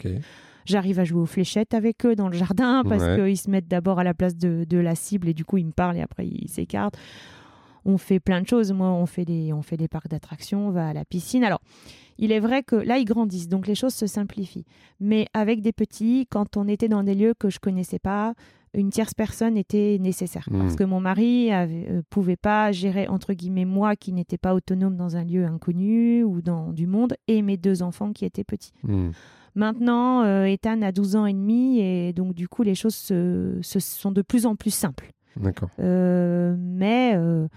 J'arrive 0.66 1.00
à 1.00 1.04
jouer 1.04 1.22
aux 1.22 1.26
fléchettes 1.26 1.74
avec 1.74 2.06
eux 2.06 2.16
dans 2.16 2.28
le 2.30 2.38
jardin 2.38 2.84
parce 2.88 3.02
Ouais. 3.04 3.16
qu'ils 3.26 3.38
se 3.38 3.50
mettent 3.50 3.68
d'abord 3.68 3.98
à 4.00 4.04
la 4.04 4.14
place 4.14 4.36
de, 4.38 4.66
de 4.70 4.78
la 4.78 4.94
cible 4.94 5.28
et 5.28 5.34
du 5.34 5.44
coup 5.46 5.58
ils 5.58 5.66
me 5.66 5.72
parlent 5.72 5.98
et 5.98 6.02
après 6.02 6.28
ils 6.28 6.48
s'écartent. 6.50 6.96
On 7.86 7.98
fait 7.98 8.20
plein 8.20 8.42
de 8.42 8.48
choses. 8.48 8.72
Moi, 8.72 8.88
on 8.88 9.06
fait 9.06 9.26
des, 9.26 9.52
on 9.54 9.62
fait 9.64 9.78
des 9.78 9.88
parcs 9.88 10.10
d'attractions, 10.10 10.68
on 10.68 10.72
va 10.72 10.90
à 10.90 10.94
la 10.94 11.06
piscine. 11.06 11.44
Alors, 11.44 11.62
il 12.20 12.32
est 12.32 12.40
vrai 12.42 12.62
que 12.62 12.76
là, 12.76 12.98
ils 13.00 13.06
grandissent, 13.06 13.48
donc 13.48 13.66
les 13.66 13.74
choses 13.74 13.94
se 13.96 14.06
simplifient. 14.06 14.66
Mais 15.00 15.28
avec 15.34 15.62
des 15.62 15.72
petits, 15.72 16.28
quand 16.30 16.58
on 16.58 16.68
était 16.68 16.90
dans 16.90 17.04
des 17.04 17.16
lieux 17.16 17.34
que 17.40 17.50
je 17.50 17.58
connaissais 17.60 17.98
pas, 17.98 18.34
une 18.74 18.90
tierce 18.90 19.14
personne 19.14 19.58
était 19.58 19.98
nécessaire. 20.00 20.48
Mhm. 20.52 20.60
Parce 20.60 20.76
que 20.76 20.84
mon 20.84 21.00
mari 21.00 21.50
ne 21.50 22.02
pouvait 22.10 22.36
pas 22.38 22.72
gérer, 22.72 23.08
entre 23.08 23.34
guillemets, 23.34 23.66
moi 23.66 23.96
qui 23.96 24.14
n'étais 24.14 24.38
pas 24.38 24.54
autonome 24.54 24.96
dans 24.96 25.16
un 25.16 25.24
lieu 25.24 25.46
inconnu 25.46 26.24
ou 26.24 26.42
dans 26.42 26.72
du 26.72 26.88
monde, 26.88 27.16
et 27.28 27.42
mes 27.42 27.58
deux 27.58 27.82
enfants 27.82 28.14
qui 28.14 28.26
étaient 28.26 28.44
petits. 28.44 28.74
Mhm. 28.84 29.12
Maintenant, 29.56 30.24
euh, 30.24 30.46
Ethan 30.46 30.82
a 30.82 30.92
12 30.92 31.16
ans 31.16 31.26
et 31.26 31.34
demi 31.34 31.80
et 31.80 32.14
donc 32.14 32.34
du 32.34 32.48
coup 32.48 32.64
les 32.64 32.76
choses 32.76 32.96
se, 32.96 33.58
se 33.62 33.80
sont 33.80 34.12
de 34.12 34.22
plus 34.22 34.46
en 34.46 34.56
plus 34.56 34.74
simples. 34.74 35.12
D'accord. 35.38 35.70
Euh, 35.80 36.56
mais 36.58 37.14
euh, 37.16 37.48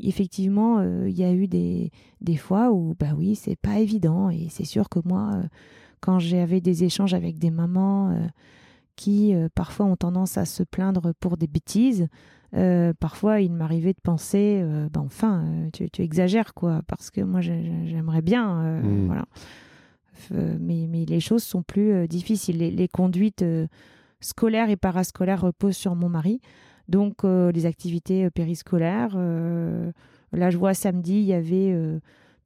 effectivement, 0.00 0.82
il 0.82 1.16
y 1.16 1.24
a 1.24 1.32
eu 1.32 1.46
des, 1.46 1.90
des 2.20 2.36
fois 2.36 2.72
où, 2.72 2.94
bah 2.98 3.14
oui, 3.16 3.34
c'est 3.34 3.56
pas 3.56 3.78
évident. 3.78 4.30
Et 4.30 4.48
c'est 4.48 4.64
sûr 4.64 4.88
que 4.88 5.00
moi, 5.04 5.42
quand 6.00 6.18
j'avais 6.18 6.60
des 6.60 6.84
échanges 6.84 7.14
avec 7.14 7.38
des 7.38 7.50
mamans 7.50 8.12
qui, 9.00 9.34
parfois, 9.54 9.86
ont 9.86 9.96
tendance 9.96 10.36
à 10.36 10.44
se 10.44 10.62
plaindre 10.62 11.12
pour 11.20 11.36
des 11.36 11.46
bêtises, 11.46 12.08
parfois, 12.98 13.40
il 13.40 13.52
m'arrivait 13.52 13.92
de 13.92 14.00
penser, 14.02 14.62
bah, 14.92 15.00
enfin, 15.00 15.44
tu, 15.72 15.88
exagères, 16.02 16.52
quoi, 16.54 16.82
parce 16.86 17.10
que 17.10 17.20
moi, 17.20 17.40
j'aimerais 17.40 18.22
bien, 18.22 18.80
mmh. 18.82 19.06
voilà. 19.06 19.24
Mais, 20.30 20.86
mais, 20.88 21.06
les 21.06 21.20
choses 21.20 21.42
sont 21.42 21.62
plus 21.62 22.06
difficiles. 22.08 22.58
les 22.58 22.88
conduites 22.88 23.44
scolaires 24.20 24.70
et 24.70 24.76
parascolaires 24.76 25.40
reposent 25.40 25.76
sur 25.76 25.94
mon 25.94 26.08
mari. 26.08 26.40
Donc, 26.88 27.24
euh, 27.24 27.52
les 27.52 27.66
activités 27.66 28.24
euh, 28.24 28.30
périscolaires. 28.30 29.12
Euh, 29.14 29.92
là, 30.32 30.50
je 30.50 30.58
vois 30.58 30.74
samedi, 30.74 31.14
il 31.14 31.24
y 31.24 31.32
avait 31.32 31.74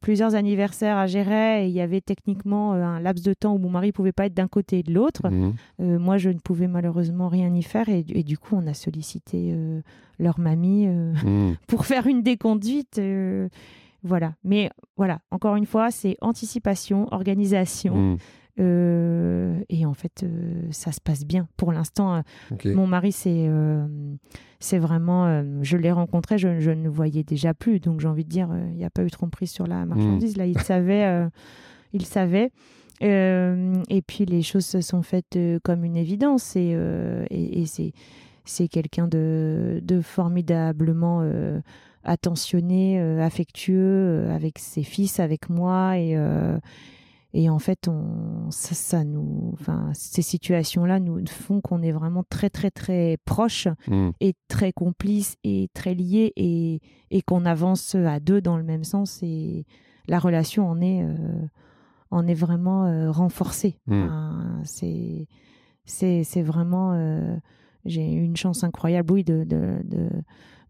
plusieurs 0.05 0.35
anniversaires 0.35 0.99
à 0.99 1.07
gérer 1.07 1.65
et 1.65 1.69
il 1.69 1.73
y 1.73 1.81
avait 1.81 2.03
techniquement 2.03 2.75
un 2.75 3.01
laps 3.01 3.25
de 3.25 3.33
temps 3.33 3.55
où 3.55 3.59
mon 3.59 3.71
mari 3.71 3.91
pouvait 3.91 4.13
pas 4.13 4.27
être 4.27 4.35
d'un 4.35 4.49
côté 4.49 4.81
et 4.81 4.83
de 4.83 4.93
l'autre. 4.93 5.31
Mmh. 5.31 5.97
moi, 5.97 6.19
je 6.19 6.29
ne 6.29 6.39
pouvais 6.39 6.69
malheureusement 6.69 7.29
rien 7.29 7.55
y 7.55 7.63
faire 7.63 7.89
et, 7.89 8.03
du 8.03 8.37
coup, 8.37 8.55
on 8.55 8.67
a 8.67 8.75
sollicité 8.75 9.57
leur 10.19 10.39
mamie 10.39 10.87
mmh. 10.87 11.57
pour 11.67 11.87
faire 11.87 12.07
une 12.07 12.23
déconduite. 12.23 13.01
voilà. 14.03 14.35
Mais 14.45 14.69
voilà, 14.99 15.21
encore 15.31 15.57
une 15.57 15.67
fois, 15.67 15.91
c'est 15.91 16.19
anticipation, 16.21 17.09
organisation. 17.11 17.95
Mmh. 17.95 18.19
Euh, 18.61 19.59
et 19.69 19.85
en 19.85 19.95
fait, 19.95 20.23
euh, 20.23 20.69
ça 20.71 20.93
se 20.93 21.01
passe 21.01 21.25
bien. 21.25 21.49
Pour 21.57 21.73
l'instant, 21.73 22.17
euh, 22.17 22.21
mon 22.67 22.87
mari, 22.87 23.13
c'est 23.13 23.49
c'est 24.61 24.79
vraiment. 24.79 25.43
je 25.63 25.77
l'ai 25.77 25.93
rencontré, 25.93 26.39
je, 26.39 26.49
ne 26.49 26.85
le 26.85 26.89
voyais 26.89 27.25
déjà 27.25 27.55
plus. 27.55 27.81
Donc, 27.81 28.01
j'ai 28.01 28.09
envie 28.09 28.25
de 28.25 28.31
dire, 28.31 28.49
il 28.71 28.77
n'y 28.77 28.85
a 28.85 28.91
pas 28.91 29.03
eu 29.03 29.07
de 29.07 29.11
tromperie 29.11 29.47
sur 29.47 29.67
la 29.67 29.85
marchandise. 29.87 30.37
Hmm. 30.37 30.39
Là, 30.39 30.47
il 30.47 30.61
savait. 30.61 31.29
il 31.93 32.05
savait. 32.07 32.51
et 33.01 34.03
puis, 34.07 34.25
les 34.25 34.43
choses 34.43 34.67
se 34.67 34.81
sont 34.81 35.03
faites 35.03 35.39
comme 35.63 35.85
une 35.85 35.97
évidence. 35.97 36.57
Et, 36.57 36.77
et, 37.31 37.67
c'est 37.67 37.93
c'est 38.47 38.69
quelqu'un 38.69 39.09
de, 39.09 39.81
de, 39.83 40.01
formidablement 40.03 41.27
attentionné, 42.05 43.01
affectueux 43.21 44.29
avec 44.31 44.59
ses 44.59 44.83
fils, 44.83 45.19
avec 45.19 45.51
moi. 45.51 45.99
Et, 45.99 46.17
et 47.37 47.51
en 47.51 47.59
fait, 47.59 47.89
on, 47.89 48.49
ça, 48.51 49.03
nous, 49.03 49.51
enfin, 49.55 49.91
ces 49.93 50.23
situations-là 50.23 51.01
nous 51.01 51.27
font 51.27 51.61
qu'on 51.61 51.83
est 51.83 51.91
vraiment 51.91 52.23
très, 52.23 52.49
très, 52.49 52.71
très 52.71 53.19
proches 53.25 53.67
mmh. 53.89 54.11
et 54.21 54.35
très 54.47 54.73
complices 54.73 55.37
et 55.43 55.69
très 55.75 55.95
liés 55.95 56.33
et, 56.37 56.81
et 57.11 57.23
qu'on 57.23 57.45
avance 57.45 57.97
à 57.97 58.21
deux 58.21 58.41
dans 58.41 58.57
le 58.57 58.63
même 58.63 58.85
sens. 58.85 59.19
Et 59.25 59.67
la 60.07 60.21
relation 60.21 60.69
en 60.71 60.81
est, 60.81 61.03
euh, 61.03 61.17
en 62.13 62.25
est 62.29 62.35
vraiment 62.35 62.85
euh, 62.85 63.11
renforcée. 63.11 63.81
Mmh. 63.89 64.07
c'est, 64.63 65.27
c'est, 65.85 66.43
vraiment. 66.43 66.93
Euh, 66.93 67.37
j'ai 67.85 68.13
eu 68.13 68.23
une 68.23 68.37
chance 68.37 68.63
incroyable, 68.63 69.13
oui, 69.13 69.25
de, 69.25 69.43
de, 69.43 69.81
de 69.85 70.09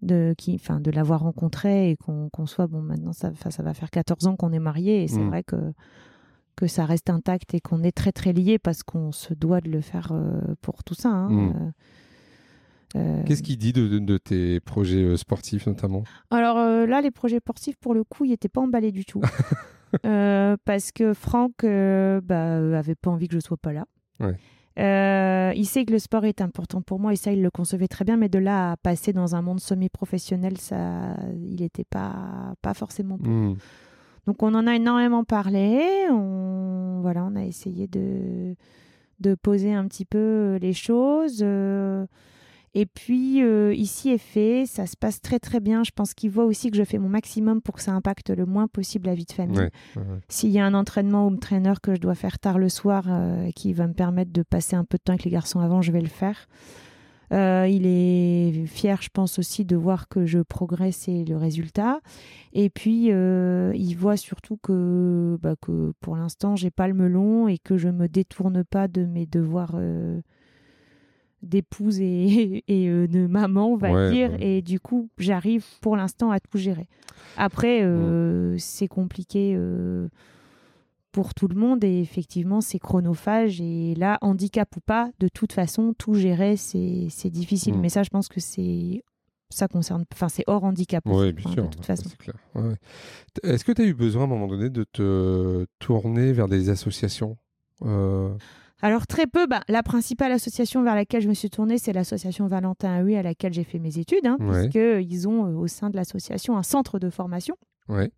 de 0.00 0.34
qui 0.36 0.54
enfin 0.54 0.80
de 0.80 0.90
l'avoir 0.90 1.20
rencontré 1.20 1.90
et 1.90 1.96
qu'on 1.96 2.46
soit 2.46 2.66
bon 2.66 2.82
maintenant 2.82 3.14
ça 3.14 3.32
ça 3.48 3.62
va 3.62 3.72
faire 3.72 3.88
14 3.88 4.26
ans 4.26 4.36
qu'on 4.36 4.52
est 4.52 4.58
mariés 4.58 5.02
et 5.02 5.08
c'est 5.08 5.22
mmh. 5.22 5.28
vrai 5.28 5.42
que 5.42 5.72
que 6.55 6.66
ça 6.66 6.84
reste 6.84 7.11
intact 7.11 7.55
et 7.55 7.61
qu'on 7.61 7.82
est 7.82 7.92
très 7.92 8.12
très 8.12 8.32
liés 8.32 8.59
parce 8.59 8.82
qu'on 8.82 9.12
se 9.12 9.34
doit 9.34 9.61
de 9.61 9.70
le 9.70 9.80
faire 9.80 10.12
euh, 10.12 10.40
pour 10.61 10.84
tout 10.84 10.94
ça. 10.94 11.11
Hein, 11.11 11.30
hmm. 11.30 11.72
euh, 12.96 12.98
euh, 12.98 13.22
Qu'est-ce 13.24 13.42
qu'il 13.42 13.59
dit 13.59 13.72
de, 13.72 14.18
tes 14.18 14.61
projets 14.61 15.16
sportifs 15.16 15.66
notamment? 15.66 16.05
Alors 16.30 16.57
là, 16.57 17.00
les 17.00 17.11
projets 17.11 17.38
sportifs, 17.38 17.76
pour 17.76 17.92
le 17.92 18.05
coup, 18.05 18.24
il 18.24 18.30
n'était 18.30 18.48
pas 18.48 18.61
emballé 18.61 18.92
du 18.92 19.05
tout. 19.05 19.20
parce 20.64 20.92
que 20.92 21.12
Franck 21.12 21.64
bah, 21.64 22.78
avait 22.78 22.94
pas 22.94 23.11
envie 23.11 23.26
que 23.28 23.34
je 23.34 23.40
sois 23.40 23.57
pas 23.57 23.72
là. 23.72 23.84
il 24.76 25.66
sait 25.66 25.84
que 25.84 25.90
le 25.90 25.98
sport 25.98 26.24
est 26.24 26.40
important 26.40 26.82
pour 26.82 27.00
moi 27.00 27.12
et 27.12 27.16
ça, 27.16 27.32
il 27.32 27.42
le 27.42 27.50
concevait 27.50 27.88
très 27.88 28.05
bien, 28.05 28.16
mais 28.16 28.28
de 28.28 28.38
là 28.38 28.72
à 28.72 28.76
passer 28.76 29.12
dans 29.12 29.34
un 29.34 29.42
monde 29.42 29.59
semi-professionnel, 29.59 30.59
ça, 30.59 31.16
il 31.34 31.62
n'était 31.62 31.84
pas, 31.84 32.55
pas 32.62 32.74
forcément 32.74 33.18
pour. 33.18 33.32
Hmm. 33.32 33.57
Donc 34.27 34.43
on 34.43 34.55
en 34.55 34.66
a 34.66 34.75
énormément 34.75 35.25
parlé. 35.25 36.07
On, 36.11 37.01
voilà, 37.03 37.25
on 37.25 37.37
a 37.37 37.45
essayé 37.45 37.87
de, 37.87 38.55
de 39.20 39.35
poser 39.35 39.72
un 39.72 39.87
petit 39.87 40.05
peu 40.05 40.18
euh, 40.18 40.59
les 40.59 40.72
choses. 40.72 41.41
Euh. 41.43 42.07
et 42.75 42.87
puis 42.87 43.43
euh, 43.43 43.75
ici 43.75 44.11
est 44.11 44.18
fait, 44.18 44.64
ça 44.66 44.87
se 44.87 44.97
passe 44.97 45.20
très 45.20 45.39
très 45.39 45.61
bien. 45.61 45.85
Je 45.85 45.91
pense 45.95 46.14
qu'il 46.14 46.31
voit 46.31 46.45
aussi 46.45 46.70
que 46.70 46.77
je 46.77 46.85
fais 46.85 46.99
mon 46.99 47.09
maximum 47.09 47.61
pour 47.61 47.75
que 47.75 47.83
ça 47.83 47.93
impacte 47.93 48.31
le 48.31 48.47
moins 48.47 48.66
possible 48.66 49.07
la 49.07 49.14
vie 49.14 49.27
de 49.27 49.33
famille. 49.33 49.68
S'il 50.29 50.51
y 50.51 50.59
a 50.59 50.66
un 50.66 50.75
entraînement 50.75 51.27
home 51.27 51.39
trainer 51.39 51.75
que 51.83 51.95
je 51.95 52.01
dois 52.01 52.14
faire 52.14 52.39
tard 52.39 52.59
le 52.59 52.68
soir, 52.68 53.05
qui 53.55 53.72
va 53.72 53.87
me 53.87 53.95
permettre 53.95 54.33
de 54.33 54.43
passer 54.43 54.77
un 54.77 54.85
peu 54.85 54.99
de 54.99 55.03
temps 55.03 55.12
avec 55.12 55.25
les 55.25 55.31
garçons 55.31 55.61
avant, 55.61 55.83
je 55.83 55.93
vais 55.93 56.01
le 56.01 56.09
faire. 56.09 56.49
Euh, 57.33 57.66
il 57.68 57.87
est 57.87 58.66
fier, 58.66 59.01
je 59.03 59.09
pense 59.12 59.39
aussi, 59.39 59.64
de 59.64 59.77
voir 59.77 60.09
que 60.09 60.27
je 60.27 60.41
progresse 60.41 61.09
et 61.09 61.25
le 61.25 61.37
résultat. 61.37 62.01
Et 62.53 62.70
puis, 62.70 63.11
euh, 63.11 63.72
il 63.75 63.95
voit 63.95 64.16
surtout 64.16 64.57
que, 64.57 65.39
bah, 65.43 65.55
que 65.61 65.93
pour 66.01 66.16
l'instant, 66.16 66.57
j'ai 66.57 66.70
pas 66.70 66.89
le 66.89 66.95
melon 66.95 67.49
et 67.49 67.59
que 67.59 67.77
je 67.77 67.89
me 67.89 68.09
détourne 68.09 68.64
pas 68.64 68.89
de 68.89 69.05
mes 69.05 69.27
devoirs 69.27 69.75
euh, 69.75 70.20
d'épouse 71.43 72.01
et, 72.01 72.62
de 72.68 73.27
maman, 73.27 73.72
on 73.72 73.77
va 73.77 74.11
dire. 74.11 74.31
Et 74.41 74.62
du 74.62 74.81
coup, 74.81 75.09
j'arrive 75.18 75.64
pour 75.81 75.97
l'instant 75.97 76.31
à 76.31 76.41
tout 76.41 76.59
gérer. 76.59 76.89
Après, 77.37 77.83
c'est 78.59 78.89
compliqué 78.89 79.57
pour 81.14 81.32
tout 81.32 81.46
le 81.48 81.54
monde. 81.54 81.82
Et 81.84 82.00
effectivement 82.00 82.60
c'est 82.60 82.78
chronophage. 82.78 83.60
Et 83.60 83.94
là 83.94 84.18
handicap 84.20 84.68
ou 84.76 84.80
pas 84.80 85.10
de 85.20 85.28
toute 85.28 85.52
façon 85.52 85.94
tout 85.96 86.14
gérer 86.14 86.56
c'est 86.56 87.30
difficile. 87.30 87.74
Mm. 87.74 87.80
mais 87.80 87.88
ça 87.88 88.02
je 88.02 88.10
pense 88.10 88.28
que 88.28 88.40
c'est 88.40 89.02
ça 89.50 89.68
concerne 89.68 90.04
enfin 90.12 90.28
c'est 90.28 90.42
hors 90.48 90.64
handicap 90.64 91.04
oui 91.06 91.32
bien 91.32 91.50
sûr. 91.52 91.64
de 91.64 91.68
toute 91.68 91.86
façon. 91.86 92.10
Est-ce 93.42 93.64
que 93.64 93.72
tu 93.72 93.82
as 93.82 93.84
eu 93.84 93.94
besoin 93.94 94.22
à 94.22 94.24
un 94.24 94.28
moment 94.28 94.48
donné 94.48 94.68
de 94.68 94.84
te 94.84 95.66
tourner 95.78 96.32
vers 96.32 96.48
des 96.48 96.68
associations 96.68 97.38
euh? 97.82 98.34
Alors 98.82 99.06
très 99.06 99.26
peu, 99.26 99.46
bah, 99.46 99.62
la 99.68 99.82
principale 99.82 100.32
association 100.32 100.82
vers 100.82 100.94
laquelle 100.94 101.22
je 101.22 101.28
me 101.28 101.32
suis 101.32 101.48
tournée, 101.48 101.78
c'est 101.78 101.94
l'association 101.94 102.48
Valentin 102.48 103.02
oui 103.02 103.16
à 103.16 103.22
laquelle 103.22 103.54
j'ai 103.54 103.64
fait 103.64 103.78
mes 103.78 103.98
études, 103.98 104.26
hein, 104.26 104.36
ils 104.74 105.28
ont 105.28 105.46
euh, 105.46 105.56
au 105.56 105.68
sein 105.68 105.88
de 105.88 105.96
l'association 105.96 106.58
un 106.58 106.62
centre 106.62 106.98
de 106.98 107.08
formation. 107.08 107.56
Ouais 107.88 108.10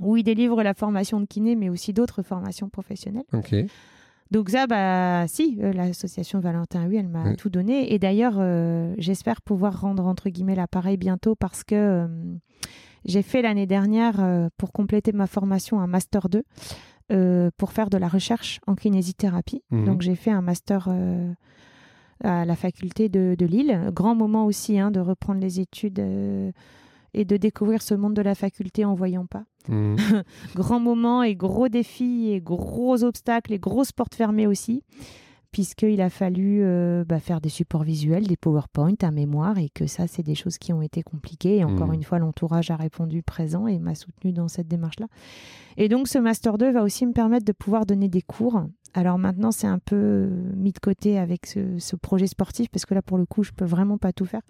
où 0.00 0.16
il 0.16 0.22
délivre 0.22 0.62
la 0.62 0.74
formation 0.74 1.20
de 1.20 1.26
kiné, 1.26 1.56
mais 1.56 1.68
aussi 1.68 1.92
d'autres 1.92 2.22
formations 2.22 2.68
professionnelles. 2.68 3.24
Donc 4.30 4.50
ça, 4.50 4.66
bah 4.66 5.26
si, 5.28 5.58
euh, 5.62 5.72
l'association 5.72 6.40
Valentin 6.40 6.86
oui, 6.88 6.96
elle 6.96 7.08
m'a 7.08 7.34
tout 7.36 7.50
donné. 7.50 7.92
Et 7.92 7.98
d'ailleurs, 7.98 8.36
euh, 8.38 8.94
j'espère 8.98 9.42
pouvoir 9.42 9.80
rendre 9.80 10.06
entre 10.06 10.28
guillemets 10.28 10.54
l'appareil 10.54 10.96
bientôt 10.96 11.36
parce 11.36 11.62
que 11.62 11.74
euh, 11.74 12.08
j'ai 13.04 13.22
fait 13.22 13.42
l'année 13.42 13.66
dernière 13.66 14.48
pour 14.56 14.72
compléter 14.72 15.12
ma 15.12 15.26
formation 15.26 15.80
un 15.80 15.86
master 15.86 16.28
2 16.28 17.50
pour 17.58 17.72
faire 17.72 17.90
de 17.90 17.98
la 17.98 18.08
recherche 18.08 18.60
en 18.66 18.74
kinésithérapie. 18.74 19.62
Mhm. 19.70 19.84
Donc 19.84 20.00
j'ai 20.00 20.16
fait 20.16 20.30
un 20.30 20.40
master 20.40 20.88
à 22.24 22.44
la 22.46 22.56
faculté 22.56 23.10
de, 23.10 23.36
de, 23.38 23.44
Lille. 23.44 23.90
Grand 23.92 24.14
moment 24.14 24.46
aussi 24.46 24.78
hein, 24.78 24.90
de 24.90 25.00
reprendre 25.00 25.40
les 25.40 25.60
études 25.60 26.02
et 27.14 27.24
de 27.24 27.36
découvrir 27.36 27.82
ce 27.82 27.94
monde 27.94 28.14
de 28.14 28.22
la 28.22 28.34
faculté 28.34 28.84
en 28.84 28.94
voyant 28.94 29.26
pas. 29.26 29.44
Mmh. 29.68 29.96
Grand 30.54 30.80
moment 30.80 31.22
et 31.22 31.34
gros 31.34 31.68
défis 31.68 32.30
et 32.30 32.40
gros 32.40 33.02
obstacles 33.02 33.52
et 33.52 33.58
grosses 33.58 33.92
portes 33.92 34.14
fermées 34.14 34.46
aussi, 34.46 34.82
puisqu'il 35.54 36.00
a 36.00 36.10
fallu 36.10 36.64
euh, 36.64 37.04
bah, 37.04 37.20
faire 37.20 37.40
des 37.40 37.48
supports 37.48 37.84
visuels, 37.84 38.26
des 38.26 38.36
PowerPoint, 38.36 38.96
un 39.02 39.12
mémoire, 39.12 39.56
et 39.56 39.68
que 39.68 39.86
ça, 39.86 40.08
c'est 40.08 40.24
des 40.24 40.34
choses 40.34 40.58
qui 40.58 40.72
ont 40.72 40.82
été 40.82 41.04
compliquées. 41.04 41.58
Et 41.58 41.64
encore 41.64 41.86
mmh. 41.86 41.94
une 41.94 42.02
fois, 42.02 42.18
l'entourage 42.18 42.72
a 42.72 42.76
répondu 42.76 43.22
présent 43.22 43.68
et 43.68 43.78
m'a 43.78 43.94
soutenu 43.94 44.32
dans 44.32 44.48
cette 44.48 44.66
démarche-là. 44.66 45.06
Et 45.76 45.88
donc, 45.88 46.08
ce 46.08 46.18
Master 46.18 46.58
2 46.58 46.72
va 46.72 46.82
aussi 46.82 47.06
me 47.06 47.12
permettre 47.12 47.44
de 47.44 47.52
pouvoir 47.52 47.86
donner 47.86 48.08
des 48.08 48.20
cours 48.20 48.64
alors 48.96 49.18
maintenant, 49.18 49.50
c'est 49.50 49.66
un 49.66 49.80
peu 49.80 50.28
mis 50.56 50.70
de 50.70 50.78
côté 50.78 51.18
avec 51.18 51.46
ce, 51.46 51.96
projet 51.96 52.28
sportif 52.28 52.68
parce 52.70 52.86
que 52.86 52.94
là, 52.94 53.02
pour 53.02 53.18
le 53.18 53.26
coup, 53.26 53.42
je 53.42 53.50
peux 53.50 53.64
vraiment 53.64 53.98
pas 53.98 54.12
tout 54.12 54.24
faire. 54.24 54.42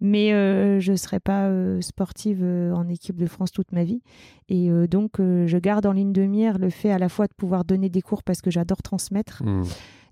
Mais 0.00 0.32
euh, 0.32 0.80
je 0.80 0.92
ne 0.92 0.96
serai 0.96 1.20
pas 1.20 1.48
euh, 1.48 1.82
sportive 1.82 2.40
euh, 2.42 2.72
en 2.72 2.88
équipe 2.88 3.16
de 3.16 3.26
France 3.26 3.52
toute 3.52 3.72
ma 3.72 3.84
vie. 3.84 4.00
Et 4.48 4.70
donc, 4.88 5.16
je 5.18 5.58
garde 5.58 5.84
en 5.84 5.92
ligne 5.92 6.12
de 6.12 6.22
mire 6.22 6.56
le 6.56 6.70
fait 6.70 6.90
à 6.90 6.98
la 6.98 7.10
fois 7.10 7.26
de 7.26 7.34
pouvoir 7.34 7.66
donner 7.66 7.90
des 7.90 8.00
cours 8.00 8.22
parce 8.22 8.40
que 8.40 8.50
j'adore 8.50 8.82
transmettre. 8.82 9.42
Mmh. 9.44 9.64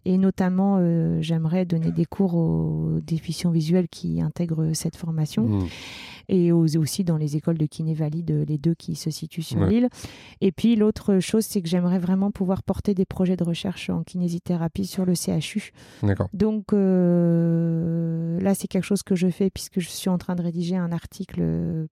Et 0.05 0.19
notamment, 0.19 0.81
j'aimerais 1.21 1.65
donner 1.65 1.93
des 1.93 2.05
cours 2.05 2.35
aux 2.35 3.01
déficients 3.07 3.51
visuels 3.51 3.89
qui 3.89 4.21
intègrent 4.21 4.73
cette 4.75 4.97
formation. 4.97 5.45
Mmh 5.47 5.67
et 6.29 6.53
aussi 6.53 7.05
dans 7.05 7.17
les 7.17 7.37
écoles 7.37 7.59
de 7.59 7.67
kiné 7.67 7.95
valide, 7.95 8.45
les 8.49 8.59
deux 8.59 8.75
qui 8.75 8.95
se 8.95 9.11
situent 9.11 9.43
sur 9.43 9.65
l'île. 9.65 9.89
Et 10.41 10.53
puis 10.53 10.77
l'autre 10.77 11.21
chose, 11.21 11.45
c'est 11.45 11.61
que 11.63 11.69
j'aimerais 11.69 11.99
vraiment 11.99 12.31
pouvoir 12.31 12.63
porter 12.63 12.95
des 12.95 13.05
projets 13.05 13.37
de 13.37 13.45
recherche 13.45 13.91
en 13.91 14.03
kinésithérapie 14.03 14.87
sur 14.87 15.05
le 15.05 15.15
CHU. 15.15 15.73
D'accord. 16.03 16.29
Donc 16.33 16.73
euh, 16.73 18.41
là, 18.41 18.55
c'est 18.55 18.69
quelque 18.69 18.85
chose 18.85 19.03
que 19.03 19.15
je 19.15 19.29
fais 19.29 19.51
puisque 19.51 19.81
je 19.81 19.89
suis 19.89 20.09
en 20.09 20.19
train 20.19 20.35
de 20.35 20.43
rédiger 20.43 20.77
un 20.77 20.93
article 20.93 21.41
euh, 21.43 21.87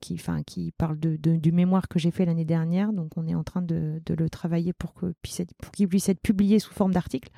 qui, 0.00 0.14
enfin, 0.14 0.42
qui 0.42 0.72
parle 0.72 0.98
de, 0.98 1.16
du 1.16 1.52
mémoire 1.52 1.88
que 1.88 1.98
j'ai 1.98 2.10
fait 2.10 2.24
l'année 2.24 2.44
dernière. 2.44 2.92
Donc 2.92 3.16
on 3.16 3.26
est 3.26 3.34
en 3.34 3.44
train 3.44 3.62
de, 3.62 4.00
de 4.04 4.14
le 4.14 4.30
travailler 4.30 4.72
pour 4.72 4.94
qu'il 4.94 5.14
puisse, 5.22 5.42
puisse 5.88 6.08
être 6.08 6.20
publié 6.20 6.58
sous 6.58 6.72
forme 6.72 6.92
d'article. 6.92 7.30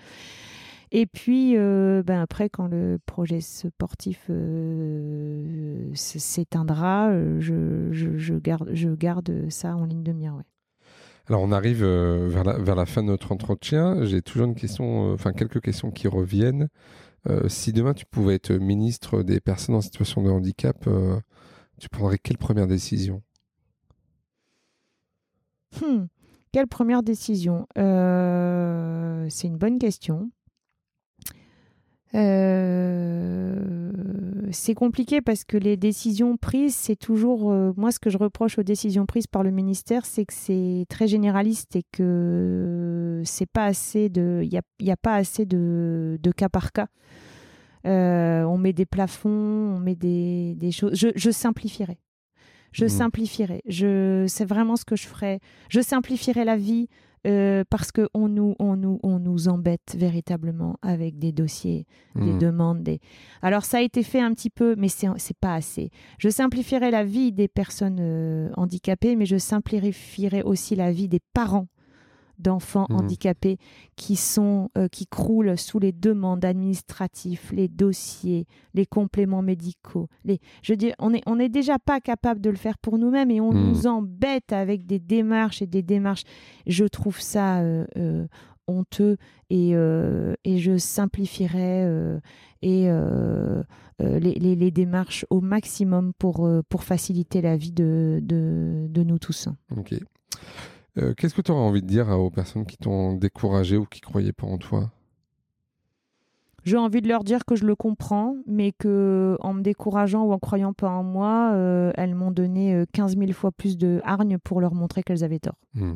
Et 0.92 1.06
puis, 1.06 1.56
euh, 1.56 2.02
ben 2.04 2.20
après, 2.20 2.48
quand 2.48 2.66
le 2.66 2.98
projet 3.06 3.40
sportif 3.40 4.26
euh, 4.28 5.88
s'éteindra, 5.94 7.10
euh, 7.10 7.38
je, 7.40 7.92
je, 7.92 8.34
garde, 8.34 8.70
je 8.72 8.88
garde 8.88 9.48
ça 9.50 9.76
en 9.76 9.84
ligne 9.84 10.02
de 10.02 10.12
mire. 10.12 10.34
Ouais. 10.34 10.42
Alors, 11.28 11.42
on 11.42 11.52
arrive 11.52 11.84
vers 11.84 12.42
la, 12.42 12.58
vers, 12.58 12.74
la, 12.74 12.86
fin 12.86 13.02
de 13.02 13.06
notre 13.06 13.30
entretien. 13.30 14.04
J'ai 14.04 14.20
toujours 14.20 14.48
une 14.48 14.56
question, 14.56 15.12
enfin 15.12 15.32
quelques 15.32 15.60
questions 15.60 15.92
qui 15.92 16.08
reviennent. 16.08 16.68
si 17.46 17.72
demain 17.72 17.94
tu 17.94 18.04
pouvais 18.04 18.34
être 18.34 18.50
ministre 18.50 19.22
des 19.22 19.38
personnes 19.38 19.76
en 19.76 19.80
situation 19.80 20.24
de 20.24 20.30
handicap, 20.30 20.88
tu 21.80 21.88
prendrais 21.88 22.18
quelle 22.18 22.38
première 22.38 22.66
décision? 22.66 23.22
Hmm. 25.80 26.06
Quelle 26.52 26.66
première 26.66 27.02
décision? 27.02 27.66
C'est 27.76 29.46
une 29.46 29.56
bonne 29.56 29.78
question. 29.78 30.30
Euh, 32.14 33.92
c'est 34.50 34.74
compliqué 34.74 35.20
parce 35.20 35.44
que 35.44 35.56
les 35.56 35.76
décisions 35.76 36.36
prises, 36.36 36.74
c'est 36.74 36.96
toujours. 36.96 37.52
Euh, 37.52 37.72
moi, 37.76 37.92
ce 37.92 38.00
que 38.00 38.10
je 38.10 38.18
reproche 38.18 38.58
aux 38.58 38.62
décisions 38.62 39.06
prises 39.06 39.28
par 39.28 39.42
le 39.42 39.50
ministère, 39.50 40.04
c'est 40.04 40.24
que 40.24 40.34
c'est 40.34 40.86
très 40.88 41.06
généraliste 41.06 41.76
et 41.76 41.84
que 41.92 43.22
c'est 43.24 43.46
pas 43.46 43.66
assez. 43.66 44.10
Il 44.14 44.48
n'y 44.80 44.90
a, 44.90 44.96
pas 44.96 45.14
assez 45.14 45.46
de, 45.46 46.18
cas 46.36 46.48
par 46.48 46.72
cas. 46.72 46.88
Euh, 47.86 48.42
on 48.44 48.58
met 48.58 48.72
des 48.72 48.86
plafonds, 48.86 49.30
on 49.30 49.78
met 49.78 49.94
des, 49.94 50.54
des 50.56 50.70
choses. 50.70 50.94
Je, 50.94 51.08
je 51.14 51.30
simplifierais. 51.30 51.98
Je 52.72 52.84
mmh. 52.84 52.88
simplifierais. 52.88 53.62
Je, 53.66 54.24
c'est 54.28 54.44
vraiment 54.44 54.76
ce 54.76 54.84
que 54.84 54.96
je 54.96 55.06
ferais. 55.06 55.40
Je 55.68 55.80
simplifierais 55.80 56.44
la 56.44 56.56
vie 56.56 56.88
euh, 57.26 57.64
parce 57.68 57.90
qu'on 57.92 58.28
nous, 58.28 58.54
on 58.58 58.76
nous, 58.76 58.98
on 59.02 59.18
nous 59.18 59.48
embête 59.48 59.94
véritablement 59.96 60.76
avec 60.80 61.18
des 61.18 61.32
dossiers, 61.32 61.86
des 62.14 62.32
mmh. 62.32 62.38
demandes. 62.38 62.82
Des... 62.82 63.00
Alors 63.42 63.64
ça 63.64 63.78
a 63.78 63.80
été 63.82 64.02
fait 64.02 64.20
un 64.20 64.32
petit 64.32 64.50
peu, 64.50 64.74
mais 64.76 64.88
c'est, 64.88 65.08
c'est 65.16 65.36
pas 65.36 65.54
assez. 65.54 65.90
Je 66.18 66.28
simplifierai 66.28 66.90
la 66.90 67.04
vie 67.04 67.32
des 67.32 67.48
personnes 67.48 67.98
euh, 68.00 68.50
handicapées, 68.56 69.16
mais 69.16 69.26
je 69.26 69.36
simplifierai 69.36 70.42
aussi 70.42 70.76
la 70.76 70.92
vie 70.92 71.08
des 71.08 71.20
parents 71.34 71.66
d'enfants 72.40 72.86
mmh. 72.88 72.94
handicapés 72.94 73.58
qui 73.96 74.16
sont 74.16 74.70
euh, 74.76 74.88
qui 74.88 75.06
croulent 75.06 75.56
sous 75.56 75.78
les 75.78 75.92
demandes 75.92 76.44
administratives, 76.44 77.52
les 77.52 77.68
dossiers, 77.68 78.46
les 78.74 78.86
compléments 78.86 79.42
médicaux. 79.42 80.08
Les, 80.24 80.40
je 80.62 80.74
dis, 80.74 80.92
on 80.98 81.12
est 81.14 81.22
on 81.26 81.36
n'est 81.36 81.48
déjà 81.48 81.78
pas 81.78 82.00
capable 82.00 82.40
de 82.40 82.50
le 82.50 82.56
faire 82.56 82.78
pour 82.78 82.98
nous-mêmes 82.98 83.30
et 83.30 83.40
on 83.40 83.52
mmh. 83.52 83.68
nous 83.68 83.86
embête 83.86 84.52
avec 84.52 84.86
des 84.86 84.98
démarches 84.98 85.62
et 85.62 85.66
des 85.66 85.82
démarches. 85.82 86.24
Je 86.66 86.84
trouve 86.84 87.20
ça 87.20 87.60
euh, 87.60 87.84
euh, 87.96 88.26
honteux 88.66 89.16
et, 89.50 89.70
et 89.72 90.58
je 90.58 90.76
simplifierais 90.76 91.88
et 92.62 92.88
les, 93.98 94.34
les, 94.34 94.54
les, 94.54 94.70
démarches 94.70 95.26
au 95.28 95.40
maximum 95.40 96.12
pour, 96.16 96.48
pour 96.68 96.84
faciliter 96.84 97.42
la 97.42 97.56
vie 97.56 97.72
de, 97.72 98.20
de, 98.22 98.86
de 98.88 99.02
nous 99.02 99.18
tous. 99.18 99.48
Ok. 99.76 99.94
Euh, 100.98 101.14
qu'est-ce 101.14 101.34
que 101.34 101.42
tu 101.42 101.50
aurais 101.52 101.60
envie 101.60 101.82
de 101.82 101.86
dire 101.86 102.08
aux 102.08 102.30
personnes 102.30 102.66
qui 102.66 102.76
t'ont 102.76 103.14
découragé 103.14 103.76
ou 103.76 103.84
qui 103.84 104.00
croyaient 104.00 104.32
pas 104.32 104.46
en 104.46 104.58
toi? 104.58 104.90
J'ai 106.64 106.76
envie 106.76 107.00
de 107.00 107.08
leur 107.08 107.24
dire 107.24 107.44
que 107.46 107.56
je 107.56 107.64
le 107.64 107.74
comprends, 107.74 108.36
mais 108.46 108.72
que 108.72 109.36
en 109.40 109.54
me 109.54 109.62
décourageant 109.62 110.24
ou 110.24 110.32
en 110.32 110.38
croyant 110.38 110.74
pas 110.74 110.90
en 110.90 111.02
moi, 111.02 111.52
euh, 111.54 111.90
elles 111.94 112.14
m'ont 112.14 112.32
donné 112.32 112.84
15 112.92 113.16
euh, 113.16 113.20
000 113.20 113.32
fois 113.32 113.50
plus 113.50 113.78
de 113.78 114.00
hargne 114.04 114.36
pour 114.38 114.60
leur 114.60 114.74
montrer 114.74 115.02
qu'elles 115.02 115.24
avaient 115.24 115.38
tort. 115.38 115.56
Hmm. 115.74 115.94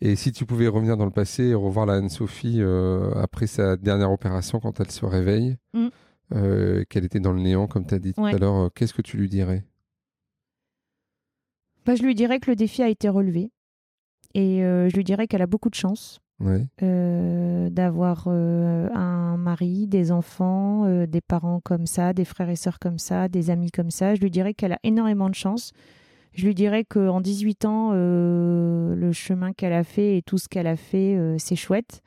Et 0.00 0.16
si 0.16 0.32
tu 0.32 0.46
pouvais 0.46 0.68
revenir 0.68 0.96
dans 0.96 1.04
le 1.04 1.10
passé 1.10 1.48
et 1.48 1.54
revoir 1.54 1.86
la 1.86 1.94
Anne-Sophie 1.94 2.60
après 3.14 3.46
sa 3.46 3.76
dernière 3.76 4.10
opération, 4.10 4.58
quand 4.58 4.80
elle 4.80 4.90
se 4.90 5.06
réveille, 5.06 5.56
hmm. 5.74 5.88
qu'elle 6.88 7.04
était 7.04 7.20
dans 7.20 7.32
le 7.32 7.40
néant, 7.40 7.68
comme 7.68 7.86
tu 7.86 7.94
as 7.94 8.00
dit 8.00 8.12
tout 8.12 8.24
à 8.24 8.36
l'heure, 8.36 8.72
qu'est-ce 8.74 8.94
que 8.94 9.02
tu 9.02 9.16
lui 9.16 9.28
dirais? 9.28 9.64
Bah, 11.84 11.94
Je 11.94 12.02
lui 12.02 12.14
dirais 12.14 12.40
que 12.40 12.50
le 12.50 12.56
défi 12.56 12.82
a 12.82 12.88
été 12.88 13.08
relevé, 13.08 13.50
et 14.34 14.64
euh, 14.64 14.88
je 14.88 14.96
lui 14.96 15.04
dirais 15.04 15.26
qu'elle 15.26 15.42
a 15.42 15.46
beaucoup 15.46 15.70
de 15.70 15.74
chance 15.74 16.20
euh, 16.82 17.70
d'avoir 17.70 18.24
euh, 18.26 18.88
un 18.92 19.36
mari, 19.36 19.86
des 19.86 20.10
enfants, 20.10 21.06
des 21.06 21.20
parents 21.20 21.60
comme 21.62 21.86
ça, 21.86 22.12
des 22.12 22.24
frères 22.24 22.50
et 22.50 22.56
sœurs 22.56 22.80
comme 22.80 22.98
ça, 22.98 23.28
des 23.28 23.50
amis 23.50 23.70
comme 23.70 23.90
ça. 23.90 24.16
Je 24.16 24.20
lui 24.20 24.30
dirais 24.30 24.52
qu'elle 24.52 24.72
a 24.72 24.80
énormément 24.82 25.30
de 25.30 25.36
chance. 25.36 25.72
Je 26.32 26.46
lui 26.46 26.54
dirais 26.54 26.84
qu'en 26.84 27.20
18 27.20 27.64
ans, 27.64 27.92
le 27.92 29.10
chemin 29.12 29.52
qu'elle 29.52 29.74
a 29.74 29.84
fait 29.84 30.16
et 30.16 30.22
tout 30.22 30.38
ce 30.38 30.48
qu'elle 30.48 30.66
a 30.66 30.76
fait, 30.76 31.16
c'est 31.38 31.56
chouette 31.56 32.02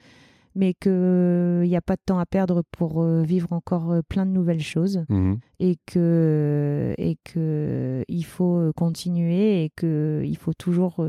mais 0.58 0.74
qu'il 0.74 1.64
n'y 1.68 1.76
a 1.76 1.82
pas 1.82 1.98
de 1.98 2.02
temps 2.06 2.18
à 2.18 2.26
perdre 2.26 2.64
pour 2.72 3.04
vivre 3.04 3.52
encore 3.52 3.94
plein 4.08 4.26
de 4.26 4.32
nouvelles 4.32 4.62
choses 4.62 5.04
mmh 5.10 5.34
et 5.60 5.78
que 5.86 6.96
et 6.98 7.18
que 7.26 8.06
il 8.08 8.24
faut 8.24 8.72
continuer 8.74 9.66
et 9.66 9.70
que 9.76 10.24
il 10.26 10.38
faut 10.38 10.54
toujours 10.54 11.06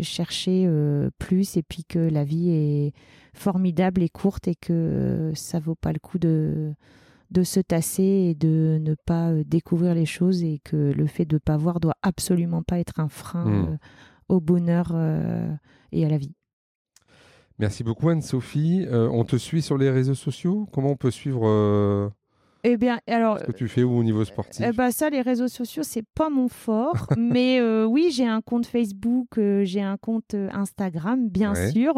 chercher 0.00 0.64
euh, 0.66 1.10
plus 1.18 1.56
et 1.56 1.62
puis 1.62 1.84
que 1.84 1.98
la 1.98 2.24
vie 2.24 2.50
est 2.50 2.92
formidable 3.34 4.02
et 4.02 4.08
courte 4.08 4.48
et 4.48 4.54
que 4.54 5.32
ça 5.34 5.58
vaut 5.58 5.74
pas 5.74 5.92
le 5.92 5.98
coup 5.98 6.18
de, 6.18 6.72
de 7.30 7.42
se 7.42 7.60
tasser 7.60 8.02
et 8.02 8.34
de 8.34 8.78
ne 8.80 8.94
pas 8.94 9.30
euh, 9.30 9.44
découvrir 9.44 9.94
les 9.94 10.06
choses 10.06 10.42
et 10.42 10.60
que 10.64 10.76
le 10.76 11.06
fait 11.06 11.24
de 11.24 11.36
ne 11.36 11.40
pas 11.40 11.56
voir 11.56 11.80
doit 11.80 11.96
absolument 12.02 12.62
pas 12.62 12.78
être 12.78 13.00
un 13.00 13.08
frein 13.08 13.44
mmh. 13.44 13.68
euh, 13.72 13.76
au 14.28 14.40
bonheur 14.40 14.92
et 15.92 16.04
à 16.04 16.08
la 16.08 16.18
vie. 16.18 16.34
Merci 17.58 17.84
beaucoup 17.84 18.08
Anne-Sophie. 18.08 18.86
on 18.90 19.24
te 19.24 19.36
suit 19.36 19.62
sur 19.62 19.78
les 19.78 19.88
réseaux 19.88 20.14
sociaux? 20.16 20.68
Comment 20.72 20.90
on 20.90 20.96
peut 20.96 21.12
suivre 21.12 22.10
eh 22.68 22.76
bien, 22.76 22.98
alors. 23.06 23.38
Ce 23.38 23.44
que 23.44 23.52
tu 23.52 23.68
fais 23.68 23.84
où 23.84 23.96
au 23.96 24.02
niveau 24.02 24.24
sportif 24.24 24.64
eh 24.66 24.72
ben, 24.72 24.90
Ça, 24.90 25.08
les 25.08 25.20
réseaux 25.20 25.46
sociaux, 25.46 25.84
c'est 25.84 26.04
pas 26.14 26.28
mon 26.30 26.48
fort. 26.48 27.06
mais 27.16 27.60
euh, 27.60 27.84
oui, 27.84 28.10
j'ai 28.12 28.26
un 28.26 28.40
compte 28.40 28.66
Facebook, 28.66 29.38
euh, 29.38 29.64
j'ai 29.64 29.82
un 29.82 29.96
compte 29.96 30.34
euh, 30.34 30.48
Instagram, 30.52 31.28
bien 31.28 31.54
sûr. 31.54 31.94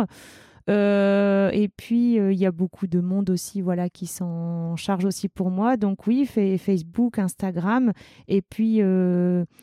et 0.69 1.71
puis, 1.75 2.17
il 2.17 2.39
y 2.39 2.45
a 2.45 2.53
beaucoup 2.53 2.87
de 2.87 3.01
monde 3.01 3.31
aussi 3.31 3.63
voilà, 3.63 3.89
qui 3.89 4.07
s'en 4.07 4.77
charge 4.77 5.07
aussi 5.07 5.31
pour 5.31 5.51
moi. 5.51 5.79
Donc 5.79 6.07
oui, 6.07 6.27
fait 6.27 6.59
Facebook, 6.59 7.19
Instagram. 7.19 7.93
Et 8.29 8.43
puis, 8.43 8.83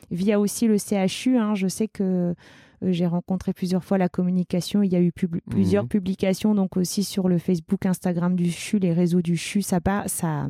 via 0.10 0.40
aussi 0.40 0.68
le 0.68 0.78
CHU, 0.80 1.38
hein, 1.38 1.54
je 1.54 1.68
sais 1.68 1.88
que 1.88 2.34
j'ai 2.82 3.08
rencontré 3.08 3.54
plusieurs 3.54 3.84
fois 3.84 3.98
la 3.98 4.10
communication. 4.10 4.84
Il 4.84 4.92
y 4.92 4.96
a 4.96 5.02
eu 5.02 5.12
plusieurs 5.12 5.84
mhm. 5.84 5.90
publications, 5.90 6.56
donc 6.56 6.78
aussi 6.78 7.04
sur 7.04 7.28
le 7.28 7.38
Facebook, 7.38 7.86
Instagram 7.86 8.36
du 8.36 8.52
CHU, 8.52 8.80
les 8.80 8.94
réseaux 8.94 9.22
du 9.22 9.38
CHU, 9.38 9.62
ça, 9.62 9.80
ça 10.08 10.48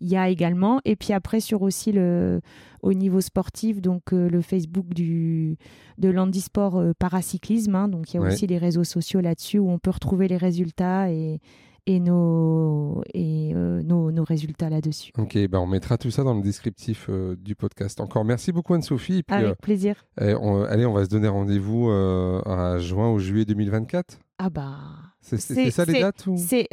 il 0.00 0.08
y 0.08 0.16
a 0.16 0.28
également. 0.28 0.80
Et 0.84 0.96
puis 0.96 1.12
après, 1.12 1.40
sur 1.40 1.62
aussi 1.62 1.92
le, 1.92 2.40
au 2.82 2.94
niveau 2.94 3.20
sportif, 3.20 3.80
donc 3.80 4.12
euh, 4.12 4.28
le 4.28 4.40
Facebook 4.40 4.88
du, 4.88 5.56
de 5.98 6.08
l'handisport 6.08 6.78
euh, 6.78 6.92
paracyclisme. 6.98 7.74
Hein. 7.74 7.88
donc 7.88 8.12
il 8.12 8.16
y 8.16 8.20
a 8.20 8.22
aussi 8.22 8.46
les 8.46 8.58
réseaux 8.58 8.84
sociaux 8.84 9.20
là-dessus 9.20 9.58
où 9.58 9.70
on 9.70 9.78
peut 9.78 9.90
retrouver 9.90 10.28
les 10.28 10.38
résultats 10.38 11.10
et, 11.10 11.40
et 11.86 12.00
nos, 12.00 13.02
et, 13.14 13.52
euh, 13.54 13.82
nos, 13.82 14.10
nos, 14.10 14.24
résultats 14.24 14.68
là-dessus. 14.68 15.12
Ok, 15.18 15.36
ben 15.48 15.58
on 15.58 15.66
mettra 15.66 15.98
tout 15.98 16.10
ça 16.10 16.22
dans 16.22 16.34
le 16.34 16.42
descriptif 16.42 17.06
euh, 17.08 17.36
du 17.36 17.54
podcast. 17.54 18.00
Encore 18.00 18.24
merci 18.24 18.52
beaucoup 18.52 18.74
Anne-Sophie. 18.74 19.22
Avec 19.28 19.50
euh, 19.50 19.54
plaisir. 19.54 20.04
Eh, 20.20 20.34
allez, 20.68 20.86
on 20.86 20.92
va 20.92 21.04
se 21.04 21.10
donner 21.10 21.28
rendez-vous 21.28 21.90
à 21.90 22.78
juin 22.78 23.10
ou 23.10 23.18
juillet 23.18 23.44
2024. 23.44 24.18
Ah 24.38 24.50
bah... 24.50 24.78
C'est 25.22 25.70
ça 25.70 25.84
les 25.84 26.00
dates 26.00 26.26
ou... 26.26 26.34
C'est 26.36 26.66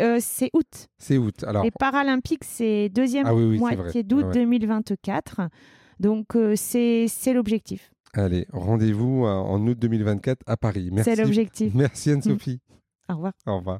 août. 0.53 0.87
C'est 0.97 1.17
août. 1.17 1.43
Alors... 1.43 1.63
Les 1.63 1.71
Paralympiques, 1.71 2.45
c'est 2.45 2.89
deuxième 2.89 3.27
ah 3.27 3.33
moitié 3.33 4.03
d'août 4.03 4.25
2024. 4.33 5.41
Donc 5.99 6.37
c'est 6.55 7.07
l'objectif. 7.33 7.91
Allez, 8.13 8.47
rendez-vous 8.53 9.25
en 9.25 9.59
août 9.67 9.77
2024 9.77 10.43
à 10.47 10.57
Paris. 10.57 10.89
Merci. 10.91 11.11
C'est 11.11 11.21
l'objectif. 11.21 11.73
Merci 11.75 12.11
Anne-Sophie. 12.11 12.61
Au 13.09 13.15
revoir. 13.15 13.33
Au 13.45 13.57
revoir. 13.57 13.79